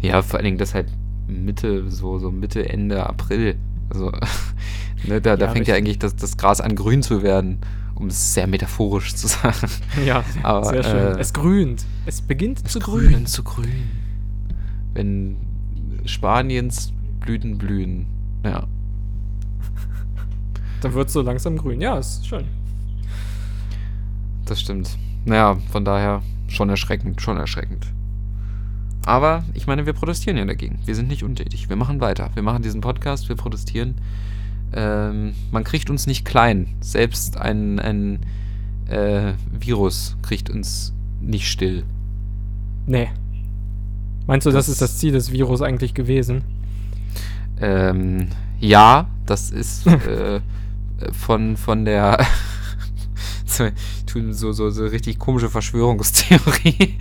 Ja, 0.00 0.22
vor 0.22 0.38
allen 0.38 0.46
Dingen 0.46 0.56
das 0.56 0.72
halt 0.72 0.90
Mitte, 1.28 1.90
so, 1.90 2.18
so 2.18 2.30
Mitte, 2.30 2.66
Ende 2.66 3.04
April. 3.06 3.56
Also, 3.90 4.10
ne, 5.06 5.20
da, 5.20 5.36
da 5.36 5.44
Ja, 5.44 5.52
fängt 5.52 5.66
ja 5.68 5.74
richtig. 5.74 5.74
eigentlich 5.74 5.98
das, 5.98 6.16
das 6.16 6.38
Gras 6.38 6.62
an 6.62 6.74
grün 6.74 7.02
zu 7.02 7.22
werden, 7.22 7.58
um 7.94 8.06
es 8.06 8.32
sehr 8.32 8.46
metaphorisch 8.46 9.14
zu 9.14 9.26
sagen. 9.26 9.68
ja, 10.06 10.24
Aber, 10.42 10.64
sehr 10.64 10.82
schön. 10.84 10.96
äh, 11.18 11.20
es 11.20 11.34
grünt. 11.34 11.84
Es 12.06 12.22
beginnt 12.22 12.66
zu 12.66 12.78
grünen. 12.78 13.26
zu 13.26 13.44
grün. 13.44 13.90
Wenn 14.94 15.36
Spaniens 16.06 16.94
Blüten 17.20 17.58
blühen. 17.58 18.06
Ja. 18.44 18.64
Dann 20.80 20.92
wird 20.94 21.08
es 21.08 21.14
so 21.14 21.22
langsam 21.22 21.56
grün. 21.56 21.80
Ja, 21.80 21.98
ist 21.98 22.26
schön. 22.26 22.44
Das 24.44 24.60
stimmt. 24.60 24.98
Naja, 25.24 25.56
von 25.70 25.84
daher 25.84 26.22
schon 26.48 26.68
erschreckend, 26.68 27.22
schon 27.22 27.38
erschreckend. 27.38 27.86
Aber 29.06 29.44
ich 29.54 29.66
meine, 29.66 29.86
wir 29.86 29.92
protestieren 29.94 30.36
ja 30.38 30.44
dagegen. 30.44 30.78
Wir 30.84 30.94
sind 30.94 31.08
nicht 31.08 31.22
untätig. 31.24 31.68
Wir 31.68 31.76
machen 31.76 32.00
weiter. 32.00 32.30
Wir 32.34 32.42
machen 32.42 32.62
diesen 32.62 32.80
Podcast, 32.82 33.28
wir 33.28 33.36
protestieren. 33.36 33.94
Ähm, 34.74 35.34
man 35.50 35.64
kriegt 35.64 35.88
uns 35.90 36.06
nicht 36.06 36.24
klein. 36.24 36.68
Selbst 36.80 37.36
ein, 37.38 37.78
ein 37.78 38.20
äh, 38.88 39.32
Virus 39.58 40.16
kriegt 40.22 40.50
uns 40.50 40.92
nicht 41.20 41.48
still. 41.48 41.84
Nee. 42.86 43.08
Meinst 44.26 44.46
du, 44.46 44.50
das, 44.50 44.66
Das- 44.66 44.72
ist 44.74 44.82
das 44.82 44.98
Ziel 44.98 45.12
des 45.12 45.32
Virus 45.32 45.62
eigentlich 45.62 45.94
gewesen? 45.94 46.42
Ähm, 47.60 48.28
ja, 48.60 49.08
das 49.26 49.50
ist 49.50 49.86
äh, 49.86 50.40
von, 51.12 51.56
von 51.56 51.84
der 51.84 52.24
so, 53.46 53.68
tun 54.06 54.32
so, 54.32 54.52
so, 54.52 54.84
richtig 54.86 55.18
komische 55.18 55.50
Verschwörungstheorie. 55.50 56.96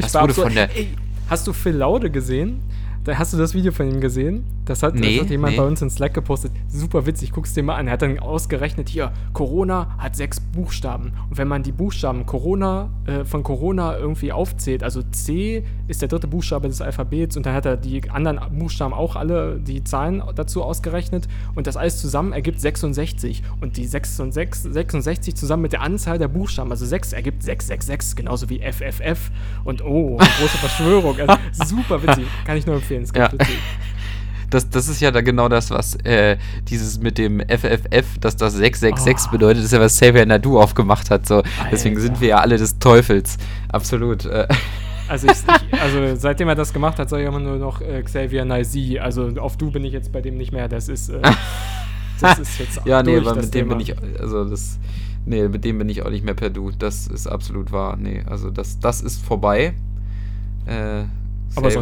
Das 0.00 0.14
wurde 0.14 0.34
von 0.34 0.54
der 0.54 0.74
Ey, 0.76 0.94
hast 1.28 1.46
du 1.46 1.52
Phil 1.52 1.76
Laude 1.76 2.10
gesehen? 2.10 2.62
Da 3.04 3.18
hast 3.18 3.32
du 3.32 3.36
das 3.36 3.52
Video 3.52 3.72
von 3.72 3.90
ihm 3.90 4.00
gesehen? 4.00 4.44
Das 4.64 4.84
hat, 4.84 4.94
Nee, 4.94 5.16
das 5.16 5.24
hat 5.24 5.30
jemand 5.30 5.54
nee. 5.54 5.58
bei 5.58 5.66
uns 5.66 5.82
in 5.82 5.90
Slack 5.90 6.14
gepostet. 6.14 6.52
Super 6.68 7.04
witzig, 7.04 7.32
guck's 7.32 7.52
dir 7.52 7.64
mal 7.64 7.74
an. 7.74 7.88
Er 7.88 7.94
hat 7.94 8.02
dann 8.02 8.16
ausgerechnet, 8.20 8.88
hier, 8.88 9.10
Corona 9.32 9.96
hat 9.98 10.14
sechs 10.14 10.38
Buchstaben. 10.38 11.12
Und 11.28 11.36
wenn 11.36 11.48
man 11.48 11.64
die 11.64 11.72
Buchstaben 11.72 12.26
Corona 12.26 12.90
äh, 13.06 13.24
von 13.24 13.42
Corona 13.42 13.98
irgendwie 13.98 14.30
aufzählt, 14.30 14.84
also 14.84 15.02
C 15.10 15.64
ist 15.88 16.00
der 16.00 16.08
dritte 16.08 16.28
Buchstabe 16.28 16.68
des 16.68 16.80
Alphabets 16.80 17.36
und 17.36 17.44
dann 17.44 17.54
hat 17.54 17.66
er 17.66 17.76
die 17.76 18.08
anderen 18.08 18.38
Buchstaben 18.56 18.94
auch 18.94 19.16
alle, 19.16 19.58
die 19.58 19.82
Zahlen 19.82 20.22
dazu 20.36 20.62
ausgerechnet 20.62 21.26
und 21.56 21.66
das 21.66 21.76
alles 21.76 22.00
zusammen 22.00 22.32
ergibt 22.32 22.60
66. 22.60 23.42
Und 23.60 23.78
die 23.78 23.84
66, 23.84 24.72
66 24.72 25.34
zusammen 25.34 25.62
mit 25.62 25.72
der 25.72 25.80
Anzahl 25.80 26.18
der 26.18 26.28
Buchstaben, 26.28 26.70
also 26.70 26.86
6 26.86 27.14
ergibt 27.14 27.42
666, 27.42 28.14
genauso 28.14 28.48
wie 28.48 28.60
FFF. 28.60 29.32
Und 29.64 29.84
oh, 29.84 30.18
große 30.18 30.58
Verschwörung. 30.58 31.16
Also, 31.18 31.36
super 31.64 32.00
witzig, 32.00 32.26
kann 32.44 32.56
ich 32.56 32.64
nur 32.64 32.76
empfehlen. 32.76 32.91
Es 33.00 33.12
Ja. 33.16 33.32
witzig. 33.32 33.58
Das, 34.50 34.68
das 34.68 34.86
ist 34.86 35.00
ja 35.00 35.10
da 35.10 35.22
genau 35.22 35.48
das, 35.48 35.70
was 35.70 35.94
äh, 36.04 36.36
dieses 36.68 37.00
mit 37.00 37.16
dem 37.16 37.40
FFF, 37.40 38.18
dass 38.20 38.36
das 38.36 38.52
666 38.52 39.30
bedeutet, 39.30 39.60
das 39.60 39.64
ist 39.64 39.72
ja, 39.72 39.80
was 39.80 39.94
Xavier 39.94 40.26
Nadu 40.26 40.60
aufgemacht 40.60 41.08
hat. 41.08 41.26
So. 41.26 41.42
Deswegen 41.70 41.98
sind 41.98 42.20
wir 42.20 42.28
ja 42.28 42.36
alle 42.40 42.58
des 42.58 42.78
Teufels. 42.78 43.38
Absolut. 43.68 44.26
Äh, 44.26 44.46
Also, 45.08 45.28
ich, 45.28 45.32
ich, 45.72 45.80
also 45.80 46.16
seitdem 46.16 46.48
er 46.48 46.54
das 46.54 46.74
gemacht 46.74 46.98
hat, 46.98 47.08
soll 47.08 47.20
ich 47.20 47.26
immer 47.26 47.40
nur 47.40 47.56
noch 47.56 47.80
äh, 47.80 48.02
Xavier 48.02 48.44
Naisi. 48.44 48.98
Also 48.98 49.28
auf 49.38 49.56
du 49.56 49.70
bin 49.70 49.84
ich 49.86 49.92
jetzt 49.94 50.12
bei 50.12 50.20
dem 50.20 50.36
nicht 50.36 50.52
mehr. 50.52 50.68
Das 50.68 50.90
ist, 50.90 51.08
äh, 51.08 51.22
das 52.20 52.38
ist 52.38 52.58
jetzt 52.58 52.80
ja, 52.84 53.02
nee, 53.02 53.16
aber 53.16 53.34
mit 53.34 53.44
dem 53.44 53.50
Thema. 53.52 53.76
bin 53.76 53.80
ich, 53.80 53.94
also 54.20 54.44
das, 54.44 54.78
nee, 55.24 55.48
mit 55.48 55.64
dem 55.64 55.78
bin 55.78 55.88
ich 55.88 56.02
auch 56.02 56.10
nicht 56.10 56.26
mehr 56.26 56.34
per 56.34 56.50
Du. 56.50 56.70
Das 56.72 57.06
ist 57.06 57.26
absolut 57.26 57.72
wahr. 57.72 57.96
Nee, 57.96 58.22
also 58.26 58.50
das, 58.50 58.78
das 58.80 59.00
ist 59.00 59.24
vorbei. 59.24 59.72
Äh, 60.66 61.04
Aber 61.56 61.68
ist 61.68 61.76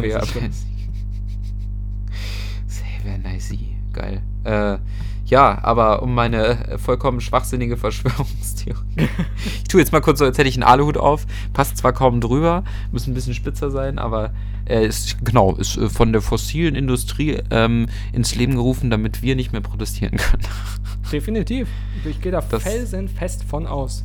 Xavier 3.01 3.17
Naisi, 3.17 3.75
geil. 3.93 4.21
Äh, 4.43 4.77
ja, 5.25 5.63
aber 5.63 6.01
um 6.03 6.13
meine 6.13 6.77
vollkommen 6.77 7.21
schwachsinnige 7.21 7.77
Verschwörungstheorie. 7.77 9.07
ich 9.45 9.63
tue 9.65 9.79
jetzt 9.79 9.91
mal 9.91 10.01
kurz 10.01 10.19
so, 10.19 10.25
als 10.25 10.37
hätte 10.37 10.49
ich 10.49 10.55
einen 10.55 10.63
Aluhut 10.63 10.97
auf. 10.97 11.25
Passt 11.53 11.77
zwar 11.77 11.93
kaum 11.93 12.19
drüber, 12.21 12.63
muss 12.91 13.07
ein 13.07 13.13
bisschen 13.13 13.33
spitzer 13.33 13.71
sein, 13.71 13.97
aber 13.97 14.31
äh, 14.65 14.85
ist, 14.85 15.23
genau, 15.23 15.55
ist 15.55 15.77
äh, 15.77 15.89
von 15.89 16.11
der 16.11 16.21
fossilen 16.21 16.75
Industrie 16.75 17.37
ähm, 17.49 17.87
ins 18.11 18.35
Leben 18.35 18.55
gerufen, 18.55 18.89
damit 18.89 19.21
wir 19.21 19.35
nicht 19.35 19.51
mehr 19.53 19.61
protestieren 19.61 20.17
können. 20.17 20.43
Definitiv. 21.11 21.67
Ich 22.05 22.21
gehe 22.21 22.31
da 22.31 22.41
Das- 22.41 22.63
felsenfest 22.63 23.43
von 23.43 23.67
aus. 23.67 24.03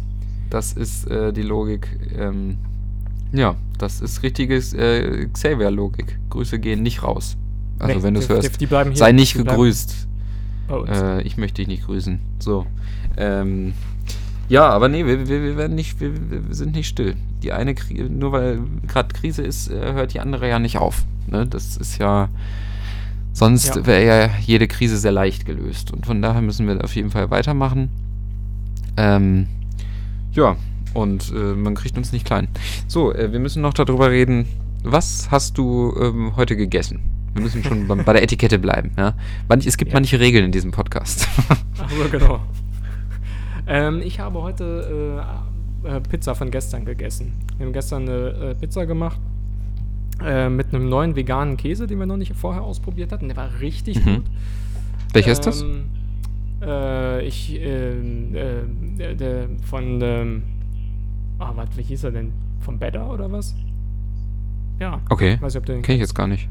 Das 0.49 0.73
ist 0.75 1.09
äh, 1.11 1.33
die 1.33 1.43
Logik. 1.43 1.89
Ähm, 2.17 2.59
ja, 3.33 3.57
das 3.79 4.01
ist 4.01 4.23
richtiges 4.23 4.73
äh, 4.75 5.27
Xavier-Logik. 5.33 6.19
Grüße 6.31 6.61
gehen 6.61 6.83
nicht 6.85 7.03
raus. 7.03 7.37
Also 7.79 7.95
Nee, 7.99 8.03
wenn 8.03 8.15
du 8.15 8.21
es 8.21 8.29
hörst, 8.29 8.61
die- 8.61 8.67
die 8.67 8.97
sei 8.97 9.13
nicht 9.13 9.35
Die 9.35 9.39
gegrüßt. 9.45 10.07
Äh, 10.89 11.23
ich 11.23 11.37
möchte 11.37 11.57
dich 11.57 11.69
nicht 11.69 11.85
grüßen. 11.87 12.19
So. 12.39 12.67
Ähm, 13.17 13.73
ja, 14.49 14.69
aber 14.69 14.89
nee, 14.89 15.05
wir, 15.07 15.29
wir, 15.29 15.43
wir 15.43 15.57
werden 15.57 15.75
nicht, 15.75 16.01
wir, 16.01 16.13
wir 16.31 16.43
sind 16.55 16.75
nicht 16.75 16.89
still. 16.89 17.17
Die 17.43 17.53
eine 17.53 17.75
nur 18.09 18.33
weil 18.33 18.61
gerade 18.87 19.15
Krise 19.15 19.43
ist, 19.43 19.69
äh, 19.71 19.93
hört 19.93 20.15
die 20.15 20.21
andere 20.21 20.49
ja 20.49 20.59
nicht 20.59 20.79
auf. 20.79 21.05
Ne? 21.27 21.47
Das 21.47 21.77
ist 21.77 21.99
ja. 21.99 22.29
Sonst 23.33 23.77
Ja. 23.77 23.87
wäre 23.87 24.05
ja 24.07 24.31
jede 24.41 24.67
Krise 24.67 24.97
sehr 24.97 25.13
leicht 25.13 25.45
gelöst. 25.45 25.93
Und 25.93 26.07
von 26.07 26.23
daher 26.23 26.41
müssen 26.41 26.67
wir 26.67 26.83
auf 26.83 26.95
jeden 26.97 27.11
Fall 27.11 27.31
weitermachen. 27.31 27.91
Ähm, 28.97 29.47
ja, 30.33 30.57
und 30.95 31.31
äh, 31.35 31.53
man 31.55 31.75
kriegt 31.75 31.99
uns 31.99 32.13
nicht 32.13 32.25
klein. 32.25 32.49
So, 32.89 33.13
äh, 33.13 33.31
wir 33.33 33.39
müssen 33.41 33.61
noch 33.63 33.75
darüber 33.75 34.11
reden. 34.11 34.47
Was 34.83 35.29
hast 35.31 35.59
du 35.59 35.95
ähm, 36.01 36.33
heute 36.37 36.57
gegessen? 36.57 37.01
Wir 37.37 37.43
müssen 37.43 37.63
schon 37.63 37.87
bei, 37.87 38.13
der 38.15 38.23
Etikette 38.23 38.59
bleiben. 38.59 38.93
Ja? 38.97 39.13
Manch, 39.49 39.67
es 39.67 39.77
gibt 39.77 39.93
Ja. 39.93 39.97
manche 39.97 40.19
Regeln 40.19 40.45
in 40.47 40.53
diesem 40.53 40.71
Podcast. 40.71 41.29
Ach 41.79 41.91
so, 41.91 42.09
genau. 42.11 42.41
ähm, 43.67 44.01
ich 44.03 44.19
habe 44.21 44.41
heute 44.43 45.21
äh, 45.85 45.97
äh, 45.97 46.01
Pizza 46.01 46.35
von 46.35 46.51
gestern 46.51 46.85
gegessen. 46.87 47.33
Wir 47.59 47.67
haben 47.67 47.73
gestern 47.75 48.09
eine 48.09 48.29
äh, 48.29 48.55
Pizza 48.55 48.87
gemacht 48.87 49.21
äh, 50.25 50.49
mit 50.49 50.73
einem 50.75 50.89
neuen 50.89 51.15
veganen 51.15 51.57
Käse, 51.59 51.87
den 51.87 51.99
wir 51.99 52.07
noch 52.07 52.17
nicht 52.17 52.35
vorher 52.35 52.63
ausprobiert 52.63 53.13
hatten. 53.13 53.29
Der 53.29 53.37
war 53.37 53.51
richtig 53.61 54.03
Mhm. 54.05 54.15
gut. 54.17 54.25
Welcher 55.13 55.33
ist 55.33 55.43
das? 55.47 55.61
Ähm, 55.63 55.85
äh, 56.63 57.23
ich, 57.27 57.55
ähm, 57.61 58.35
äh, 58.35 59.47
von, 59.67 60.01
ähm, 60.03 60.43
ah, 61.39 61.53
was, 61.55 61.69
wie 61.77 61.83
hieß 61.83 62.05
er 62.05 62.13
denn? 62.13 62.33
Von 62.61 62.79
Better 62.79 63.11
oder 63.11 63.31
was? 63.31 63.55
Ja. 64.81 65.01
Okay, 65.11 65.39
Weiß 65.41 65.53
nicht, 65.55 65.61
ob 65.61 65.67
den 65.67 65.83
kenne 65.83 65.97
ich 65.97 66.01
jetzt 66.01 66.15
gar 66.15 66.27
nicht. 66.27 66.49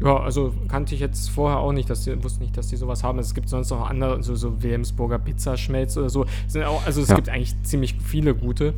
Ja, 0.00 0.16
also 0.20 0.54
kannte 0.68 0.94
ich 0.94 1.00
jetzt 1.00 1.28
vorher 1.30 1.58
auch 1.58 1.72
nicht, 1.72 1.90
dass 1.90 2.04
die, 2.04 2.22
wusste 2.22 2.40
nicht, 2.42 2.56
dass 2.56 2.68
die 2.68 2.76
sowas 2.76 3.02
haben. 3.02 3.18
Es 3.18 3.34
gibt 3.34 3.48
sonst 3.48 3.70
noch 3.70 3.88
andere, 3.90 4.22
so, 4.22 4.36
so 4.36 4.62
Wilhelmsburger 4.62 5.18
Pizzaschmelz 5.18 5.96
oder 5.96 6.08
so. 6.08 6.24
Sind 6.46 6.62
auch, 6.64 6.86
also 6.86 7.00
es 7.02 7.08
Ja. 7.08 7.16
gibt 7.16 7.28
eigentlich 7.28 7.60
ziemlich 7.62 7.96
viele 8.04 8.34
gute, 8.34 8.74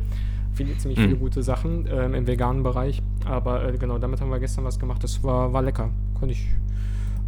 viele, 0.53 0.75
ziemlich 0.77 0.97
Mhm. 0.99 1.03
viele 1.03 1.15
gute 1.17 1.43
Sachen 1.43 1.87
ähm, 1.91 2.15
im 2.15 2.25
veganen 2.25 2.63
Bereich. 2.63 3.01
Aber 3.25 3.63
äh, 3.67 3.77
genau, 3.77 3.99
damit 3.99 4.19
haben 4.19 4.31
wir 4.31 4.39
gestern 4.39 4.63
was 4.63 4.79
gemacht. 4.79 5.03
Das 5.03 5.23
war, 5.23 5.53
war 5.53 5.61
lecker. 5.61 5.89
Konnte 6.19 6.33
ich, 6.33 6.41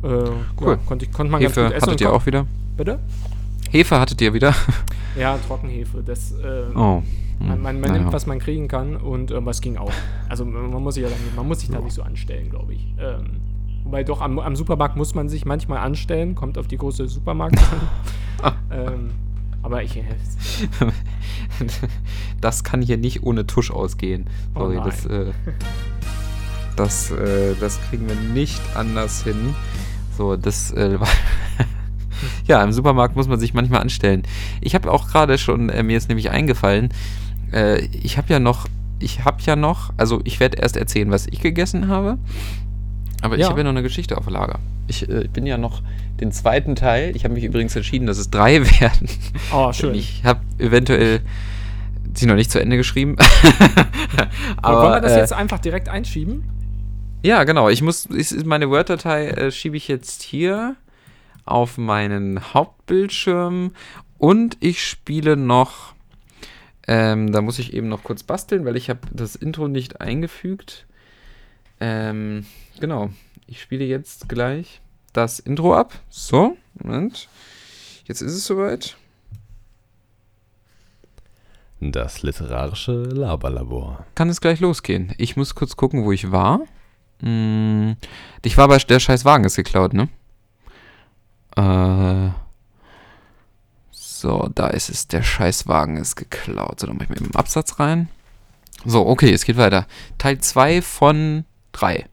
äh, 0.02 0.08
Cool. 0.08 0.34
ja, 0.62 0.76
konnte 0.88 1.06
ich, 1.06 1.12
konnte 1.12 1.32
man 1.32 1.42
ganz 1.42 1.52
Hefe 1.56 1.66
gut 1.68 1.74
essen. 1.76 1.86
hattet 1.88 2.02
ihr 2.02 2.12
auch 2.14 2.26
wieder? 2.26 2.48
Bitte? 2.76 3.00
Hefe 3.70 4.00
hattet 4.00 4.22
ihr 4.22 4.34
wieder? 4.34 4.54
Ja, 5.16 5.38
Trockenhefe. 5.48 6.02
Das, 6.04 6.32
äh, 6.32 6.64
Oh. 6.76 7.04
man, 7.40 7.62
man, 7.62 7.62
man 7.62 7.82
naja. 7.82 7.94
nimmt, 8.00 8.14
was 8.14 8.26
man 8.26 8.40
kriegen 8.40 8.68
kann 8.68 8.96
und 8.96 9.30
äh, 9.30 9.46
was 9.46 9.62
ging 9.62 9.78
auch. 9.78 9.92
Also 10.28 10.44
man 10.44 10.72
man 10.72 10.82
muss 10.82 10.96
sich, 10.96 11.04
ja 11.04 11.10
dann, 11.10 11.20
man 11.36 11.48
muss 11.48 11.60
sich 11.60 11.70
da 11.70 11.80
nicht 11.80 11.94
so 11.94 12.02
anstellen, 12.02 12.50
glaube 12.50 12.74
ich. 12.74 12.88
Ähm, 13.00 13.26
wobei 13.84 14.04
doch 14.04 14.22
am, 14.22 14.40
am 14.40 14.56
Supermarkt 14.56 14.96
muss 14.96 15.16
man 15.16 15.30
sich 15.30 15.46
manchmal 15.46 15.80
anstellen, 15.80 16.36
kommt 16.36 16.58
auf 16.58 16.68
die 16.68 16.78
große 16.78 17.08
Supermarkt 17.08 17.58
an. 18.42 18.54
ähm, 18.72 19.12
aber 19.62 19.84
ich, 19.84 19.98
äh, 19.98 20.04
das 22.42 22.64
kann 22.64 22.82
hier 22.82 22.98
nicht 22.98 23.24
ohne 23.24 23.48
Tusch 23.48 23.72
ausgehen. 23.72 24.26
Oh 24.56 24.60
Sorry, 24.62 24.76
nein. 24.76 24.86
das, 24.86 25.06
äh, 25.06 25.32
das, 26.76 27.12
äh, 27.12 27.56
das 27.60 27.82
kriegen 27.90 28.08
wir 28.08 28.16
nicht 28.16 28.62
anders 28.76 29.24
hin. 29.24 29.56
So, 30.18 30.36
das 30.36 30.72
äh, 30.74 31.00
war- 31.00 31.08
Ja, 32.48 32.64
im 32.64 32.72
Supermarkt 32.72 33.16
muss 33.16 33.28
man 33.28 33.40
sich 33.40 33.54
manchmal 33.54 33.82
anstellen. 33.82 34.24
Ich 34.62 34.76
habe 34.76 34.92
auch 34.92 35.08
gerade 35.08 35.38
schon, 35.38 35.70
äh, 35.70 35.84
mir 35.84 35.98
ist 35.98 36.10
nämlich 36.10 36.30
eingefallen, 36.30 36.90
äh, 37.52 37.82
ich 37.86 38.18
habe 38.18 38.32
ja 38.32 38.40
noch, 38.40 38.68
ich 39.00 39.26
habe 39.26 39.42
ja 39.42 39.56
noch, 39.56 39.94
also 39.98 40.22
ich 40.24 40.40
werde 40.40 40.58
erst 40.58 40.78
erzählen, 40.78 41.12
was 41.12 41.28
ich 41.28 41.42
gegessen 41.42 41.88
habe. 41.88 42.18
Aber 43.24 43.36
ich 43.36 43.42
Ja. 43.42 43.50
habe 43.50 43.60
ja 43.60 43.64
noch 43.64 43.72
eine 43.72 43.84
Geschichte 43.84 44.18
auf 44.18 44.30
Lager. 44.30 44.60
Ich 44.88 45.08
äh, 45.10 45.28
bin 45.32 45.46
ja 45.46 45.58
noch 45.58 45.82
den 46.20 46.32
zweiten 46.32 46.76
Teil. 46.76 47.16
Ich 47.16 47.24
habe 47.24 47.34
mich 47.34 47.44
übrigens 47.44 47.76
entschieden, 47.76 48.06
dass 48.06 48.18
es 48.18 48.30
drei 48.30 48.62
werden. 48.82 49.10
oh, 49.54 49.72
schön. 49.72 49.96
Ich 49.96 50.24
habe 50.26 50.42
eventuell 50.60 51.22
sie 52.14 52.26
noch 52.26 52.36
nicht 52.36 52.52
zu 52.52 52.60
Ende 52.60 52.78
geschrieben. 52.78 53.16
Aber, 54.62 54.82
Wollen 54.84 54.94
wir 54.96 55.02
das 55.02 55.14
äh, 55.14 55.20
jetzt 55.20 55.34
einfach 55.34 55.60
direkt 55.60 55.90
einschieben? 55.90 56.44
ja, 57.24 57.44
genau. 57.46 57.70
Ich 57.70 57.82
muss, 57.82 58.08
ich, 58.10 58.46
meine 58.46 58.70
Word-Datei 58.70 59.30
äh, 59.30 59.52
schiebe 59.52 59.78
ich 59.78 59.88
jetzt 59.88 60.22
hier 60.22 60.76
auf 61.46 61.78
meinen 61.78 62.54
Hauptbildschirm 62.54 63.72
und 64.18 64.58
ich 64.60 64.84
spiele 64.86 65.38
noch. 65.38 65.94
Ähm, 66.86 67.32
da 67.32 67.42
muss 67.42 67.60
ich 67.60 67.74
eben 67.74 67.88
noch 67.88 68.04
kurz 68.04 68.24
basteln, 68.24 68.66
weil 68.66 68.76
ich 68.76 68.90
habe 68.90 69.00
das 69.14 69.36
Intro 69.38 69.70
nicht 69.70 70.02
eingefügt. 70.02 70.86
Ähm, 71.80 72.46
genau. 72.80 73.10
Ich 73.48 73.62
spiele 73.62 73.86
jetzt 73.86 74.30
gleich 74.30 74.82
das 75.14 75.40
Intro 75.40 75.76
ab. 75.76 75.94
So, 76.10 76.58
Moment. 76.74 77.28
Jetzt 78.06 78.22
ist 78.22 78.34
es 78.34 78.46
soweit. 78.46 78.98
Das 81.80 82.22
literarische 82.24 83.04
Laberlabor. 83.04 84.06
kann 84.16 84.30
es 84.30 84.40
gleich 84.40 84.60
losgehen. 84.60 85.14
Ich 85.18 85.36
muss 85.36 85.56
kurz 85.56 85.76
gucken, 85.76 86.06
wo 86.06 86.12
ich 86.12 86.32
war. 86.32 86.62
Hm, 87.20 87.96
ich 88.44 88.58
war 88.58 88.68
bei 88.68 88.78
der 88.78 89.00
scheiß 89.00 89.26
Wagen 89.26 89.44
ist 89.44 89.56
geklaut, 89.56 89.94
ne? 89.94 90.10
Äh, 91.56 92.32
so, 93.92 94.50
da 94.56 94.68
ist 94.68 94.90
es. 94.90 95.08
Der 95.08 95.24
scheiß 95.24 95.68
Wagen 95.68 95.98
ist 95.98 96.16
geklaut. 96.16 96.80
So, 96.80 96.88
dann 96.88 96.96
mach 96.96 97.04
ich 97.04 97.10
mal 97.10 97.18
eben 97.18 97.26
einen 97.26 97.36
Absatz 97.36 97.80
rein. 97.80 98.08
So, 98.86 99.06
okay, 99.06 99.32
es 99.32 99.46
geht 99.46 99.58
weiter. 99.58 99.86
Teil 100.18 100.40
2 100.40 100.82
von 100.82 101.46
3. 101.74 102.06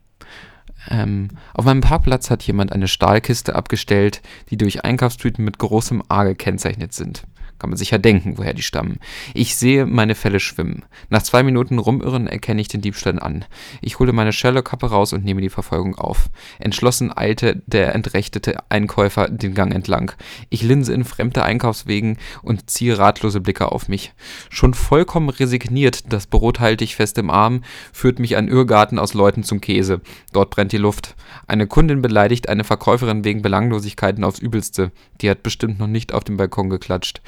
Ähm, 0.89 1.29
auf 1.53 1.65
meinem 1.65 1.81
Parkplatz 1.81 2.29
hat 2.29 2.43
jemand 2.43 2.71
eine 2.71 2.87
Stahlkiste 2.87 3.55
abgestellt, 3.55 4.21
die 4.49 4.57
durch 4.57 4.83
Einkaufstüten 4.83 5.45
mit 5.45 5.59
großem 5.59 6.03
A 6.09 6.23
gekennzeichnet 6.23 6.93
sind. 6.93 7.23
Kann 7.61 7.69
man 7.69 7.77
sich 7.77 7.91
ja 7.91 7.99
denken, 7.99 8.39
woher 8.39 8.55
die 8.55 8.63
stammen. 8.63 8.97
Ich 9.35 9.55
sehe 9.55 9.85
meine 9.85 10.15
Fälle 10.15 10.39
schwimmen. 10.39 10.81
Nach 11.11 11.21
zwei 11.21 11.43
Minuten 11.43 11.77
Rumirren 11.77 12.25
erkenne 12.25 12.59
ich 12.59 12.69
den 12.69 12.81
Diebstahl 12.81 13.19
an. 13.19 13.45
Ich 13.81 13.99
hole 13.99 14.13
meine 14.13 14.33
Sherlock-Kappe 14.33 14.87
raus 14.87 15.13
und 15.13 15.23
nehme 15.23 15.41
die 15.41 15.49
Verfolgung 15.49 15.93
auf. 15.93 16.31
Entschlossen 16.57 17.15
eilte 17.15 17.61
der 17.67 17.93
entrechtete 17.93 18.57
Einkäufer 18.69 19.29
den 19.29 19.53
Gang 19.53 19.75
entlang. 19.75 20.13
Ich 20.49 20.63
linse 20.63 20.91
in 20.91 21.03
fremde 21.03 21.43
Einkaufswegen 21.43 22.17
und 22.41 22.67
ziehe 22.67 22.97
ratlose 22.97 23.41
Blicke 23.41 23.71
auf 23.71 23.87
mich. 23.87 24.13
Schon 24.49 24.73
vollkommen 24.73 25.29
resigniert, 25.29 26.11
das 26.11 26.25
Brot 26.25 26.59
halte 26.59 26.83
ich 26.83 26.95
fest 26.95 27.19
im 27.19 27.29
Arm, 27.29 27.63
führt 27.93 28.17
mich 28.17 28.37
ein 28.37 28.47
Irrgarten 28.47 28.97
aus 28.97 29.13
Leuten 29.13 29.43
zum 29.43 29.61
Käse. 29.61 30.01
Dort 30.33 30.49
brennt 30.49 30.71
die 30.71 30.77
Luft. 30.77 31.15
Eine 31.45 31.67
Kundin 31.67 32.01
beleidigt 32.01 32.49
eine 32.49 32.63
Verkäuferin 32.63 33.23
wegen 33.23 33.43
Belanglosigkeiten 33.43 34.23
aufs 34.23 34.39
Übelste. 34.39 34.91
Die 35.21 35.29
hat 35.29 35.43
bestimmt 35.43 35.77
noch 35.77 35.85
nicht 35.85 36.11
auf 36.11 36.23
dem 36.23 36.37
Balkon 36.37 36.71
geklatscht. 36.71 37.21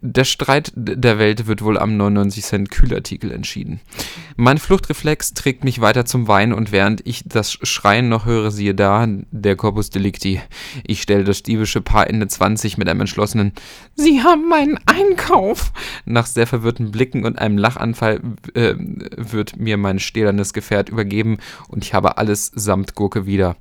Der 0.00 0.24
Streit 0.24 0.72
der 0.74 1.18
Welt 1.18 1.46
wird 1.46 1.62
wohl 1.62 1.78
am 1.78 1.96
99 1.96 2.44
Cent 2.44 2.70
Kühlartikel 2.70 3.32
entschieden. 3.32 3.80
Mein 4.36 4.58
Fluchtreflex 4.58 5.34
trägt 5.34 5.64
mich 5.64 5.80
weiter 5.80 6.04
zum 6.04 6.28
Wein 6.28 6.52
und 6.52 6.72
während 6.72 7.06
ich 7.06 7.22
das 7.26 7.52
Schreien 7.52 8.08
noch 8.08 8.26
höre, 8.26 8.50
siehe 8.50 8.74
da, 8.74 9.06
der 9.30 9.56
Corpus 9.56 9.90
Delicti. 9.90 10.40
Ich 10.84 11.02
stelle 11.02 11.24
das 11.24 11.42
diebische 11.42 11.80
Paar 11.80 12.08
Ende 12.08 12.28
20 12.28 12.78
mit 12.78 12.88
einem 12.88 13.00
entschlossenen 13.00 13.52
Sie 13.94 14.22
haben 14.22 14.48
meinen 14.48 14.78
Einkauf 14.86 15.72
nach 16.04 16.26
sehr 16.26 16.46
verwirrten 16.46 16.90
Blicken 16.90 17.24
und 17.24 17.38
einem 17.38 17.58
Lachanfall 17.58 18.20
äh, 18.54 18.74
wird 18.78 19.56
mir 19.56 19.76
mein 19.76 19.98
stählernes 19.98 20.52
Gefährt 20.52 20.88
übergeben 20.88 21.38
und 21.68 21.84
ich 21.84 21.94
habe 21.94 22.18
alles 22.18 22.50
samt 22.54 22.94
Gurke 22.94 23.26
wieder. 23.26 23.56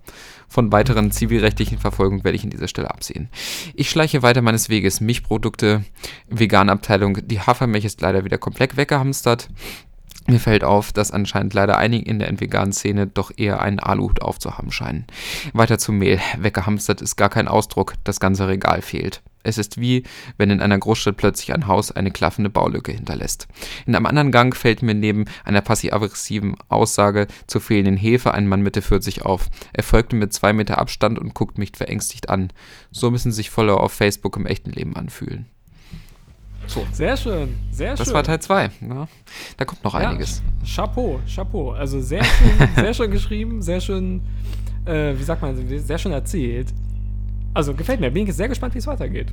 Von 0.52 0.74
weiteren 0.74 1.12
zivilrechtlichen 1.12 1.78
Verfolgung 1.78 2.26
werde 2.26 2.36
ich 2.36 2.44
an 2.44 2.50
dieser 2.50 2.68
Stelle 2.68 2.92
absehen. 2.92 3.30
Ich 3.74 3.90
schleiche 3.90 4.22
weiter 4.22 4.42
meines 4.42 4.68
Weges. 4.68 5.00
Milchprodukte, 5.00 5.86
Veganabteilung. 6.28 7.26
Die 7.26 7.40
Hafermilch 7.40 7.86
ist 7.86 8.02
leider 8.02 8.26
wieder 8.26 8.38
komplett 8.38 8.76
weggehamstert. 8.76 9.48
Mir 10.28 10.42
fällt 10.42 10.66
auf, 10.66 10.92
dass 10.92 11.12
anscheinend 11.12 11.54
leider 11.54 11.78
einige 11.78 12.04
in 12.04 12.20
der 12.20 12.38
veganen 12.38 12.74
Szene 12.74 13.08
doch 13.08 13.32
eher 13.38 13.62
einen 13.62 13.80
Aluhut 13.80 14.22
aufzuhaben 14.22 14.74
scheinen. 14.74 15.06
Weiter 15.54 15.78
zum 15.78 16.00
Mehl. 16.00 16.20
Weggehamstert 16.38 17.02
ist 17.02 17.16
gar 17.16 17.30
kein 17.30 17.48
Ausdruck, 17.48 17.94
das 18.04 18.20
ganze 18.20 18.50
Regal 18.50 18.82
fehlt. 18.82 19.22
Es 19.44 19.58
ist 19.58 19.80
wie, 19.80 20.04
wenn 20.38 20.50
in 20.50 20.62
einer 20.62 20.78
Großstadt 20.78 21.18
plötzlich 21.18 21.54
ein 21.54 21.68
Haus 21.68 21.92
eine 21.92 22.12
klaffende 22.12 22.50
Baulücke 22.50 22.92
hinterlässt. 22.92 23.48
In 23.86 23.96
einem 23.96 24.06
anderen 24.06 24.32
Gang 24.32 24.56
fällt 24.56 24.82
mir 24.82 24.94
neben 24.94 25.26
einer 25.44 25.62
passiv-aggressiven 25.62 26.56
Aussage 26.70 27.28
zur 27.48 27.62
fehlenden 27.62 27.98
Hefe 27.98 28.34
ein 28.34 28.48
Mann 28.48 28.62
Mitte 28.62 28.82
40 28.82 29.24
auf. 29.24 29.48
Er 29.74 29.84
folgt 29.84 30.14
mir 30.14 30.20
mit 30.20 30.34
zwei 30.34 30.54
Meter 30.54 30.78
Abstand 30.78 31.20
und 31.20 31.34
guckt 31.34 31.58
mich 31.58 31.72
verängstigt 31.76 32.30
an. 32.30 32.52
So 32.92 33.12
müssen 33.12 33.32
sich 33.32 33.50
Follower 33.50 33.82
auf 33.82 33.92
Facebook 33.92 34.38
im 34.38 34.46
echten 34.46 34.72
Leben 34.72 34.96
anfühlen. 34.96 35.48
So. 36.68 36.86
Sehr 36.94 37.18
schön, 37.18 37.56
sehr 37.72 37.96
Das 37.96 38.08
schön. 38.08 38.14
war 38.14 38.24
Teil 38.24 38.40
2. 38.40 38.70
Ja. 38.88 39.08
Da 39.58 39.66
kommt 39.66 39.84
noch 39.84 39.94
Ja, 39.96 40.10
einiges. 40.10 40.42
Chapeau, 40.64 41.20
Chapeau. 41.28 41.72
Also 41.72 42.00
sehr 42.02 42.24
schön, 42.24 42.70
sehr 42.76 42.94
schön 42.94 43.12
geschrieben, 43.12 43.62
sehr 43.62 43.82
schön, 43.82 44.22
äh, 44.86 45.18
wie 45.18 45.24
sagt 45.24 45.42
man, 45.42 45.58
sehr 45.80 45.98
schön 45.98 46.12
erzählt. 46.12 46.68
Also 47.54 47.74
gefällt 47.74 48.00
mir. 48.00 48.12
Bin 48.12 48.28
ich 48.28 48.34
sehr 48.34 48.48
gespannt, 48.48 48.74
wie 48.76 48.80
es 48.80 48.88
weitergeht. 48.88 49.28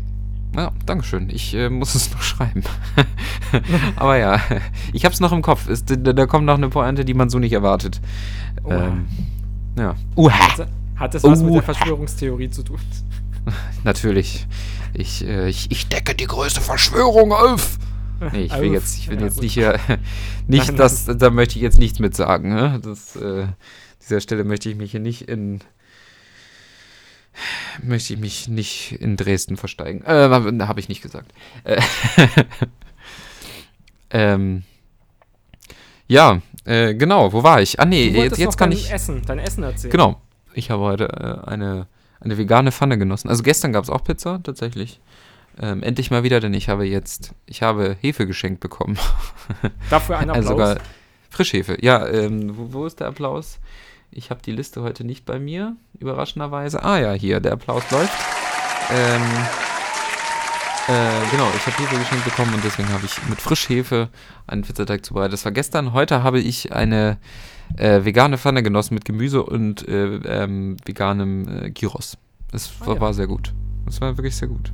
Ja, 0.56 0.72
Dankeschön. 0.86 1.30
Ich 1.30 1.54
äh, 1.54 1.68
muss 1.70 1.94
es 1.94 2.10
noch 2.12 2.22
schreiben. 2.22 2.62
Aber 3.96 4.16
ja, 4.16 4.40
ich 4.92 5.04
hab's 5.04 5.20
noch 5.20 5.32
im 5.32 5.42
Kopf. 5.42 5.68
Ist, 5.68 5.90
da, 5.90 6.12
da 6.12 6.26
kommt 6.26 6.46
noch 6.46 6.56
eine 6.56 6.68
Pointe, 6.68 7.04
die 7.04 7.14
man 7.14 7.30
so 7.30 7.38
nicht 7.38 7.52
erwartet. 7.52 8.00
Ähm, 8.68 9.06
ja. 9.78 9.94
Uha. 10.16 10.34
Hat 10.96 11.14
das 11.14 11.22
was 11.22 11.42
mit 11.42 11.54
der. 11.54 11.62
Verschwörungstheorie 11.62 12.50
zu 12.50 12.62
tun? 12.64 12.80
Natürlich. 13.84 14.46
Ich, 14.94 15.24
äh, 15.24 15.48
ich, 15.48 15.70
ich 15.70 15.88
decke 15.88 16.14
die 16.14 16.26
größte 16.26 16.60
Verschwörung 16.60 17.32
auf. 17.32 17.78
Nee, 18.32 18.44
ich 18.44 18.58
will 18.58 18.72
jetzt, 18.72 18.98
ich 18.98 19.08
will 19.08 19.18
Ja, 19.18 19.26
jetzt 19.26 19.34
gut. 19.34 19.44
nicht 19.44 19.54
hier, 19.54 19.78
nicht 20.48 20.66
Nein, 20.68 20.76
das, 20.76 21.04
da 21.06 21.30
möchte 21.30 21.54
ich 21.56 21.62
jetzt 21.62 21.78
nichts 21.78 22.00
mit 22.00 22.16
sagen. 22.16 22.48
Ne? 22.48 22.80
Das, 22.82 23.14
äh, 23.14 23.46
dieser 24.02 24.20
Stelle 24.20 24.42
möchte 24.42 24.68
ich 24.68 24.76
mich 24.76 24.90
hier 24.90 24.98
nicht 24.98 25.28
in, 25.28 25.60
möchte 27.82 28.14
ich 28.14 28.20
mich 28.20 28.49
nicht 28.49 28.93
in 28.93 29.16
Dresden 29.16 29.57
versteigen. 29.57 30.03
Äh, 30.05 30.28
habe 30.28 30.80
ich 30.80 30.89
nicht 30.89 31.03
gesagt. 31.03 31.32
Äh, 31.64 31.80
ähm, 34.11 34.62
ja, 36.07 36.41
äh, 36.64 36.95
genau, 36.95 37.32
wo 37.32 37.43
war 37.43 37.61
ich? 37.61 37.80
Ah 37.80 37.84
nee, 37.84 38.09
jetzt, 38.09 38.39
jetzt 38.39 38.57
kann 38.57 38.72
ich, 38.72 38.93
Essen, 38.93 39.22
dein 39.26 39.39
Essen 39.39 39.62
erzählen. 39.62 39.91
genau, 39.91 40.20
ich 40.55 40.70
habe 40.70 40.82
heute 40.82 41.43
äh, 41.45 41.49
eine, 41.49 41.86
eine 42.20 42.39
vegane 42.39 42.72
Pfanne 42.72 42.99
genossen. 42.99 43.28
Also 43.28 43.43
gestern 43.43 43.72
gab 43.72 43.84
es 43.84 43.91
auch 43.91 44.03
Pizza, 44.03 44.41
tatsächlich. 44.43 45.01
Ähm, 45.61 45.82
endlich 45.82 46.11
mal 46.11 46.22
wieder, 46.22 46.41
denn 46.41 46.55
ich 46.55 46.68
habe 46.68 46.86
jetzt, 46.86 47.34
ich 47.47 47.62
habe 47.62 47.97
Hefe 48.01 48.26
geschenkt 48.26 48.61
bekommen. 48.61 48.99
Dafür 49.91 50.18
ein 50.18 50.22
Applaus. 50.30 50.36
Also 50.36 50.49
sogar 50.49 50.78
Frischhefe. 51.30 51.76
Ja, 51.80 52.07
ähm, 52.07 52.57
wo, 52.57 52.72
wo 52.72 52.86
ist 52.86 53.01
der 53.01 53.09
Applaus? 53.09 53.59
Ich 54.11 54.30
habe 54.30 54.40
die 54.42 54.52
Liste 54.52 54.82
heute 54.82 55.04
nicht 55.04 55.24
bei 55.26 55.38
mir, 55.38 55.76
überraschenderweise. 55.98 56.82
Ah 56.82 56.98
ja, 56.98 57.12
hier, 57.12 57.40
der 57.40 57.52
Applaus 57.52 57.88
läuft. 57.90 58.12
Ähm, 58.90 59.22
äh, 60.88 61.30
genau, 61.30 61.46
ich 61.54 61.66
habe 61.66 61.76
Hefe 61.76 61.98
geschenkt 61.98 62.24
bekommen 62.24 62.54
und 62.54 62.64
deswegen 62.64 62.88
habe 62.90 63.04
ich 63.04 63.28
mit 63.28 63.40
Frischhefe 63.40 64.09
einen 64.46 64.62
Pizzateig 64.62 65.04
zubereitet. 65.04 65.34
Das 65.34 65.44
war 65.44 65.52
gestern. 65.52 65.92
Heute 65.92 66.22
habe 66.22 66.40
ich 66.40 66.72
eine 66.72 67.18
äh, 67.76 68.04
vegane 68.04 68.38
Pfanne 68.38 68.62
genossen 68.62 68.94
mit 68.94 69.04
Gemüse 69.04 69.42
und 69.42 69.86
äh, 69.86 70.16
ähm, 70.16 70.76
veganem 70.86 71.64
äh, 71.64 71.70
Gyros. 71.70 72.16
Das 72.50 72.72
Ah, 72.80 72.86
war, 72.86 72.94
ja. 72.94 73.00
war 73.02 73.14
sehr 73.14 73.26
gut. 73.26 73.52
Das 73.84 74.00
war 74.00 74.16
wirklich 74.16 74.36
sehr 74.36 74.48
gut. 74.48 74.72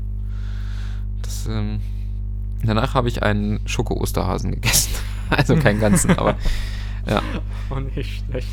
Das, 1.23 1.47
ähm, 1.47 1.81
danach 2.63 2.95
habe 2.95 3.09
ich 3.09 3.25
einen 3.25 3.67
Schoko-Osterhasen 3.67 4.53
gegessen. 4.53 4.91
also 5.31 5.57
keinen 5.57 5.81
ganzen, 5.81 6.17
aber 6.17 6.37
ja. 7.09 7.21
Oh, 7.71 7.81
nicht 7.81 8.23
schlecht. 8.29 8.47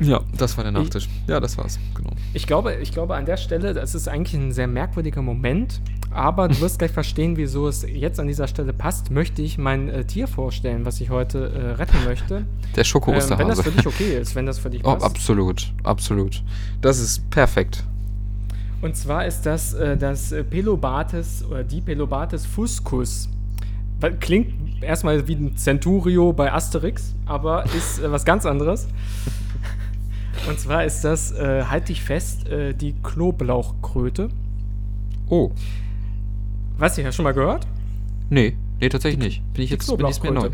Ja, 0.00 0.20
das 0.36 0.56
war 0.56 0.64
der 0.64 0.72
Nachtisch. 0.72 1.08
Ja, 1.28 1.40
das 1.40 1.56
war's, 1.56 1.78
genau. 1.94 2.10
Ich 2.32 2.46
glaube, 2.46 2.74
ich 2.82 2.92
glaube 2.92 3.14
an 3.14 3.26
der 3.26 3.36
Stelle, 3.36 3.74
das 3.74 3.94
ist 3.94 4.08
eigentlich 4.08 4.34
ein 4.34 4.52
sehr 4.52 4.66
merkwürdiger 4.66 5.22
Moment, 5.22 5.80
aber 6.10 6.48
du 6.48 6.60
wirst 6.60 6.78
gleich 6.78 6.90
verstehen, 6.90 7.36
wieso 7.36 7.68
es 7.68 7.82
jetzt 7.82 8.18
an 8.20 8.26
dieser 8.26 8.48
Stelle 8.48 8.72
passt. 8.72 9.10
Möchte 9.10 9.42
ich 9.42 9.58
mein 9.58 9.88
äh, 9.88 10.04
Tier 10.04 10.28
vorstellen, 10.28 10.84
was 10.84 11.00
ich 11.00 11.10
heute 11.10 11.48
äh, 11.48 11.70
retten 11.72 12.04
möchte. 12.04 12.34
Der 12.34 12.38
Ähm, 12.38 12.46
wenn 12.74 12.76
das 12.76 12.88
Schoko-Osterhase. 12.88 13.62
für 13.62 13.70
dich 13.70 13.86
okay 13.86 14.18
ist, 14.18 14.34
wenn 14.34 14.46
das 14.46 14.58
für 14.58 14.70
dich 14.70 14.84
oh, 14.84 14.92
passt. 14.92 15.04
absolut, 15.04 15.72
absolut. 15.82 16.42
Das 16.80 16.98
ist 16.98 17.28
perfekt. 17.30 17.84
Und 18.82 18.96
zwar 18.96 19.26
ist 19.26 19.42
das 19.42 19.74
äh, 19.74 19.96
das 19.96 20.34
Pelobates 20.50 21.44
oder 21.48 21.64
die 21.64 21.80
Pelobates 21.80 22.44
fuscus. 22.46 23.28
Klingt 24.20 24.82
erstmal 24.82 25.26
wie 25.26 25.36
ein 25.36 25.56
Centurio 25.56 26.32
bei 26.32 26.52
Asterix, 26.52 27.14
aber 27.26 27.64
ist 27.74 28.00
äh, 28.00 28.10
was 28.10 28.24
ganz 28.24 28.44
anderes. 28.44 28.88
Und 30.48 30.58
zwar 30.60 30.84
ist 30.84 31.02
das, 31.04 31.32
äh, 31.32 31.64
halt 31.64 31.88
dich 31.88 32.02
fest, 32.02 32.48
äh, 32.48 32.74
die 32.74 32.94
Knoblauchkröte. 33.02 34.28
Oh, 35.28 35.50
Weißt 36.76 36.98
du, 36.98 37.02
ja 37.02 37.12
schon 37.12 37.22
mal 37.24 37.32
gehört? 37.32 37.66
nee, 38.30 38.56
nee, 38.80 38.88
tatsächlich 38.88 39.22
nicht. 39.24 39.52
Bin 39.54 39.62
ich 39.62 39.68
Die 39.70 39.74
jetzt 39.74 39.96
bin 39.96 40.06
ich's 40.06 40.22
mir 40.22 40.32
neu. 40.32 40.50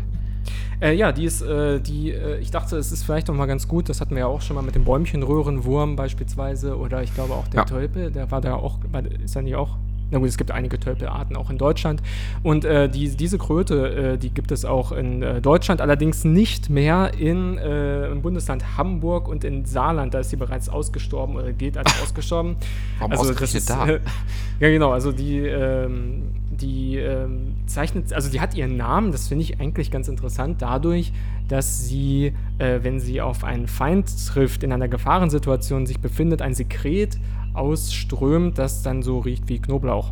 Äh, 0.79 0.95
ja, 0.95 1.11
die 1.11 1.25
ist, 1.25 1.41
äh, 1.41 1.79
die, 1.79 2.11
äh, 2.11 2.39
ich 2.39 2.51
dachte, 2.51 2.77
es 2.77 2.91
ist 2.91 3.03
vielleicht 3.03 3.27
noch 3.27 3.35
mal 3.35 3.45
ganz 3.45 3.67
gut, 3.67 3.89
das 3.89 4.01
hatten 4.01 4.11
wir 4.15 4.19
ja 4.21 4.25
auch 4.27 4.41
schon 4.41 4.55
mal 4.55 4.61
mit 4.63 4.73
dem 4.75 4.83
Bäumchenröhrenwurm 4.83 5.95
beispielsweise 5.95 6.77
oder 6.77 7.03
ich 7.03 7.13
glaube 7.13 7.33
auch 7.33 7.47
der 7.47 7.61
Ja. 7.61 7.65
Tölpel, 7.65 8.11
der 8.11 8.29
war 8.31 8.41
da 8.41 8.55
auch, 8.55 8.79
war, 8.91 9.03
ist 9.05 9.35
er 9.35 9.41
nicht 9.43 9.55
auch? 9.55 9.77
Na 10.11 10.19
gut, 10.19 10.27
es 10.27 10.37
gibt 10.37 10.51
einige 10.51 10.77
Tölpelarten 10.77 11.37
auch 11.37 11.49
in 11.49 11.57
Deutschland. 11.57 12.01
Und 12.43 12.65
äh, 12.65 12.89
die, 12.89 13.15
diese 13.15 13.37
Kröte, 13.37 14.13
äh, 14.13 14.17
die 14.17 14.29
gibt 14.29 14.51
es 14.51 14.65
auch 14.65 14.91
in 14.91 15.23
äh, 15.23 15.41
Deutschland, 15.41 15.79
allerdings 15.79 16.25
nicht 16.25 16.69
mehr 16.69 17.13
in, 17.17 17.57
äh, 17.57 18.09
im 18.09 18.21
Bundesland 18.21 18.77
Hamburg 18.77 19.29
und 19.29 19.45
in 19.45 19.65
Saarland. 19.65 20.13
Da 20.13 20.19
ist 20.19 20.29
sie 20.29 20.35
bereits 20.35 20.67
ausgestorben 20.67 21.37
oder 21.37 21.53
gilt 21.53 21.77
als 21.77 21.89
ausgestorben. 22.03 22.57
Warum 22.99 23.11
Also 23.13 23.31
ausgerechnet 23.31 23.69
da? 23.69 23.87
äh, 23.87 23.99
ja, 24.59 24.69
genau. 24.69 24.91
Also 24.91 25.13
die, 25.13 25.39
ähm, 25.39 26.23
die 26.51 26.97
ähm, 26.97 27.55
zeichnet, 27.65 28.11
also 28.11 28.29
die 28.29 28.41
hat 28.41 28.53
ihren 28.53 28.75
Namen, 28.75 29.13
das 29.13 29.29
finde 29.29 29.43
ich 29.43 29.61
eigentlich 29.61 29.91
ganz 29.91 30.09
interessant, 30.09 30.61
dadurch, 30.61 31.13
dass 31.47 31.87
sie, 31.87 32.33
äh, 32.57 32.79
wenn 32.81 32.99
sie 32.99 33.21
auf 33.21 33.43
einen 33.43 33.67
Feind 33.67 34.09
trifft, 34.27 34.63
in 34.63 34.73
einer 34.73 34.87
Gefahrensituation 34.87 35.85
sich 35.85 35.99
befindet, 35.99 36.41
ein 36.41 36.53
Sekret 36.53 37.17
ausströmt, 37.53 38.57
das 38.57 38.83
dann 38.83 39.01
so 39.01 39.19
riecht 39.19 39.47
wie 39.47 39.59
Knoblauch. 39.59 40.11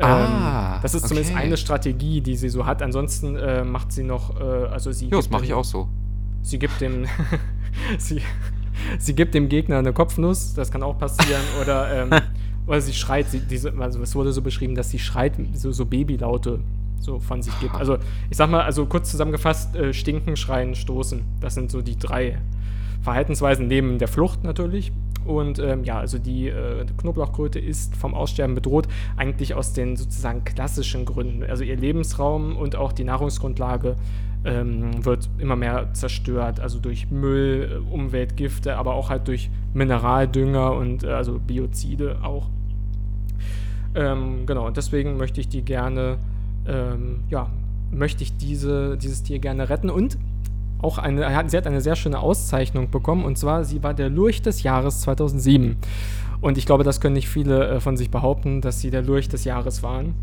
Ah, 0.00 0.74
Ähm, 0.74 0.82
das 0.82 0.94
ist 0.94 1.08
zumindest 1.08 1.34
okay. 1.34 1.44
eine 1.44 1.56
Strategie, 1.56 2.20
die 2.20 2.36
sie 2.36 2.48
so 2.48 2.66
hat. 2.66 2.82
Ansonsten 2.82 3.36
äh, 3.36 3.64
macht 3.64 3.92
sie 3.92 4.02
noch, 4.02 4.38
äh, 4.40 4.44
also 4.44 4.92
sie. 4.92 5.06
Jo, 5.08 5.18
das 5.18 5.30
mache 5.30 5.44
ich 5.44 5.54
auch 5.54 5.64
so. 5.64 5.88
Sie 6.42 6.58
gibt 6.58 6.80
dem. 6.80 7.06
sie, 7.98 8.20
sie 8.98 9.14
gibt 9.14 9.34
dem 9.34 9.48
Gegner 9.48 9.78
eine 9.78 9.92
Kopfnuss, 9.92 10.54
das 10.54 10.70
kann 10.70 10.82
auch 10.82 10.98
passieren. 10.98 11.42
oder, 11.60 12.02
ähm, 12.02 12.10
oder 12.66 12.80
sie 12.80 12.92
schreit, 12.92 13.30
sie, 13.30 13.40
diese, 13.40 13.72
also 13.78 14.02
es 14.02 14.14
wurde 14.14 14.32
so 14.32 14.42
beschrieben, 14.42 14.74
dass 14.74 14.90
sie 14.90 14.98
schreit, 14.98 15.34
so, 15.54 15.72
so 15.72 15.86
Babylaute 15.86 16.60
so 16.98 17.20
von 17.20 17.42
sich 17.42 17.58
gibt. 17.60 17.74
Also 17.74 17.98
ich 18.30 18.36
sag 18.36 18.50
mal, 18.50 18.62
also 18.62 18.86
kurz 18.86 19.10
zusammengefasst, 19.10 19.76
äh, 19.76 19.92
stinken, 19.94 20.36
schreien, 20.36 20.74
stoßen. 20.74 21.22
Das 21.40 21.54
sind 21.54 21.70
so 21.70 21.80
die 21.80 21.98
drei 21.98 22.38
Verhaltensweisen 23.02 23.68
neben 23.68 23.98
der 23.98 24.08
Flucht 24.08 24.44
natürlich. 24.44 24.92
Und 25.26 25.58
ähm, 25.58 25.84
ja, 25.84 25.98
also 25.98 26.18
die 26.18 26.48
äh, 26.48 26.84
Knoblauchkröte 26.96 27.58
ist 27.58 27.96
vom 27.96 28.14
Aussterben 28.14 28.54
bedroht, 28.54 28.88
eigentlich 29.16 29.54
aus 29.54 29.72
den 29.72 29.96
sozusagen 29.96 30.44
klassischen 30.44 31.04
Gründen. 31.04 31.42
Also 31.42 31.64
ihr 31.64 31.76
Lebensraum 31.76 32.56
und 32.56 32.76
auch 32.76 32.92
die 32.92 33.04
Nahrungsgrundlage 33.04 33.96
ähm, 34.44 35.04
wird 35.04 35.28
immer 35.38 35.56
mehr 35.56 35.92
zerstört, 35.92 36.60
also 36.60 36.78
durch 36.78 37.10
Müll, 37.10 37.82
äh, 37.84 37.94
Umweltgifte, 37.94 38.76
aber 38.76 38.94
auch 38.94 39.10
halt 39.10 39.26
durch 39.28 39.50
Mineraldünger 39.74 40.72
und 40.72 41.02
äh, 41.02 41.08
also 41.08 41.38
Biozide 41.38 42.18
auch. 42.22 42.48
Ähm, 43.94 44.46
genau, 44.46 44.66
und 44.66 44.76
deswegen 44.76 45.16
möchte 45.16 45.40
ich 45.40 45.48
die 45.48 45.62
gerne, 45.62 46.18
ähm, 46.66 47.24
ja, 47.28 47.50
möchte 47.90 48.22
ich 48.22 48.36
diese, 48.36 48.96
dieses 48.96 49.22
Tier 49.22 49.38
gerne 49.38 49.68
retten 49.68 49.90
und 49.90 50.18
auch 50.82 50.98
eine, 50.98 51.48
sie 51.48 51.56
hat 51.56 51.66
eine 51.66 51.80
sehr 51.80 51.96
schöne 51.96 52.18
Auszeichnung 52.18 52.90
bekommen 52.90 53.24
und 53.24 53.38
zwar, 53.38 53.64
sie 53.64 53.82
war 53.82 53.94
der 53.94 54.10
Lurch 54.10 54.42
des 54.42 54.62
Jahres 54.62 55.00
2007. 55.00 55.76
Und 56.40 56.58
ich 56.58 56.66
glaube, 56.66 56.84
das 56.84 57.00
können 57.00 57.14
nicht 57.14 57.28
viele 57.28 57.66
äh, 57.68 57.80
von 57.80 57.96
sich 57.96 58.10
behaupten, 58.10 58.60
dass 58.60 58.80
sie 58.80 58.90
der 58.90 59.02
Lurch 59.02 59.28
des 59.28 59.44
Jahres 59.44 59.82
waren. 59.82 60.14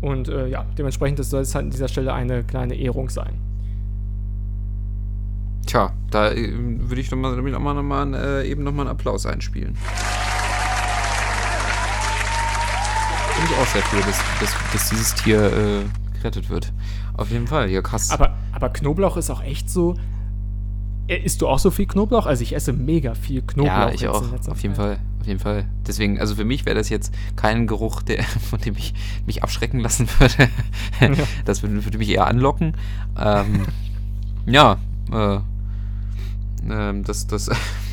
Und 0.00 0.28
äh, 0.28 0.46
ja, 0.48 0.64
dementsprechend 0.76 1.24
soll 1.24 1.40
es 1.42 1.54
halt 1.54 1.64
an 1.64 1.70
dieser 1.70 1.88
Stelle 1.88 2.12
eine 2.12 2.44
kleine 2.44 2.76
Ehrung 2.76 3.08
sein. 3.08 3.34
Tja, 5.66 5.92
da 6.10 6.30
äh, 6.30 6.52
würde 6.54 7.00
ich 7.00 7.08
doch 7.08 7.16
mal, 7.16 7.34
noch 7.34 7.58
mal, 7.58 7.74
noch 7.74 7.82
mal 7.82 8.14
äh, 8.14 8.48
eben 8.48 8.62
nochmal 8.62 8.86
einen 8.86 8.96
Applaus 8.96 9.26
einspielen. 9.26 9.76
Bin 13.34 13.44
ich 13.44 13.58
auch 13.58 13.66
sehr 13.66 13.82
froh, 13.82 13.98
dass, 13.98 14.18
dass, 14.40 14.54
dass 14.72 14.90
dieses 14.90 15.14
Tier 15.14 15.52
äh, 15.52 15.84
gerettet 16.18 16.50
wird. 16.50 16.72
Auf 17.14 17.30
jeden 17.30 17.46
Fall, 17.46 17.70
ja 17.70 17.82
krass. 17.82 18.10
Aber, 18.10 18.36
aber 18.52 18.68
Knoblauch 18.68 19.16
ist 19.16 19.30
auch 19.30 19.42
echt 19.42 19.70
so. 19.70 19.94
Äh, 21.06 21.16
isst 21.16 21.40
du 21.40 21.48
auch 21.48 21.58
so 21.58 21.70
viel 21.70 21.86
Knoblauch? 21.86 22.26
Also 22.26 22.42
ich 22.42 22.54
esse 22.54 22.72
mega 22.72 23.14
viel 23.14 23.42
Knoblauch. 23.42 23.72
Ja, 23.72 23.90
ich 23.90 24.06
auch. 24.08 24.22
Auf 24.48 24.62
jeden 24.62 24.74
Fall. 24.74 24.98
Auf 25.20 25.26
jeden 25.26 25.40
Fall. 25.40 25.66
Deswegen, 25.86 26.20
also 26.20 26.34
für 26.34 26.44
mich 26.44 26.64
wäre 26.66 26.76
das 26.76 26.88
jetzt 26.88 27.12
kein 27.34 27.66
Geruch, 27.66 28.02
der, 28.02 28.22
von 28.50 28.60
dem 28.60 28.76
ich 28.76 28.94
mich 29.26 29.42
abschrecken 29.42 29.80
lassen 29.80 30.08
würde. 30.18 30.50
Ja. 31.00 31.24
Das 31.44 31.62
würde, 31.62 31.84
würde, 31.84 31.98
mich 31.98 32.10
eher 32.10 32.26
anlocken. 32.26 32.74
Ähm, 33.18 33.66
ja, 34.46 34.78
äh, 35.12 35.38
ähm, 36.70 37.04
das, 37.04 37.26
das, 37.26 37.48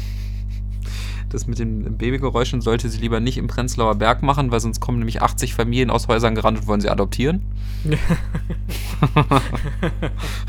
das 1.36 1.48
mit 1.48 1.60
den 1.60 1.98
Babygeräuschen 1.98 2.62
sollte 2.62 2.90
sie 2.90 3.00
lieber 3.00 3.20
nicht 3.20 3.38
im 3.38 3.48
Prenzlauer 3.48 3.96
Berg 3.96 4.24
machen, 4.24 4.52
weil 4.52 4.60
sonst 4.60 4.80
kommen 4.80 5.00
nämlich 5.00 5.22
80 5.22 5.54
Familien 5.54 5.90
aus 5.90 6.08
Häusern 6.08 6.34
gerannt 6.34 6.60
und 6.60 6.68
wollen 6.68 6.82
sie 6.82 6.90
adoptieren. 6.90 7.42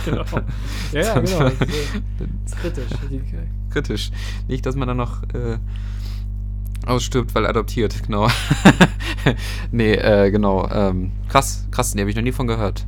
genau. 0.04 0.24
Ja, 0.92 1.00
ja, 1.00 1.18
genau. 1.20 1.38
Das 1.40 1.50
ist, 1.50 1.60
das 1.60 2.46
ist 2.46 2.56
kritisch. 2.56 2.90
Kritisch. 3.70 4.10
Nicht, 4.48 4.64
dass 4.64 4.76
man 4.76 4.88
dann 4.88 4.96
noch 4.96 5.22
äh, 5.34 5.58
ausstirbt, 6.86 7.34
weil 7.34 7.46
adoptiert, 7.46 8.02
genau. 8.06 8.28
nee, 9.72 9.94
äh, 9.94 10.30
genau. 10.30 10.68
Ähm, 10.70 11.12
krass, 11.28 11.66
krass, 11.70 11.92
die 11.92 12.00
habe 12.00 12.08
ich 12.10 12.16
noch 12.16 12.22
nie 12.22 12.32
von 12.32 12.46
gehört. 12.46 12.86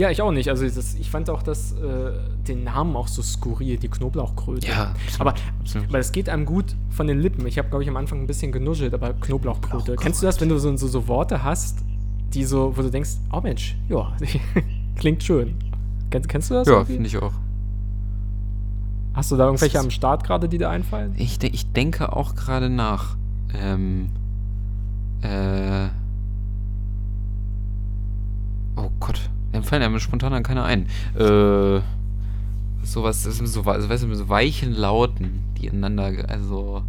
Ja, 0.00 0.10
ich 0.10 0.22
auch 0.22 0.32
nicht. 0.32 0.48
Also 0.48 0.64
das, 0.64 0.94
ich 0.94 1.10
fand 1.10 1.28
auch 1.28 1.42
das, 1.42 1.72
äh, 1.72 2.12
den 2.48 2.64
Namen 2.64 2.96
auch 2.96 3.06
so 3.06 3.20
skurril, 3.20 3.76
die 3.76 3.88
Knoblauchkröte. 3.88 4.66
Ja, 4.66 4.94
absolut, 4.94 5.20
aber, 5.20 5.34
absolut. 5.60 5.88
aber 5.88 5.98
es 5.98 6.10
geht 6.10 6.30
einem 6.30 6.46
gut 6.46 6.74
von 6.88 7.06
den 7.06 7.20
Lippen. 7.20 7.46
Ich 7.46 7.58
habe, 7.58 7.68
glaube 7.68 7.82
ich, 7.82 7.88
am 7.90 7.98
Anfang 7.98 8.18
ein 8.18 8.26
bisschen 8.26 8.50
genuschelt, 8.50 8.94
aber 8.94 9.12
Knoblauchkröte. 9.12 9.68
Knoblauchkröte. 9.68 10.02
Kennst 10.02 10.22
du 10.22 10.26
das, 10.26 10.40
wenn 10.40 10.48
du 10.48 10.56
so, 10.56 10.74
so, 10.78 10.88
so, 10.88 11.06
Worte 11.06 11.44
hast, 11.44 11.80
die 12.32 12.46
so, 12.46 12.74
wo 12.74 12.80
du 12.80 12.90
denkst, 12.90 13.10
oh 13.30 13.42
Mensch, 13.42 13.76
ja, 13.90 14.10
klingt 14.96 15.22
schön. 15.22 15.56
Kennst, 16.08 16.30
kennst 16.30 16.48
du 16.48 16.54
das? 16.54 16.66
Ja, 16.66 16.82
finde 16.82 17.06
ich 17.06 17.18
auch. 17.18 17.34
Hast 19.12 19.30
du 19.30 19.36
da 19.36 19.44
irgendwelche 19.44 19.80
am 19.80 19.90
Start 19.90 20.24
gerade, 20.24 20.48
die 20.48 20.56
dir 20.56 20.70
einfallen? 20.70 21.12
Ich, 21.18 21.38
de 21.38 21.50
ich 21.50 21.72
denke 21.72 22.16
auch 22.16 22.34
gerade 22.36 22.70
nach. 22.70 23.16
Ähm, 23.52 24.08
äh, 25.20 25.88
oh 28.76 28.88
Gott. 28.98 29.28
Mir 29.52 29.62
fallen 29.62 29.82
ja 29.82 30.00
spontan 30.00 30.32
an 30.32 30.42
keiner 30.42 30.64
ein. 30.64 30.86
Äh, 31.18 31.80
sowas, 32.82 33.22
das 33.22 33.36
sind 33.36 33.46
so, 33.46 33.62
also, 33.62 33.88
weißt 33.88 34.04
du, 34.04 34.14
so 34.14 34.28
weichen 34.28 34.72
Lauten, 34.72 35.42
die 35.58 35.66
ineinander, 35.66 36.28
also, 36.28 36.82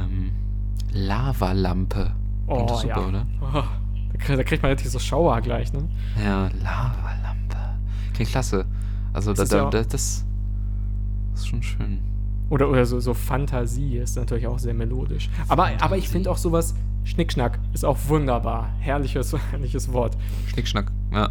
ähm, 0.00 0.32
Lavalampe. 0.92 2.12
Oh, 2.46 2.76
super, 2.76 2.88
ja. 2.88 3.08
oder? 3.08 3.26
Oh, 4.26 4.36
da, 4.36 4.44
kriegt 4.44 4.62
man 4.62 4.70
richtig 4.70 4.90
so 4.90 5.00
Schauer 5.00 5.40
gleich, 5.40 5.72
ne? 5.72 5.88
Ja, 6.22 6.48
Lavalampe. 6.62 7.56
Klingt 8.14 8.30
klasse. 8.30 8.64
Also, 9.12 9.32
das, 9.34 9.48
da, 9.48 9.64
da, 9.64 9.70
das, 9.70 9.88
das 9.88 10.24
ist 11.34 11.48
schon 11.48 11.62
schön. 11.62 12.00
Oder, 12.48 12.68
oder 12.68 12.86
so, 12.86 13.00
so 13.00 13.12
Fantasie 13.12 13.96
ist 13.96 14.16
natürlich 14.16 14.46
auch 14.46 14.58
sehr 14.58 14.74
melodisch. 14.74 15.30
Aber, 15.48 15.70
aber 15.80 15.96
ich 15.96 16.08
finde 16.08 16.30
auch 16.30 16.36
sowas, 16.36 16.74
Schnickschnack 17.04 17.58
ist 17.72 17.84
auch 17.84 17.98
wunderbar. 18.06 18.70
Herrliches, 18.78 19.34
herrliches 19.50 19.92
Wort. 19.92 20.16
Schnickschnack, 20.46 20.90
ja. 21.14 21.30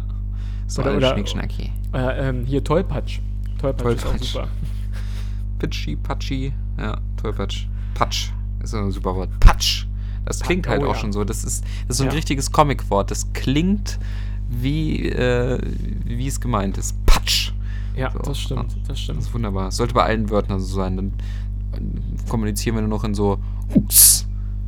So 0.66 0.82
oder, 0.82 0.96
oder 0.96 1.12
Schnickschnack 1.12 1.52
hier. 1.52 1.70
Äh, 1.92 2.28
ähm, 2.28 2.44
hier 2.44 2.64
Tollpatsch. 2.64 3.20
Tollpatsch, 3.58 3.82
Tollpatsch. 3.82 4.22
ist 4.22 4.36
auch 4.36 4.42
super. 4.42 4.48
Pitschi, 5.58 5.96
Patschi, 5.96 6.52
ja, 6.78 6.98
Tollpatsch. 7.20 7.66
Patsch 7.94 8.32
ist 8.62 8.74
ein 8.74 8.90
super 8.90 9.14
Wort. 9.14 9.30
Patsch. 9.40 9.86
Das 10.24 10.40
klingt 10.40 10.66
halt 10.66 10.82
oh, 10.82 10.86
auch 10.86 10.94
ja. 10.94 11.00
schon 11.00 11.12
so. 11.12 11.24
Das 11.24 11.44
ist, 11.44 11.64
das 11.86 11.90
ist 11.90 11.96
so 11.98 12.04
ein 12.04 12.10
ja. 12.10 12.14
richtiges 12.14 12.50
Comic-Wort. 12.50 13.10
Das 13.10 13.32
klingt 13.34 13.98
wie, 14.48 15.08
äh, 15.08 15.58
wie 16.04 16.26
es 16.26 16.40
gemeint 16.40 16.78
ist. 16.78 16.96
Patsch. 17.06 17.52
Ja, 17.96 18.10
so. 18.10 18.18
das 18.18 18.40
stimmt, 18.40 18.76
das 18.88 18.98
stimmt. 19.00 19.18
Das 19.18 19.26
ist 19.26 19.34
wunderbar. 19.34 19.66
Das 19.66 19.76
sollte 19.76 19.94
bei 19.94 20.02
allen 20.02 20.30
Wörtern 20.30 20.60
so 20.60 20.74
sein. 20.74 20.96
Dann 20.96 21.12
kommunizieren 22.28 22.76
wir 22.76 22.82
nur 22.82 22.90
noch 22.90 23.04
in 23.04 23.14
so 23.14 23.38
Ups, 23.74 24.26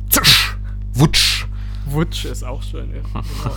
Zisch, 0.09 0.57
Wutsch. 0.93 1.45
Wutsch 1.85 2.25
ist 2.25 2.43
auch 2.43 2.61
schön, 2.63 2.89
ja. 2.91 3.01
Genau. 3.43 3.55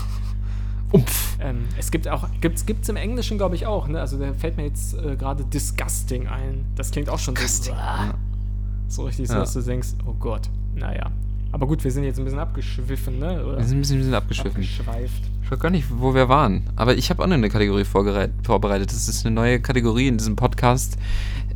Umpf. 0.92 1.29
Ähm, 1.40 1.64
es 1.78 1.90
gibt 1.90 2.06
auch, 2.08 2.28
gibt's, 2.40 2.66
gibt's 2.66 2.88
im 2.88 2.96
Englischen, 2.96 3.38
glaube 3.38 3.54
ich, 3.54 3.66
auch, 3.66 3.88
ne? 3.88 4.00
Also 4.00 4.18
da 4.18 4.32
fällt 4.34 4.56
mir 4.56 4.64
jetzt 4.64 4.94
äh, 4.94 5.16
gerade 5.16 5.44
disgusting 5.44 6.28
ein. 6.28 6.66
Das 6.76 6.90
klingt 6.90 7.08
auch 7.08 7.18
schon 7.18 7.34
disgusting. 7.34 7.74
so, 8.88 9.02
so 9.02 9.04
richtig 9.06 9.28
so, 9.28 9.34
dass 9.34 9.52
du 9.54 9.62
denkst, 9.62 9.88
oh 10.06 10.14
Gott, 10.18 10.50
naja. 10.74 11.10
Aber 11.52 11.66
gut, 11.66 11.82
wir 11.82 11.90
sind 11.90 12.04
jetzt 12.04 12.18
ein 12.18 12.24
bisschen 12.24 12.38
abgeschwiffen, 12.38 13.18
ne? 13.18 13.44
Oder? 13.44 13.58
Wir 13.58 13.64
sind 13.64 13.78
ein 13.78 13.80
bisschen, 13.80 13.96
ein 13.96 14.00
bisschen 14.00 14.14
abgeschwiffen. 14.14 14.62
Abgeschweift. 14.62 15.22
Ich 15.42 15.50
weiß 15.50 15.58
gar 15.58 15.70
nicht, 15.70 15.86
wo 15.90 16.14
wir 16.14 16.28
waren. 16.28 16.62
Aber 16.76 16.96
ich 16.96 17.10
habe 17.10 17.22
auch 17.22 17.26
noch 17.26 17.34
eine 17.34 17.48
Kategorie 17.48 17.84
vorbereitet. 17.84 18.90
Das 18.90 19.08
ist 19.08 19.26
eine 19.26 19.34
neue 19.34 19.60
Kategorie 19.60 20.06
in 20.06 20.16
diesem 20.16 20.36
Podcast. 20.36 20.96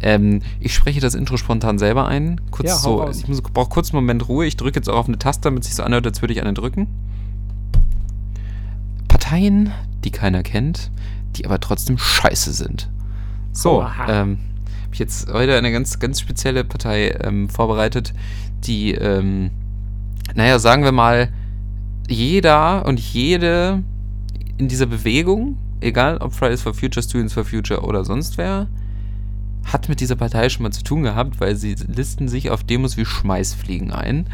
Ähm, 0.02 0.42
ich 0.58 0.74
spreche 0.74 1.00
das 1.00 1.14
Intro 1.14 1.36
spontan 1.36 1.78
selber 1.78 2.08
ein. 2.08 2.40
Kurz 2.50 2.68
ja, 2.68 2.74
so, 2.74 3.02
raus. 3.02 3.22
ich 3.26 3.42
brauche 3.42 3.68
kurz 3.68 3.90
einen 3.90 4.02
Moment 4.02 4.28
Ruhe. 4.28 4.46
Ich 4.46 4.56
drücke 4.56 4.76
jetzt 4.76 4.88
auch 4.88 4.96
auf 4.96 5.06
eine 5.06 5.18
Taste, 5.18 5.42
damit 5.42 5.62
es 5.62 5.68
sich 5.68 5.76
so 5.76 5.84
anhört, 5.84 6.06
als 6.06 6.20
würde 6.22 6.34
ich 6.34 6.42
eine 6.42 6.54
drücken. 6.54 6.88
Parteien, 9.34 9.72
die 10.04 10.12
keiner 10.12 10.44
kennt, 10.44 10.92
die 11.34 11.44
aber 11.44 11.58
trotzdem 11.58 11.98
scheiße 11.98 12.52
sind. 12.52 12.88
So, 13.50 13.82
ähm, 13.82 14.38
habe 14.82 14.92
ich 14.92 15.00
jetzt 15.00 15.32
heute 15.32 15.56
eine 15.56 15.72
ganz, 15.72 15.98
ganz 15.98 16.20
spezielle 16.20 16.62
Partei 16.62 17.08
ähm, 17.20 17.48
vorbereitet, 17.48 18.14
die, 18.64 18.92
ähm, 18.92 19.50
naja, 20.36 20.60
sagen 20.60 20.84
wir 20.84 20.92
mal, 20.92 21.30
jeder 22.08 22.86
und 22.86 23.00
jede 23.00 23.82
in 24.56 24.68
dieser 24.68 24.86
Bewegung, 24.86 25.58
egal 25.80 26.18
ob 26.18 26.32
Fridays 26.32 26.62
for 26.62 26.72
Future, 26.72 27.02
Students 27.02 27.34
for 27.34 27.44
Future 27.44 27.82
oder 27.82 28.04
sonst 28.04 28.38
wer, 28.38 28.68
hat 29.64 29.88
mit 29.88 29.98
dieser 29.98 30.14
Partei 30.14 30.48
schon 30.48 30.62
mal 30.62 30.70
zu 30.70 30.84
tun 30.84 31.02
gehabt, 31.02 31.40
weil 31.40 31.56
sie 31.56 31.74
listen 31.88 32.28
sich 32.28 32.50
auf 32.50 32.62
Demos 32.62 32.96
wie 32.96 33.04
Schmeißfliegen 33.04 33.90
ein. 33.90 34.26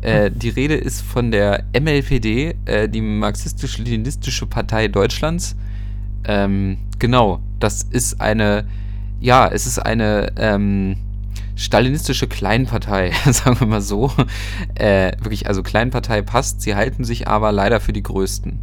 Äh, 0.00 0.30
die 0.30 0.50
Rede 0.50 0.74
ist 0.74 1.02
von 1.02 1.30
der 1.30 1.64
MLPD, 1.78 2.54
äh, 2.66 2.88
die 2.88 3.00
Marxistisch-Leninistische 3.00 4.46
Partei 4.46 4.88
Deutschlands. 4.88 5.56
Ähm, 6.24 6.78
genau, 6.98 7.40
das 7.58 7.82
ist 7.82 8.20
eine, 8.20 8.66
ja, 9.20 9.48
es 9.48 9.66
ist 9.66 9.78
eine 9.78 10.32
ähm, 10.36 10.96
stalinistische 11.56 12.28
Kleinpartei, 12.28 13.12
sagen 13.30 13.58
wir 13.60 13.66
mal 13.66 13.80
so. 13.80 14.12
Äh, 14.76 15.12
wirklich, 15.20 15.46
also 15.48 15.62
Kleinpartei 15.62 16.22
passt, 16.22 16.62
sie 16.62 16.74
halten 16.74 17.04
sich 17.04 17.26
aber 17.26 17.50
leider 17.50 17.80
für 17.80 17.92
die 17.92 18.02
Größten. 18.02 18.60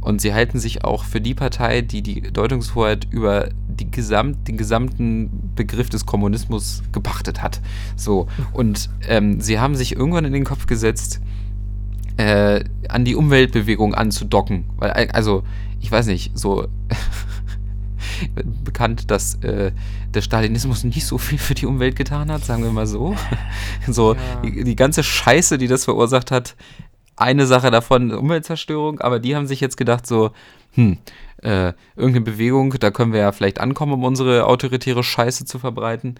Und 0.00 0.20
sie 0.20 0.32
halten 0.32 0.58
sich 0.58 0.84
auch 0.84 1.04
für 1.04 1.20
die 1.20 1.34
Partei, 1.34 1.82
die 1.82 2.02
die 2.02 2.22
Deutungshoheit 2.22 3.06
über 3.10 3.50
die 3.80 3.90
gesamt, 3.90 4.46
den 4.46 4.56
gesamten 4.56 5.52
Begriff 5.54 5.88
des 5.88 6.06
Kommunismus 6.06 6.82
gepachtet 6.92 7.42
hat. 7.42 7.60
So. 7.96 8.28
Und 8.52 8.90
ähm, 9.08 9.40
sie 9.40 9.58
haben 9.58 9.74
sich 9.74 9.96
irgendwann 9.96 10.24
in 10.24 10.32
den 10.32 10.44
Kopf 10.44 10.66
gesetzt, 10.66 11.20
äh, 12.16 12.64
an 12.88 13.04
die 13.04 13.14
Umweltbewegung 13.14 13.94
anzudocken. 13.94 14.66
Weil, 14.76 15.10
also, 15.12 15.42
ich 15.80 15.90
weiß 15.90 16.06
nicht, 16.06 16.38
so 16.38 16.68
bekannt, 18.64 19.10
dass 19.10 19.36
äh, 19.36 19.72
der 20.14 20.20
Stalinismus 20.20 20.84
nicht 20.84 21.06
so 21.06 21.18
viel 21.18 21.38
für 21.38 21.54
die 21.54 21.66
Umwelt 21.66 21.96
getan 21.96 22.30
hat, 22.30 22.44
sagen 22.44 22.62
wir 22.62 22.72
mal 22.72 22.86
so. 22.86 23.16
so 23.88 24.14
ja. 24.14 24.20
die, 24.44 24.64
die, 24.64 24.76
ganze 24.76 25.02
Scheiße, 25.02 25.58
die 25.58 25.68
das 25.68 25.84
verursacht 25.84 26.30
hat, 26.30 26.56
eine 27.16 27.46
Sache 27.46 27.70
davon 27.70 28.12
Umweltzerstörung, 28.12 29.00
aber 29.00 29.18
die 29.18 29.36
haben 29.36 29.46
sich 29.46 29.60
jetzt 29.60 29.76
gedacht 29.76 30.06
so, 30.06 30.30
hm, 30.74 30.98
äh, 31.42 31.72
irgendeine 31.96 32.24
Bewegung, 32.24 32.74
da 32.78 32.90
können 32.90 33.12
wir 33.12 33.20
ja 33.20 33.32
vielleicht 33.32 33.60
ankommen, 33.60 33.92
um 33.92 34.04
unsere 34.04 34.46
autoritäre 34.46 35.02
Scheiße 35.02 35.44
zu 35.44 35.58
verbreiten. 35.58 36.16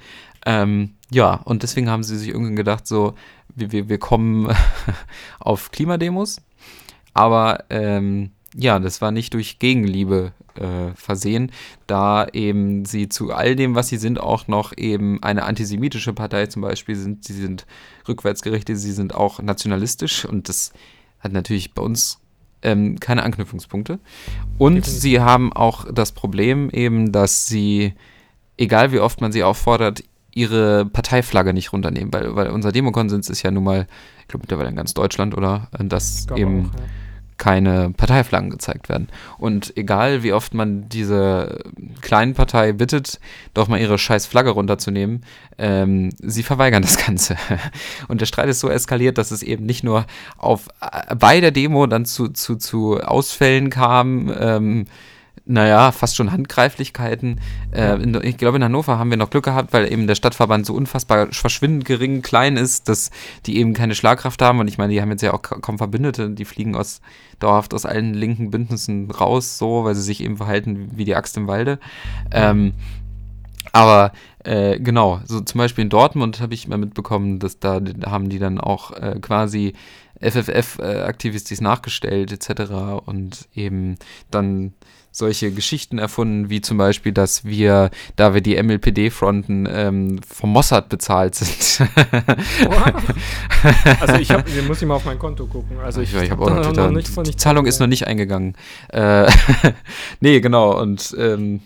Ähm, 0.47 0.95
ja, 1.11 1.35
und 1.35 1.63
deswegen 1.63 1.91
haben 1.91 2.03
sie 2.03 2.19
sich 2.19 2.29
irgendwann 2.29 2.57
gedacht 2.57 2.87
so, 2.87 3.15
wir, 3.55 3.73
wir, 3.73 3.89
wir 3.89 3.99
kommen 3.99 4.49
auf 5.41 5.71
Klimademos, 5.71 6.41
aber 7.15 7.65
ähm, 7.71 8.31
ja, 8.55 8.79
das 8.79 9.01
war 9.01 9.13
nicht 9.13 9.35
durch 9.35 9.59
Gegenliebe 9.59 10.33
äh, 10.55 10.93
versehen, 10.95 11.53
da 11.87 12.27
eben 12.33 12.85
sie 12.85 13.09
zu 13.09 13.33
all 13.33 13.55
dem, 13.55 13.75
was 13.75 13.89
sie 13.89 13.97
sind, 13.97 14.19
auch 14.19 14.49
noch 14.49 14.77
eben 14.77 15.23
eine 15.23 15.45
antisemitische 15.45 16.13
Partei 16.13 16.47
zum 16.47 16.63
Beispiel 16.63 16.97
sind. 16.97 17.25
Sie 17.25 17.35
sind 17.35 17.67
rückwärtsgerichtet, 18.09 18.79
sie 18.79 18.93
sind 18.93 19.15
auch 19.15 19.41
nationalistisch 19.41 20.25
und 20.25 20.49
das 20.49 20.73
hat 21.21 21.33
natürlich 21.33 21.75
bei 21.75 21.83
uns 21.83 22.20
ähm, 22.63 22.99
keine 23.01 23.23
Anknüpfungspunkte. 23.23 23.99
Und 24.59 24.77
Definitiv. 24.77 25.01
sie 25.01 25.21
haben 25.21 25.53
auch 25.53 25.87
das 25.93 26.13
Problem 26.13 26.71
eben, 26.71 27.13
dass 27.13 27.47
sie, 27.47 27.95
egal 28.57 28.93
wie 28.93 29.01
oft 29.01 29.21
man 29.21 29.33
sie 29.33 29.43
auffordert, 29.43 30.05
ihre 30.33 30.87
Parteiflagge 30.87 31.53
nicht 31.53 31.73
runternehmen, 31.73 32.13
weil, 32.13 32.37
weil 32.37 32.49
unser 32.51 32.73
Demokonsens 32.73 33.29
ist 33.29 33.43
ja 33.43 33.51
nun 33.51 33.65
mal, 33.65 33.87
ich 34.21 34.29
glaube 34.29 34.43
mittlerweile 34.43 34.69
in 34.69 34.77
ganz 34.77 34.95
Deutschland, 34.95 35.37
oder? 35.37 35.69
Dass 35.73 36.27
eben 36.37 36.71
auch, 36.71 36.79
ja. 36.79 36.87
Keine 37.41 37.91
Parteiflaggen 37.97 38.51
gezeigt 38.51 38.91
werden. 38.91 39.09
Und 39.39 39.77
egal 39.77 40.23
wie 40.23 40.35
oft 40.35 40.53
man 40.53 40.89
diese 40.91 41.65
kleinen 42.03 42.35
Partei 42.35 42.73
bittet, 42.73 43.19
doch 43.55 43.67
mal 43.67 43.81
ihre 43.81 43.97
scheiß 43.97 44.27
Flagge 44.27 44.51
runterzunehmen, 44.51 45.25
ähm, 45.57 46.11
sie 46.19 46.43
verweigern 46.43 46.83
das 46.83 46.99
Ganze. 46.99 47.37
Und 48.09 48.21
der 48.21 48.27
Streit 48.27 48.51
ist 48.51 48.61
so 48.61 48.69
eskaliert, 48.69 49.17
dass 49.17 49.31
es 49.31 49.43
eben 49.43 49.65
nicht 49.65 49.83
nur 49.83 50.05
auf 50.37 50.69
äh, 50.83 51.17
bei 51.17 51.41
der 51.41 51.51
Demo 51.51 51.87
dann 51.87 52.05
zu, 52.05 52.29
zu, 52.29 52.57
zu 52.57 53.01
Ausfällen 53.01 53.71
kam, 53.71 54.31
ähm, 54.39 54.87
naja, 55.51 55.91
fast 55.93 56.17
schon 56.17 56.31
Handgreiflichkeiten. 56.33 57.41
Äh, 57.73 57.95
in, 58.03 58.15
ich 58.23 58.37
glaube, 58.37 58.57
in 58.59 58.65
Hannover 58.65 58.99
haben 58.99 59.11
wir 59.11 59.17
noch 59.17 59.31
Glück 59.31 59.45
gehabt, 59.45 59.73
weil 59.73 59.91
eben 59.93 60.07
der 60.07 60.15
Stadtverband 60.15 60.65
so 60.65 60.75
unfassbar 60.75 61.29
verschwindend 61.33 61.85
gering, 61.85 62.23
klein 62.23 62.57
ist, 62.57 62.89
dass 62.89 63.11
die 63.47 63.59
eben 63.59 63.75
keine 63.75 63.95
Schlagkraft 63.95 64.41
haben. 64.43 64.61
Und 64.61 64.69
ich 64.69 64.79
meine, 64.79 64.93
die 64.93 65.01
haben 65.01 65.11
jetzt 65.11 65.23
ja 65.23 65.35
auch 65.35 65.43
ka- 65.43 65.59
kaum 65.61 65.79
Verbündete. 65.79 66.31
Die 66.31 66.45
fliegen 66.45 66.77
aus, 66.77 67.01
dauerhaft 67.41 67.75
aus 67.75 67.85
allen 67.85 68.15
linken 68.15 68.51
Bündnissen 68.51 69.11
raus, 69.11 69.59
so, 69.59 69.85
weil 69.85 69.95
sie 69.95 70.03
sich 70.03 70.23
eben 70.23 70.37
verhalten 70.37 70.91
wie 70.95 71.05
die 71.05 71.17
Axt 71.17 71.37
im 71.37 71.49
Walde. 71.49 71.79
Ähm, 72.31 72.75
aber 73.73 74.13
äh, 74.45 74.79
genau, 74.81 75.21
so 75.27 75.41
zum 75.41 75.59
Beispiel 75.59 75.83
in 75.83 75.91
Dortmund 75.91 76.41
habe 76.41 76.55
ich 76.55 76.67
mal 76.67 76.79
mitbekommen, 76.79 77.39
dass 77.39 77.59
da 77.59 77.81
haben 78.07 78.29
die 78.29 78.39
dann 78.39 78.59
auch 78.59 78.93
äh, 78.93 79.19
quasi 79.21 79.75
FFF-Aktivistis 80.21 81.61
nachgestellt 81.61 82.33
etc. 82.33 82.73
und 83.07 83.49
eben 83.55 83.97
dann 84.31 84.75
solche 85.13 85.51
Geschichten 85.51 85.99
erfunden, 85.99 86.51
wie 86.51 86.61
zum 86.61 86.79
Beispiel, 86.79 87.13
dass 87.13 87.45
wir, 87.45 87.91
da 88.17 88.35
wir 88.35 88.41
die 88.41 88.61
MLPD 88.63 89.11
fronten, 89.11 89.67
ähm, 89.71 90.21
vom 90.29 90.51
Mossad 90.53 90.89
bezahlt 90.89 91.35
sind. 91.35 91.89
Also 94.01 94.15
ich 94.15 94.31
habe, 94.31 94.45
muss 94.69 94.81
ich 94.81 94.89
mal 94.89 94.95
auf 94.95 95.05
mein 95.05 95.19
Konto 95.19 95.47
gucken. 95.47 95.79
Also 95.81 96.01
ich, 96.01 96.15
ich, 96.15 96.31
habe 96.31 96.45
hab 96.45 96.51
auch 96.51 96.57
noch 96.57 96.67
Twitter. 96.67 96.91
nicht 96.91 97.09
von 97.09 97.25
die 97.25 97.37
Zahlung 97.37 97.67
ist 97.67 97.81
noch 97.81 97.87
nicht 97.87 98.07
eingegangen. 98.07 98.55
Äh, 98.89 99.31
nee, 100.21 100.41
genau. 100.41 100.81
Und 100.81 101.15
ähm, 101.19 101.61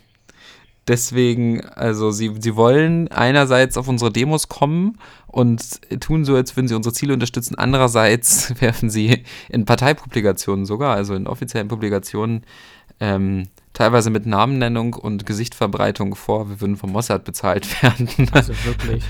deswegen, 0.89 1.65
also 1.65 2.11
sie, 2.11 2.33
sie 2.39 2.57
wollen 2.57 3.09
einerseits 3.09 3.77
auf 3.77 3.89
unsere 3.89 4.11
Demos 4.11 4.49
kommen 4.49 4.99
und 5.27 5.81
tun 6.01 6.25
so, 6.25 6.35
als 6.37 6.57
würden 6.57 6.69
sie 6.69 6.75
unsere 6.75 6.93
Ziele 6.93 7.15
unterstützen. 7.15 7.57
Andererseits 7.57 8.55
werfen 8.61 8.91
sie 8.91 9.25
in 9.49 9.65
Parteipublikationen 9.65 10.67
sogar, 10.67 10.95
also 10.95 11.15
in 11.15 11.27
offiziellen 11.27 11.69
Publikationen, 11.69 12.45
ähm, 13.01 13.49
teilweise 13.73 14.11
mit 14.11 14.27
Namennennung 14.27 14.95
und 14.95 15.27
Gesichtverbreitung 15.27 16.15
vor, 16.15 16.49
wir 16.49 16.61
würden 16.61 16.77
vom 16.77 16.93
Mossad 16.93 17.25
bezahlt 17.25 17.83
werden. 17.83 18.09
Also 18.33 18.53
wirklich. 18.65 19.03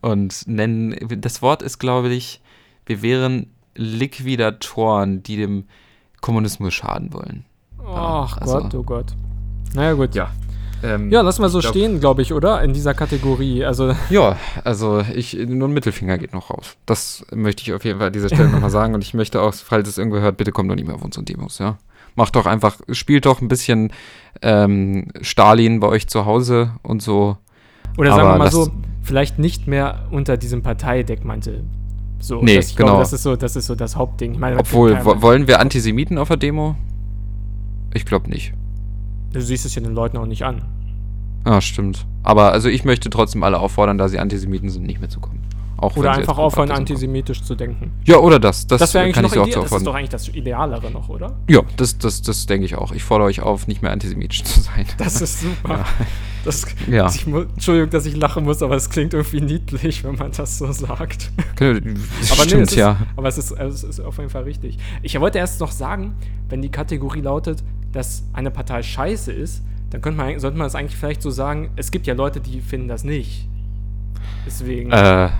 und 0.00 0.46
nennen, 0.46 0.96
das 1.20 1.42
Wort 1.42 1.62
ist, 1.62 1.78
glaube 1.78 2.08
ich, 2.12 2.40
wir 2.86 3.02
wären 3.02 3.50
Liquidatoren, 3.74 5.22
die 5.22 5.36
dem 5.36 5.64
Kommunismus 6.20 6.74
schaden 6.74 7.12
wollen. 7.12 7.44
Ach 7.86 8.36
also- 8.38 8.58
Gott, 8.60 8.74
oh 8.74 8.82
Gott. 8.82 9.06
Naja, 9.74 9.92
gut. 9.94 10.14
Ja. 10.14 10.30
Ähm, 10.82 11.10
Ja, 11.10 11.20
lassen 11.22 11.42
wir 11.42 11.48
so 11.48 11.60
glaub- 11.60 11.72
stehen, 11.72 12.00
glaube 12.00 12.22
ich, 12.22 12.32
oder? 12.32 12.62
In 12.62 12.72
dieser 12.72 12.94
Kategorie. 12.94 13.64
Also, 13.64 13.94
Ja, 14.10 14.36
also 14.64 15.02
ich, 15.14 15.34
nur 15.34 15.68
ein 15.68 15.74
Mittelfinger 15.74 16.18
geht 16.18 16.32
noch 16.34 16.50
raus. 16.50 16.76
Das 16.86 17.24
möchte 17.32 17.62
ich 17.62 17.72
auf 17.72 17.84
jeden 17.84 17.98
Fall 17.98 18.08
an 18.08 18.12
dieser 18.12 18.28
Stelle 18.28 18.48
nochmal 18.48 18.70
sagen. 18.78 18.94
Und 18.94 19.02
ich 19.02 19.14
möchte 19.14 19.40
auch, 19.40 19.54
falls 19.54 19.88
es 19.88 19.98
irgendwer 19.98 20.20
hört, 20.20 20.36
bitte 20.36 20.52
kommt 20.52 20.70
doch 20.70 20.76
nicht 20.76 20.86
mehr 20.86 20.96
auf 20.96 21.02
unsere 21.04 21.24
Demos, 21.24 21.58
ja. 21.58 21.78
Macht 22.16 22.34
doch 22.34 22.46
einfach, 22.46 22.78
spielt 22.90 23.26
doch 23.26 23.40
ein 23.40 23.48
bisschen 23.48 23.92
ähm, 24.42 25.08
Stalin 25.20 25.80
bei 25.80 25.86
euch 25.88 26.08
zu 26.08 26.24
Hause 26.26 26.72
und 26.82 27.02
so. 27.02 27.36
oder 27.96 28.10
sagen 28.10 28.22
Aber 28.22 28.34
wir 28.34 28.38
mal 28.38 28.50
so, 28.50 28.70
vielleicht 29.02 29.38
nicht 29.38 29.66
mehr 29.66 30.06
unter 30.10 30.36
diesem 30.36 30.62
Parteideckmantel. 30.62 31.64
So, 32.18 32.42
Nee, 32.42 32.56
das, 32.56 32.74
genau. 32.74 32.86
glaube, 32.88 33.00
das 33.02 33.12
ist 33.12 33.22
so, 33.22 33.36
das 33.36 33.54
ist 33.56 33.66
so 33.66 33.74
das 33.74 33.94
Hauptding. 33.96 34.32
Ich 34.32 34.38
meine, 34.38 34.58
Obwohl, 34.58 35.04
wollen 35.04 35.46
wir 35.46 35.60
Antisemiten 35.60 36.16
auf 36.18 36.28
der 36.28 36.38
Demo? 36.38 36.74
Ich 37.94 38.04
glaube 38.06 38.28
nicht. 38.30 38.52
du 39.32 39.40
siehst 39.40 39.66
es 39.66 39.74
ja 39.74 39.82
den 39.82 39.94
Leuten 39.94 40.16
auch 40.16 40.26
nicht 40.26 40.42
an. 40.44 40.62
Ja, 41.46 41.60
stimmt. 41.60 42.06
Aber 42.22 42.52
also 42.52 42.68
ich 42.68 42.84
möchte 42.84 43.08
trotzdem 43.10 43.42
alle 43.42 43.60
auffordern, 43.60 43.98
da 43.98 44.08
sie 44.08 44.18
Antisemiten 44.18 44.68
sind, 44.70 44.84
nicht 44.86 44.98
mehr 45.00 45.08
zu 45.10 45.20
kommen. 45.20 45.40
Auch 45.78 45.96
Oder 45.96 46.12
einfach 46.12 46.38
aufhören, 46.38 46.70
antisemitisch 46.70 47.42
zu 47.42 47.54
denken. 47.54 47.92
Ja, 48.04 48.16
oder 48.18 48.38
das. 48.38 48.66
Das, 48.66 48.80
Das 48.80 48.94
wäre 48.94 49.04
eigentlich 49.04 49.14
kann 49.14 49.24
noch 49.24 49.30
ich 49.30 49.34
sie 49.34 49.40
auch 49.40 49.44
zu 49.46 49.60
das 49.60 49.72
ist 49.72 49.86
doch 49.86 49.94
eigentlich 49.94 50.08
das 50.08 50.28
Idealere 50.28 50.90
noch, 50.90 51.08
oder? 51.10 51.36
Ja, 51.48 51.60
das, 51.76 51.98
das, 51.98 52.22
das 52.22 52.46
denke 52.46 52.64
ich 52.64 52.76
auch. 52.76 52.92
Ich 52.92 53.04
fordere 53.04 53.28
euch 53.28 53.40
auf, 53.42 53.66
nicht 53.66 53.82
mehr 53.82 53.92
antisemitisch 53.92 54.42
zu 54.44 54.60
sein. 54.60 54.86
Das 54.96 55.20
ist 55.20 55.40
super. 55.40 55.84
Das, 56.44 56.64
Ja. 56.88 57.08
ich 57.08 57.26
Entschuldigung, 57.26 57.90
dass 57.90 58.06
ich 58.06 58.16
lachen 58.16 58.44
muss, 58.44 58.62
aber 58.62 58.76
es 58.76 58.88
klingt 58.88 59.12
irgendwie 59.12 59.40
niedlich, 59.40 60.04
wenn 60.04 60.14
man 60.14 60.30
das 60.30 60.58
so 60.58 60.70
sagt. 60.72 61.30
Das 61.56 61.70
Aber 62.30 62.42
stimmt, 62.44 62.52
nee, 62.52 62.62
es 62.62 62.70
ist, 62.70 62.76
ja. 62.76 62.96
Aber 63.16 63.28
es 63.28 63.36
ist, 63.36 63.50
es 63.50 63.82
ist 63.82 64.00
auf 64.00 64.16
jeden 64.18 64.30
Fall 64.30 64.44
richtig. 64.44 64.78
Ich 65.02 65.18
wollte 65.20 65.38
erst 65.38 65.60
noch 65.60 65.72
sagen, 65.72 66.14
wenn 66.48 66.62
die 66.62 66.70
Kategorie 66.70 67.20
lautet, 67.20 67.62
dass 67.92 68.22
eine 68.32 68.50
Partei 68.50 68.82
scheiße 68.82 69.32
ist, 69.32 69.62
dann 69.90 70.00
könnte 70.00 70.18
man, 70.18 70.38
sollte 70.38 70.56
man 70.56 70.66
es 70.68 70.74
eigentlich 70.74 70.96
vielleicht 70.96 71.20
so 71.20 71.30
sagen, 71.30 71.70
es 71.76 71.90
gibt 71.90 72.06
ja 72.06 72.14
Leute, 72.14 72.40
die 72.40 72.60
finden 72.60 72.88
das 72.88 73.04
nicht. 73.04 73.48
Deswegen. 74.46 74.92
Äh, 74.92 75.30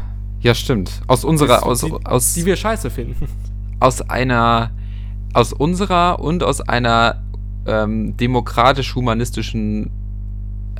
ja, 0.46 0.54
stimmt. 0.54 1.02
Aus 1.08 1.24
unserer, 1.24 1.66
aus, 1.66 1.80
die, 1.80 1.92
aus, 2.04 2.34
die 2.34 2.46
wir 2.46 2.56
scheiße 2.56 2.88
finden. 2.90 3.28
aus 3.80 4.00
einer, 4.08 4.70
aus 5.34 5.52
unserer 5.52 6.20
und 6.20 6.42
aus 6.42 6.60
einer 6.60 7.22
ähm, 7.66 8.16
demokratisch-humanistischen 8.16 9.90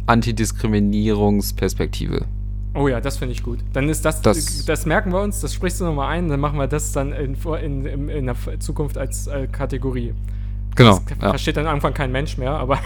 Antidiskriminierungsperspektive. 0.07 2.25
Oh 2.75 2.89
ja, 2.89 3.01
das 3.01 3.17
finde 3.17 3.33
ich 3.33 3.43
gut. 3.43 3.59
Dann 3.73 3.89
ist 3.89 4.05
das, 4.05 4.21
Das- 4.23 4.64
das, 4.67 4.87
merken 4.87 5.12
wir 5.12 5.21
uns, 5.23 5.41
das 5.41 5.55
sprichst 5.55 5.81
du 5.81 5.85
nochmal 5.85 6.09
ein, 6.17 6.29
dann 6.29 6.41
machen 6.41 6.59
wir 6.59 6.67
das 6.69 6.93
dann 6.93 7.12
in, 7.12 7.35
in, 7.62 7.87
in, 7.87 8.09
in 8.09 8.27
der 8.27 8.37
Zukunft 8.61 8.99
als 8.99 9.27
äh, 9.27 9.47
Kategorie. 9.51 10.12
Genau. 10.75 11.01
Das 11.09 11.19
Ja. 11.23 11.29
versteht 11.31 11.57
dann 11.57 11.64
irgendwann 11.67 11.95
kein 11.95 12.12
Mensch 12.12 12.37
mehr, 12.37 12.53
aber 12.53 12.79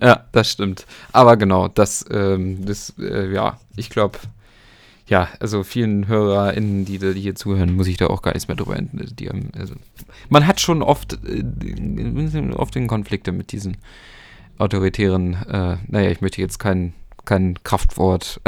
Ja, 0.00 0.24
das 0.32 0.50
stimmt. 0.50 0.86
Aber 1.12 1.36
genau, 1.36 1.68
das, 1.68 2.04
ähm, 2.10 2.64
das, 2.64 2.94
äh, 2.98 3.32
ja, 3.32 3.58
ich 3.76 3.90
glaube, 3.90 4.18
ja, 5.06 5.28
also 5.40 5.62
vielen 5.62 6.06
HörerInnen, 6.08 6.84
die, 6.84 6.98
die 6.98 7.20
hier 7.20 7.34
zuhören, 7.34 7.74
muss 7.74 7.86
ich 7.88 7.96
da 7.96 8.06
auch 8.06 8.22
gar 8.22 8.32
nichts 8.32 8.48
mehr 8.48 8.56
drüber 8.56 8.76
ent- 8.76 9.18
die 9.18 9.28
haben, 9.28 9.50
also, 9.58 9.74
Man 10.28 10.46
hat 10.46 10.60
schon 10.60 10.82
oft, 10.82 11.18
äh, 11.26 12.52
oft 12.54 12.74
den 12.74 12.86
Konflikte 12.86 13.32
mit 13.32 13.52
diesen 13.52 13.76
autoritären, 14.58 15.34
äh, 15.48 15.76
naja, 15.88 16.10
ich 16.10 16.20
möchte 16.20 16.40
jetzt 16.40 16.58
kein, 16.58 16.92
kein 17.24 17.58
Kraftwort. 17.64 18.40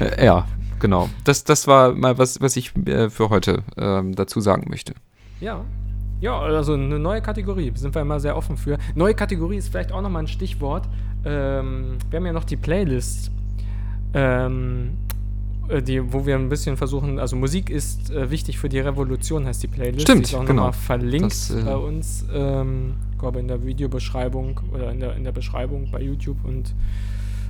Äh, 0.00 0.24
ja, 0.24 0.46
genau. 0.80 1.08
Das, 1.24 1.44
das 1.44 1.66
war 1.66 1.92
mal 1.92 2.18
was, 2.18 2.40
was 2.40 2.56
ich 2.56 2.74
äh, 2.86 3.10
für 3.10 3.28
heute 3.30 3.62
ähm, 3.76 4.14
dazu 4.14 4.40
sagen 4.40 4.66
möchte. 4.70 4.94
Ja. 5.40 5.64
Ja, 6.22 6.38
also 6.38 6.74
eine 6.74 7.00
neue 7.00 7.20
Kategorie. 7.20 7.72
Sind 7.74 7.96
wir 7.96 8.00
immer 8.00 8.20
sehr 8.20 8.36
offen 8.36 8.56
für. 8.56 8.78
Neue 8.94 9.12
Kategorie 9.12 9.56
ist 9.56 9.68
vielleicht 9.68 9.90
auch 9.90 10.00
nochmal 10.00 10.22
ein 10.22 10.28
Stichwort. 10.28 10.88
Ähm, 11.24 11.98
wir 12.08 12.16
haben 12.16 12.26
ja 12.26 12.32
noch 12.32 12.44
die 12.44 12.56
Playlist, 12.56 13.32
ähm, 14.14 14.92
äh, 15.68 15.82
die, 15.82 16.12
wo 16.12 16.24
wir 16.24 16.36
ein 16.36 16.48
bisschen 16.48 16.76
versuchen, 16.76 17.18
also 17.18 17.34
Musik 17.34 17.70
ist 17.70 18.12
äh, 18.12 18.30
wichtig 18.30 18.60
für 18.60 18.68
die 18.68 18.78
Revolution, 18.78 19.46
heißt 19.46 19.64
die 19.64 19.66
Playlist. 19.66 20.02
Stimmt, 20.02 20.20
die 20.20 20.30
ist 20.30 20.34
auch 20.36 20.44
genau. 20.44 20.66
nochmal 20.66 20.72
verlinkt 20.72 21.32
Das, 21.32 21.50
äh, 21.50 21.62
bei 21.64 21.76
uns, 21.76 22.24
ähm, 22.32 22.94
ich 23.10 23.18
glaube 23.18 23.40
in 23.40 23.48
der 23.48 23.64
Videobeschreibung 23.64 24.60
oder 24.72 24.92
in 24.92 25.00
der, 25.00 25.16
in 25.16 25.24
der 25.24 25.32
Beschreibung 25.32 25.90
bei 25.90 26.00
YouTube 26.00 26.38
und 26.44 26.72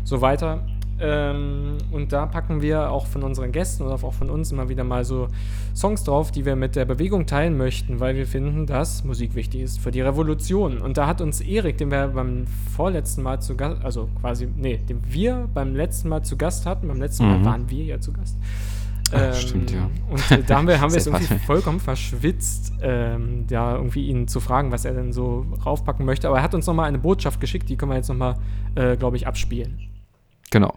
so 0.02 0.22
weiter. 0.22 0.66
Ähm, 1.00 1.78
und 1.90 2.12
da 2.12 2.26
packen 2.26 2.62
wir 2.62 2.90
auch 2.90 3.06
von 3.06 3.22
unseren 3.22 3.50
Gästen 3.52 3.82
oder 3.82 3.94
auch 3.94 4.12
von 4.12 4.30
uns 4.30 4.52
immer 4.52 4.68
wieder 4.68 4.84
mal 4.84 5.04
so 5.04 5.28
Songs 5.74 6.04
drauf, 6.04 6.30
die 6.30 6.44
wir 6.44 6.54
mit 6.54 6.76
der 6.76 6.84
Bewegung 6.84 7.26
teilen 7.26 7.56
möchten, 7.56 7.98
weil 8.00 8.14
wir 8.16 8.26
finden, 8.26 8.66
dass 8.66 9.02
Musik 9.04 9.34
wichtig 9.34 9.62
ist 9.62 9.80
für 9.80 9.90
die 9.90 10.00
Revolution. 10.00 10.78
Und 10.78 10.96
da 10.98 11.06
hat 11.06 11.20
uns 11.20 11.40
Erik, 11.40 11.78
den 11.78 11.90
wir 11.90 12.08
beim 12.08 12.46
vorletzten 12.76 13.22
Mal 13.22 13.40
zu 13.40 13.56
Gast, 13.56 13.84
also 13.84 14.08
quasi, 14.20 14.46
nee, 14.56 14.78
den 14.88 15.00
wir 15.08 15.48
beim 15.52 15.74
letzten 15.74 16.08
Mal 16.08 16.22
zu 16.22 16.36
Gast 16.36 16.66
hatten, 16.66 16.88
beim 16.88 17.00
letzten 17.00 17.26
Mal 17.26 17.38
Mhm. 17.38 17.44
waren 17.44 17.70
wir 17.70 17.84
ja 17.84 18.00
zu 18.00 18.12
Gast. 18.12 18.36
Ach, 19.14 19.34
stimmt, 19.34 19.70
ja. 19.70 19.90
Und 20.08 20.48
da 20.48 20.56
haben 20.56 20.66
wir, 20.66 20.80
haben 20.80 20.90
wir 20.90 20.96
es 20.98 21.06
irgendwie 21.06 21.38
vollkommen 21.40 21.80
verschwitzt, 21.80 22.72
ähm, 22.80 23.44
ja, 23.50 23.76
irgendwie 23.76 24.06
ihn 24.06 24.26
zu 24.26 24.40
fragen, 24.40 24.72
was 24.72 24.84
er 24.86 24.94
denn 24.94 25.12
so 25.12 25.44
raufpacken 25.66 26.06
möchte. 26.06 26.28
Aber 26.28 26.38
er 26.38 26.42
hat 26.42 26.54
uns 26.54 26.66
nochmal 26.66 26.88
eine 26.88 26.98
Botschaft 26.98 27.38
geschickt, 27.40 27.68
die 27.68 27.76
können 27.76 27.92
wir 27.92 27.96
jetzt 27.96 28.08
nochmal, 28.08 28.36
äh, 28.74 28.96
glaube 28.96 29.16
ich, 29.16 29.26
abspielen. 29.26 29.78
Genau. 30.50 30.74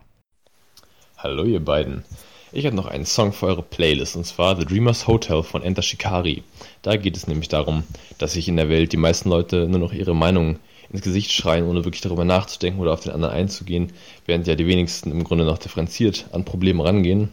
Hallo 1.17 1.45
ihr 1.45 1.63
beiden. 1.63 2.03
Ich 2.51 2.65
habe 2.65 2.75
noch 2.75 2.87
einen 2.87 3.05
Song 3.05 3.31
für 3.31 3.47
eure 3.47 3.63
Playlist 3.63 4.17
und 4.17 4.25
zwar 4.25 4.57
The 4.57 4.65
Dreamers 4.65 5.07
Hotel 5.07 5.43
von 5.43 5.63
Enter 5.63 5.81
Shikari. 5.81 6.43
Da 6.81 6.97
geht 6.97 7.15
es 7.15 7.25
nämlich 7.25 7.47
darum, 7.47 7.83
dass 8.17 8.33
sich 8.33 8.49
in 8.49 8.57
der 8.57 8.67
Welt 8.67 8.91
die 8.91 8.97
meisten 8.97 9.29
Leute 9.29 9.65
nur 9.69 9.79
noch 9.79 9.93
ihre 9.93 10.13
Meinung 10.13 10.59
ins 10.91 11.01
Gesicht 11.01 11.31
schreien, 11.31 11.67
ohne 11.67 11.85
wirklich 11.85 12.01
darüber 12.01 12.25
nachzudenken 12.25 12.81
oder 12.81 12.91
auf 12.91 12.99
den 12.99 13.13
anderen 13.13 13.33
einzugehen, 13.33 13.93
während 14.25 14.45
ja 14.45 14.55
die 14.55 14.67
wenigsten 14.67 15.09
im 15.09 15.23
Grunde 15.23 15.45
noch 15.45 15.57
differenziert 15.57 16.25
an 16.33 16.43
Probleme 16.43 16.83
rangehen. 16.83 17.29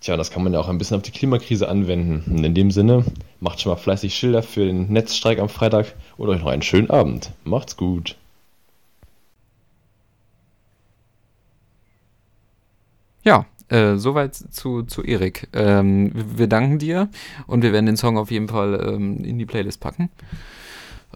Tja, 0.00 0.16
das 0.16 0.30
kann 0.30 0.44
man 0.44 0.52
ja 0.52 0.60
auch 0.60 0.68
ein 0.68 0.78
bisschen 0.78 0.96
auf 0.96 1.02
die 1.02 1.10
Klimakrise 1.10 1.68
anwenden. 1.68 2.24
Und 2.30 2.44
in 2.44 2.54
dem 2.54 2.70
Sinne, 2.70 3.04
macht 3.40 3.60
schon 3.60 3.70
mal 3.70 3.76
fleißig 3.76 4.14
Schilder 4.14 4.44
für 4.44 4.64
den 4.64 4.86
Netzstreik 4.88 5.40
am 5.40 5.48
Freitag 5.48 5.94
und 6.16 6.28
euch 6.28 6.40
noch 6.40 6.46
einen 6.46 6.62
schönen 6.62 6.90
Abend. 6.90 7.32
Macht's 7.42 7.76
gut. 7.76 8.16
Ja, 13.22 13.46
äh, 13.68 13.96
soweit 13.96 14.34
zu, 14.34 14.82
zu 14.82 15.02
Erik. 15.02 15.48
Ähm, 15.52 16.10
wir 16.14 16.46
danken 16.48 16.78
dir 16.78 17.08
und 17.46 17.62
wir 17.62 17.72
werden 17.72 17.86
den 17.86 17.96
Song 17.96 18.16
auf 18.18 18.30
jeden 18.30 18.48
Fall 18.48 18.80
ähm, 18.94 19.22
in 19.24 19.38
die 19.38 19.46
Playlist 19.46 19.80
packen. 19.80 20.08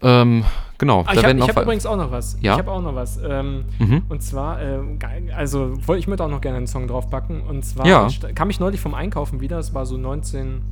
Ähm, 0.02 0.44
genau. 0.76 1.04
Ah, 1.06 1.12
ich 1.14 1.24
habe 1.24 1.40
hab 1.40 1.62
übrigens 1.62 1.86
auch 1.86 1.96
noch 1.96 2.10
was. 2.10 2.36
Ja? 2.40 2.52
Ich 2.54 2.58
habe 2.58 2.70
auch 2.70 2.82
noch 2.82 2.94
was. 2.94 3.18
Ähm, 3.26 3.64
Mhm. 3.78 4.02
Und 4.08 4.22
zwar, 4.22 4.60
äh, 4.60 4.78
also 5.34 5.74
ich 5.96 6.06
würde 6.08 6.24
auch 6.24 6.28
noch 6.28 6.40
gerne 6.40 6.58
einen 6.58 6.66
Song 6.66 6.86
draufpacken. 6.88 7.40
Und 7.42 7.64
zwar 7.64 7.86
Ja. 7.86 8.08
kam 8.34 8.50
ich 8.50 8.60
neulich 8.60 8.80
vom 8.80 8.94
Einkaufen 8.94 9.40
wieder. 9.40 9.58
Es 9.58 9.72
war 9.72 9.86
so 9.86 9.96
19, 9.96 10.62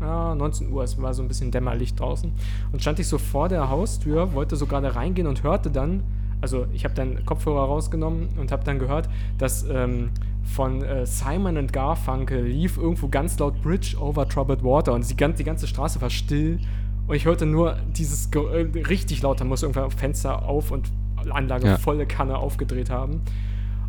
ja, 0.00 0.34
19 0.34 0.72
Uhr. 0.72 0.82
Es 0.82 1.00
war 1.00 1.14
so 1.14 1.22
ein 1.22 1.28
bisschen 1.28 1.50
Dämmerlicht 1.50 1.98
draußen. 1.98 2.32
Und 2.72 2.82
stand 2.82 2.98
ich 2.98 3.06
so 3.06 3.18
vor 3.18 3.48
der 3.48 3.70
Haustür, 3.70 4.32
wollte 4.34 4.56
so 4.56 4.66
gerade 4.66 4.94
reingehen 4.94 5.28
und 5.28 5.42
hörte 5.44 5.70
dann, 5.70 6.02
also 6.40 6.66
ich 6.72 6.84
habe 6.84 6.94
dann 6.94 7.24
Kopfhörer 7.24 7.64
rausgenommen 7.64 8.30
und 8.38 8.50
habe 8.50 8.64
dann 8.64 8.80
gehört, 8.80 9.08
dass 9.38 9.64
ähm, 9.70 10.10
von 10.44 10.82
äh, 10.82 11.06
Simon 11.06 11.56
and 11.56 11.72
Garfunkel 11.72 12.42
lief 12.44 12.76
irgendwo 12.76 13.08
ganz 13.08 13.38
laut 13.38 13.60
Bridge 13.62 13.96
over 13.98 14.28
Troubled 14.28 14.62
Water 14.62 14.92
und 14.92 15.08
die, 15.08 15.14
die 15.16 15.44
ganze 15.44 15.66
Straße 15.66 16.00
war 16.00 16.10
still. 16.10 16.58
Und 17.06 17.16
ich 17.16 17.24
hörte 17.24 17.46
nur 17.46 17.76
dieses 17.96 18.30
Ge 18.30 18.42
äh, 18.44 18.80
richtig 18.86 19.22
laut, 19.22 19.40
da 19.40 19.44
muss 19.44 19.62
irgendwer 19.62 19.90
Fenster 19.90 20.44
auf 20.46 20.70
und 20.70 20.90
Anlage 21.30 21.66
Ja. 21.68 21.78
volle 21.78 22.06
Kanne 22.06 22.36
aufgedreht 22.36 22.90
haben. 22.90 23.22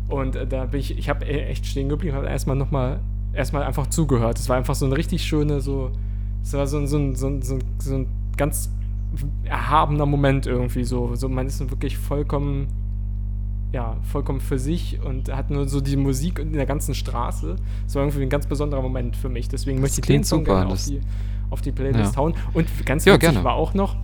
Und 0.08 0.36
äh, 0.36 0.46
da 0.46 0.66
bin 0.66 0.80
ich, 0.80 0.96
ich 0.98 1.08
habe 1.08 1.26
echt 1.26 1.66
stehen 1.66 1.88
geblieben, 1.88 2.16
habe 2.16 2.26
erstmal 2.28 2.56
nochmal, 2.56 3.00
erstmal 3.32 3.62
einfach 3.64 3.86
zugehört. 3.88 4.38
Es 4.38 4.48
war 4.48 4.56
einfach 4.56 4.74
so 4.74 4.86
eine 4.86 4.96
richtig 4.96 5.22
schöne, 5.24 5.60
so, 5.60 5.90
es 6.42 6.52
war 6.52 6.66
so, 6.66 6.78
ein- 6.78 6.86
so, 6.86 6.96
ein- 6.98 7.14
so, 7.16 7.26
ein- 7.28 7.42
so, 7.42 7.54
ein- 7.54 7.62
so 7.78 7.94
ein 7.96 8.06
ganz 8.36 8.70
erhabener 9.44 10.06
Moment 10.06 10.46
irgendwie 10.46 10.84
so. 10.84 11.14
so. 11.14 11.28
Man 11.28 11.46
ist 11.46 11.60
wirklich 11.70 11.96
vollkommen, 11.98 12.66
ja, 13.74 13.96
vollkommen 14.04 14.40
für 14.40 14.58
sich 14.58 15.00
und 15.04 15.34
hat 15.34 15.50
nur 15.50 15.68
so 15.68 15.80
die 15.80 15.96
Musik 15.96 16.38
in 16.38 16.52
der 16.52 16.64
ganzen 16.64 16.94
Straße. 16.94 17.56
Es 17.86 17.94
war 17.96 18.02
irgendwie 18.04 18.22
ein 18.22 18.28
ganz 18.30 18.46
besonderer 18.46 18.80
Moment 18.80 19.16
für 19.16 19.28
mich. 19.28 19.48
Deswegen 19.48 19.78
Das 19.78 19.90
möchte 19.90 20.00
ich 20.00 20.06
den 20.06 20.24
Song 20.24 20.40
super, 20.40 20.52
gerne 20.60 20.66
auf 20.66 20.72
das- 20.74 20.86
die, 20.86 21.00
auf 21.50 21.60
die 21.60 21.72
Playlist 21.72 22.14
Ja. 22.14 22.16
hauen. 22.20 22.34
Und 22.54 22.68
ganz 22.86 23.04
Ja, 23.04 23.14
witzig 23.14 23.42
war 23.44 23.54
auch 23.54 23.74
noch, 23.74 23.96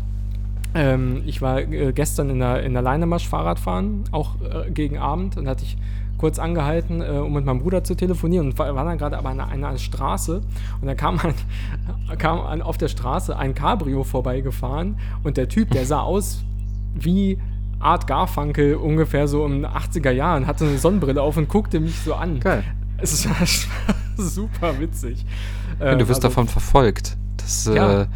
ähm, 0.74 1.22
ich 1.24 1.40
war 1.40 1.60
äh, 1.60 1.92
gestern 1.92 2.30
in 2.30 2.40
der, 2.40 2.62
in 2.64 2.72
der 2.72 2.82
Leinemarsch 2.82 3.28
Fahrradfahren, 3.28 4.04
auch 4.12 4.34
äh, 4.42 4.70
gegen 4.70 4.98
Abend, 4.98 5.36
und 5.36 5.48
hatte 5.48 5.64
ich 5.64 5.76
kurz 6.18 6.38
angehalten, 6.38 7.00
äh, 7.00 7.06
um 7.18 7.32
mit 7.32 7.44
meinem 7.44 7.60
Bruder 7.60 7.82
zu 7.82 7.94
telefonieren 7.94 8.48
und 8.48 8.58
war, 8.58 8.74
war 8.74 8.84
dann 8.84 8.98
gerade 8.98 9.16
aber 9.18 9.30
an 9.30 9.40
einer, 9.40 9.68
einer 9.68 9.78
Straße 9.78 10.42
und 10.80 10.86
dann 10.86 10.96
kam, 10.96 11.18
ein, 11.20 11.34
kam 12.18 12.40
an, 12.40 12.60
auf 12.60 12.76
der 12.76 12.88
Straße 12.88 13.36
ein 13.36 13.54
Cabrio 13.54 14.04
vorbeigefahren 14.04 14.96
und 15.24 15.36
der 15.36 15.48
Typ, 15.48 15.70
der 15.70 15.86
sah 15.86 16.00
aus 16.00 16.42
wie 16.94 17.38
Art 17.80 18.06
Garfunkel 18.06 18.74
ungefähr 18.76 19.26
so 19.26 19.44
in 19.46 19.62
den 19.62 19.66
80er 19.66 20.10
Jahren, 20.10 20.46
hatte 20.46 20.64
eine 20.66 20.78
Sonnenbrille 20.78 21.20
auf 21.22 21.36
und 21.36 21.48
guckte 21.48 21.80
mich 21.80 21.98
so 21.98 22.14
an. 22.14 22.38
Geil. 22.40 22.62
Es 22.98 23.26
war, 23.28 23.36
super 24.16 24.78
witzig. 24.78 25.24
Ja, 25.78 25.86
du 25.86 26.02
Ähm, 26.02 26.08
wirst 26.08 26.10
also- 26.24 26.28
davon 26.28 26.46
verfolgt. 26.46 27.16
Das, 27.38 27.64
Ja. 27.64 28.02
äh, 28.02 28.06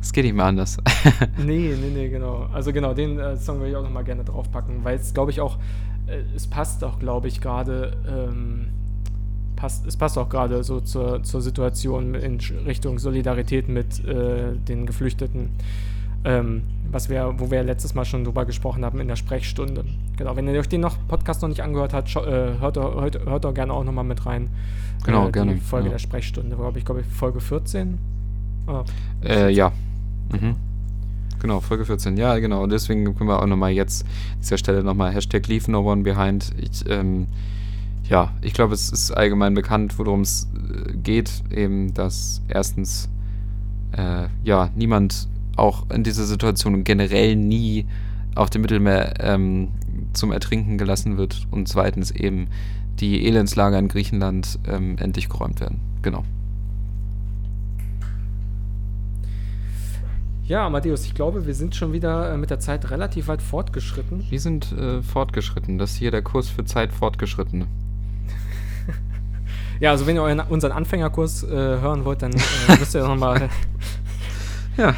das 0.00 0.12
geht 0.12 0.24
nicht 0.24 0.34
mehr 0.34 0.46
anders. 0.46 0.78
Nee, 1.36 1.74
nee, 1.78 1.90
nee, 1.94 2.08
genau. 2.08 2.48
Also 2.52 2.72
genau, 2.72 2.94
den 2.94 3.18
äh, 3.18 3.36
Song 3.36 3.58
würde 3.58 3.70
ich 3.70 3.76
auch 3.76 3.82
nochmal 3.82 4.04
gerne 4.04 4.24
draufpacken, 4.24 4.82
weil 4.82 4.96
es, 4.96 5.12
glaube 5.12 5.30
ich, 5.30 5.40
auch, 5.40 5.58
äh, 6.06 6.22
es 6.34 6.46
passt 6.46 6.82
auch, 6.82 6.98
glaube 6.98 7.28
ich, 7.28 7.40
gerade, 7.42 7.96
ähm, 8.08 8.68
passt, 9.56 9.86
es 9.86 9.96
passt 9.98 10.16
auch 10.16 10.28
gerade 10.30 10.64
so 10.64 10.80
zur, 10.80 11.22
zur 11.22 11.42
Situation 11.42 12.14
in 12.14 12.38
Richtung 12.66 12.98
Solidarität 12.98 13.68
mit 13.68 14.02
äh, 14.06 14.56
den 14.56 14.86
Geflüchteten, 14.86 15.50
ähm, 16.24 16.62
was 16.90 17.08
wir, 17.08 17.34
wo 17.38 17.50
wir 17.50 17.62
letztes 17.62 17.94
Mal 17.94 18.04
schon 18.04 18.24
drüber 18.24 18.44
gesprochen 18.44 18.84
haben 18.84 19.00
in 19.00 19.08
der 19.08 19.16
Sprechstunde. 19.16 19.84
Genau, 20.16 20.36
wenn 20.36 20.46
ihr 20.48 20.58
euch 20.60 20.68
den 20.68 20.80
noch 20.82 20.96
Podcast 21.08 21.42
noch 21.42 21.48
nicht 21.48 21.62
angehört 21.62 21.92
habt, 21.94 22.14
äh, 22.16 22.58
hört, 22.60 22.76
doch- 22.76 23.00
hört, 23.00 23.24
hört 23.24 23.44
doch 23.44 23.54
gerne 23.54 23.72
auch 23.72 23.84
nochmal 23.84 24.04
mit 24.04 24.24
rein. 24.26 24.48
Genau, 25.04 25.28
äh, 25.28 25.32
gerne, 25.32 25.54
Die 25.54 25.60
Folge 25.60 25.86
ja. 25.86 25.92
der 25.92 25.98
Sprechstunde, 25.98 26.54
glaube 26.56 26.78
ich, 26.78 26.84
glaube 26.84 27.00
ich, 27.00 27.06
Folge 27.06 27.40
14. 27.40 27.98
Ah, 28.66 28.84
Äh, 29.24 29.50
ja. 29.50 29.72
Mhm. 30.30 30.54
Genau, 31.40 31.58
Folge 31.60 31.84
14. 31.84 32.16
Ja, 32.16 32.38
genau. 32.38 32.62
Und 32.62 32.70
deswegen 32.70 33.04
können 33.16 33.28
wir 33.28 33.42
auch 33.42 33.46
nochmal 33.46 33.72
jetzt 33.72 34.04
an 34.04 34.40
dieser 34.42 34.58
Stelle 34.58 34.84
nochmal 34.84 35.12
Hashtag 35.12 35.48
Leave 35.48 35.68
No 35.70 35.80
One 35.80 36.02
Behind. 36.02 36.52
Ich, 36.56 36.88
ähm, 36.88 37.26
ja, 38.08 38.30
ich 38.42 38.52
glaube, 38.52 38.74
es 38.74 38.92
ist 38.92 39.10
allgemein 39.10 39.54
bekannt, 39.54 39.98
worum 39.98 40.20
es 40.20 40.46
äh, 40.54 40.92
geht. 40.92 41.42
Eben, 41.50 41.92
dass 41.94 42.42
erstens, 42.48 43.08
äh, 43.96 44.26
ja, 44.44 44.70
niemand 44.76 45.26
auch 45.56 45.90
in 45.90 46.02
dieser 46.02 46.24
Situation 46.24 46.84
generell 46.84 47.36
nie 47.36 47.86
auf 48.34 48.50
dem 48.50 48.62
Mittelmeer 48.62 49.14
ähm, 49.20 49.68
zum 50.12 50.32
Ertrinken 50.32 50.78
gelassen 50.78 51.18
wird. 51.18 51.46
Und 51.50 51.68
zweitens 51.68 52.10
eben 52.10 52.48
die 53.00 53.26
Elendslager 53.26 53.78
in 53.78 53.88
Griechenland 53.88 54.58
ähm, 54.66 54.96
endlich 54.98 55.28
geräumt 55.28 55.60
werden. 55.60 55.80
Genau. 56.02 56.24
Ja, 60.44 60.66
Amadeus, 60.66 61.06
ich 61.06 61.14
glaube, 61.14 61.46
wir 61.46 61.54
sind 61.54 61.76
schon 61.76 61.92
wieder 61.92 62.34
äh, 62.34 62.36
mit 62.36 62.50
der 62.50 62.58
Zeit 62.58 62.90
relativ 62.90 63.28
weit 63.28 63.40
fortgeschritten. 63.40 64.26
Wir 64.28 64.40
sind 64.40 64.72
äh, 64.72 65.00
fortgeschritten. 65.00 65.78
Das 65.78 65.92
ist 65.92 65.96
hier 65.96 66.10
der 66.10 66.22
Kurs 66.22 66.48
für 66.48 66.64
Zeit 66.64 66.92
fortgeschrittene. 66.92 67.66
Ja, 69.80 69.90
also 69.90 70.06
wenn 70.06 70.14
ihr 70.14 70.22
euren, 70.22 70.38
unseren 70.38 70.70
Anfängerkurs 70.70 71.42
äh, 71.42 71.48
hören 71.48 72.04
wollt, 72.04 72.22
dann 72.22 72.30
äh, 72.32 72.78
müsst 72.78 72.94
ihr 72.94 73.02
nochmal. 73.02 73.48
Ja, 74.76 74.94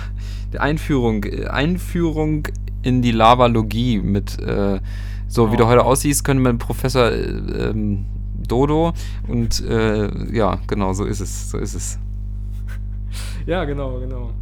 Einführung. 0.59 1.25
Einführung 1.49 2.49
in 2.83 3.03
die 3.03 3.13
Lavalogie 3.13 3.99
mit, 3.99 4.39
äh, 4.41 4.81
so 5.27 5.51
wie 5.51 5.55
Oh. 5.55 5.59
du 5.59 5.67
heute 5.67 5.85
aussiehst, 5.85 6.25
könnte 6.25 6.43
man 6.43 6.59
Professor 6.59 7.11
äh, 7.11 7.25
ähm, 7.71 8.05
Dodo 8.47 8.93
und 9.27 9.65
äh, 9.65 10.35
ja, 10.37 10.59
genau, 10.67 10.93
so 10.93 11.05
ist 11.05 11.21
es. 11.21 11.51
So 11.51 11.59
ist 11.59 11.75
es. 11.75 11.99
ja, 13.47 13.65
genau, 13.65 13.99
genau. 14.01 14.33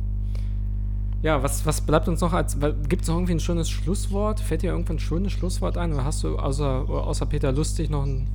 Ja, 1.22 1.40
was, 1.40 1.64
was 1.64 1.80
bleibt 1.80 2.08
uns 2.08 2.20
noch 2.20 2.32
als. 2.32 2.58
Gibt 2.88 3.02
es 3.02 3.08
noch 3.08 3.14
irgendwie 3.14 3.34
ein 3.34 3.40
schönes 3.40 3.70
Schlusswort? 3.70 4.40
Fällt 4.40 4.62
dir 4.62 4.72
irgendwann 4.72 4.96
ein 4.96 4.98
schönes 4.98 5.32
Schlusswort 5.32 5.78
ein? 5.78 5.92
Oder 5.92 6.04
hast 6.04 6.24
du 6.24 6.36
außer, 6.36 6.88
außer 6.88 7.26
Peter 7.26 7.52
Lustig 7.52 7.90
noch 7.90 8.04
ein. 8.04 8.26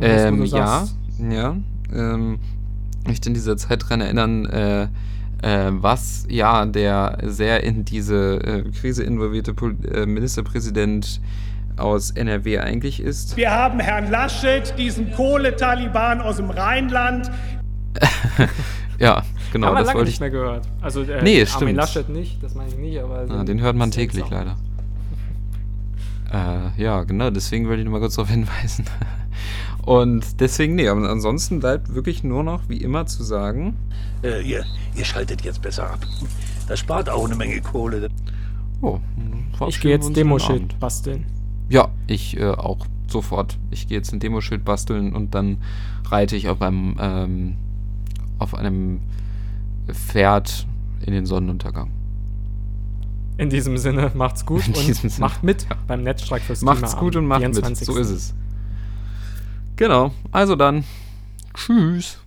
Ähm, 0.00 0.44
ja, 0.44 0.86
sagst, 0.86 0.96
ja. 1.30 1.56
Ähm, 1.92 2.38
ich 3.02 3.08
möchte 3.08 3.28
in 3.28 3.34
dieser 3.34 3.56
Zeit 3.56 3.82
daran 3.82 4.00
erinnern, 4.00 4.44
äh, 4.46 4.88
äh, 5.42 5.70
was 5.72 6.26
ja 6.28 6.66
der 6.66 7.18
sehr 7.24 7.62
in 7.64 7.84
diese 7.84 8.34
äh, 8.42 8.62
Krise 8.72 9.02
involvierte 9.04 9.54
Pol 9.54 9.76
äh, 9.92 10.06
Ministerpräsident 10.06 11.20
aus 11.76 12.10
NRW 12.10 12.58
eigentlich 12.58 13.00
ist. 13.00 13.36
Wir 13.36 13.50
haben 13.50 13.80
Herrn 13.80 14.10
Laschet, 14.10 14.74
diesen 14.78 15.12
Kohle-Taliban 15.12 16.20
aus 16.20 16.36
dem 16.36 16.50
Rheinland, 16.50 17.30
Ja, 18.98 19.22
genau, 19.52 19.68
haben 19.68 19.74
wir 19.76 19.78
das 19.78 19.86
lange 19.86 19.96
wollte 20.00 20.08
nicht 20.08 20.14
ich. 20.16 20.20
mehr 20.20 20.30
gehört. 20.30 20.68
Also, 20.82 21.00
äh, 21.02 21.22
Nee, 21.22 21.36
Armin 21.36 21.46
stimmt. 21.46 21.74
Laschet 21.76 22.08
nicht, 22.10 22.42
das 22.42 22.54
meine 22.54 22.68
ich 22.68 22.76
nicht, 22.76 22.98
aber. 23.00 23.24
Ah, 23.30 23.44
den 23.44 23.60
hört 23.62 23.74
man 23.76 23.90
täglich 23.90 24.24
auch- 24.24 24.30
leider. 24.30 24.56
Äh, 26.32 26.80
ja, 26.80 27.02
genau, 27.02 27.30
deswegen 27.30 27.66
wollte 27.66 27.80
ich 27.80 27.84
nur 27.84 27.92
mal 27.92 27.98
kurz 28.00 28.14
darauf 28.14 28.30
hinweisen. 28.30 28.84
Und 29.84 30.40
deswegen, 30.40 30.76
nee, 30.76 30.86
aber 30.88 31.08
ansonsten 31.10 31.58
bleibt 31.58 31.92
wirklich 31.94 32.22
nur 32.22 32.44
noch, 32.44 32.68
wie 32.68 32.76
immer, 32.76 33.06
zu 33.06 33.24
sagen, 33.24 33.74
Äh, 34.22 34.42
ihr, 34.42 34.64
ihr 34.94 35.04
schaltet 35.04 35.42
jetzt 35.42 35.62
besser 35.62 35.90
ab. 35.90 36.00
Das 36.68 36.78
spart 36.78 37.08
auch 37.08 37.24
eine 37.24 37.34
Menge 37.34 37.60
Kohle. 37.60 38.08
oh, 38.82 38.98
Ich 39.68 39.80
gehe 39.80 39.90
jetzt 39.92 40.14
Demoschild 40.14 40.78
basteln. 40.78 41.26
Ja, 41.68 41.88
ich 42.06 42.36
äh, 42.36 42.50
auch 42.50 42.86
sofort. 43.08 43.58
Ich 43.70 43.88
gehe 43.88 43.96
jetzt 43.96 44.12
ein 44.12 44.20
Demoschild 44.20 44.64
basteln 44.64 45.14
und 45.14 45.34
dann 45.34 45.58
reite 46.08 46.36
ich 46.36 46.48
auf 46.48 46.60
einem, 46.62 46.96
ähm, 47.00 47.56
auf 48.38 48.54
einem 48.54 49.00
Pferd 49.88 50.66
in 51.04 51.12
den 51.12 51.26
Sonnenuntergang. 51.26 51.90
In 53.38 53.48
diesem 53.48 53.78
Sinne, 53.78 54.10
macht's 54.14 54.44
gut 54.44 54.66
In 54.68 54.74
und 54.74 54.86
diesem 54.86 55.08
Sinne. 55.08 55.20
macht 55.26 55.42
mit 55.42 55.66
beim 55.86 56.02
Netzstreik 56.02 56.42
fürs 56.42 56.62
Macht's 56.62 56.90
Klima 56.92 57.00
gut 57.00 57.16
und 57.16 57.26
macht 57.26 57.40
mit. 57.40 57.54
24.. 57.54 57.86
So 57.86 57.96
ist 57.96 58.10
es. 58.10 58.34
Genau, 59.76 60.12
also 60.30 60.56
dann. 60.56 60.84
Tschüss. 61.54 62.19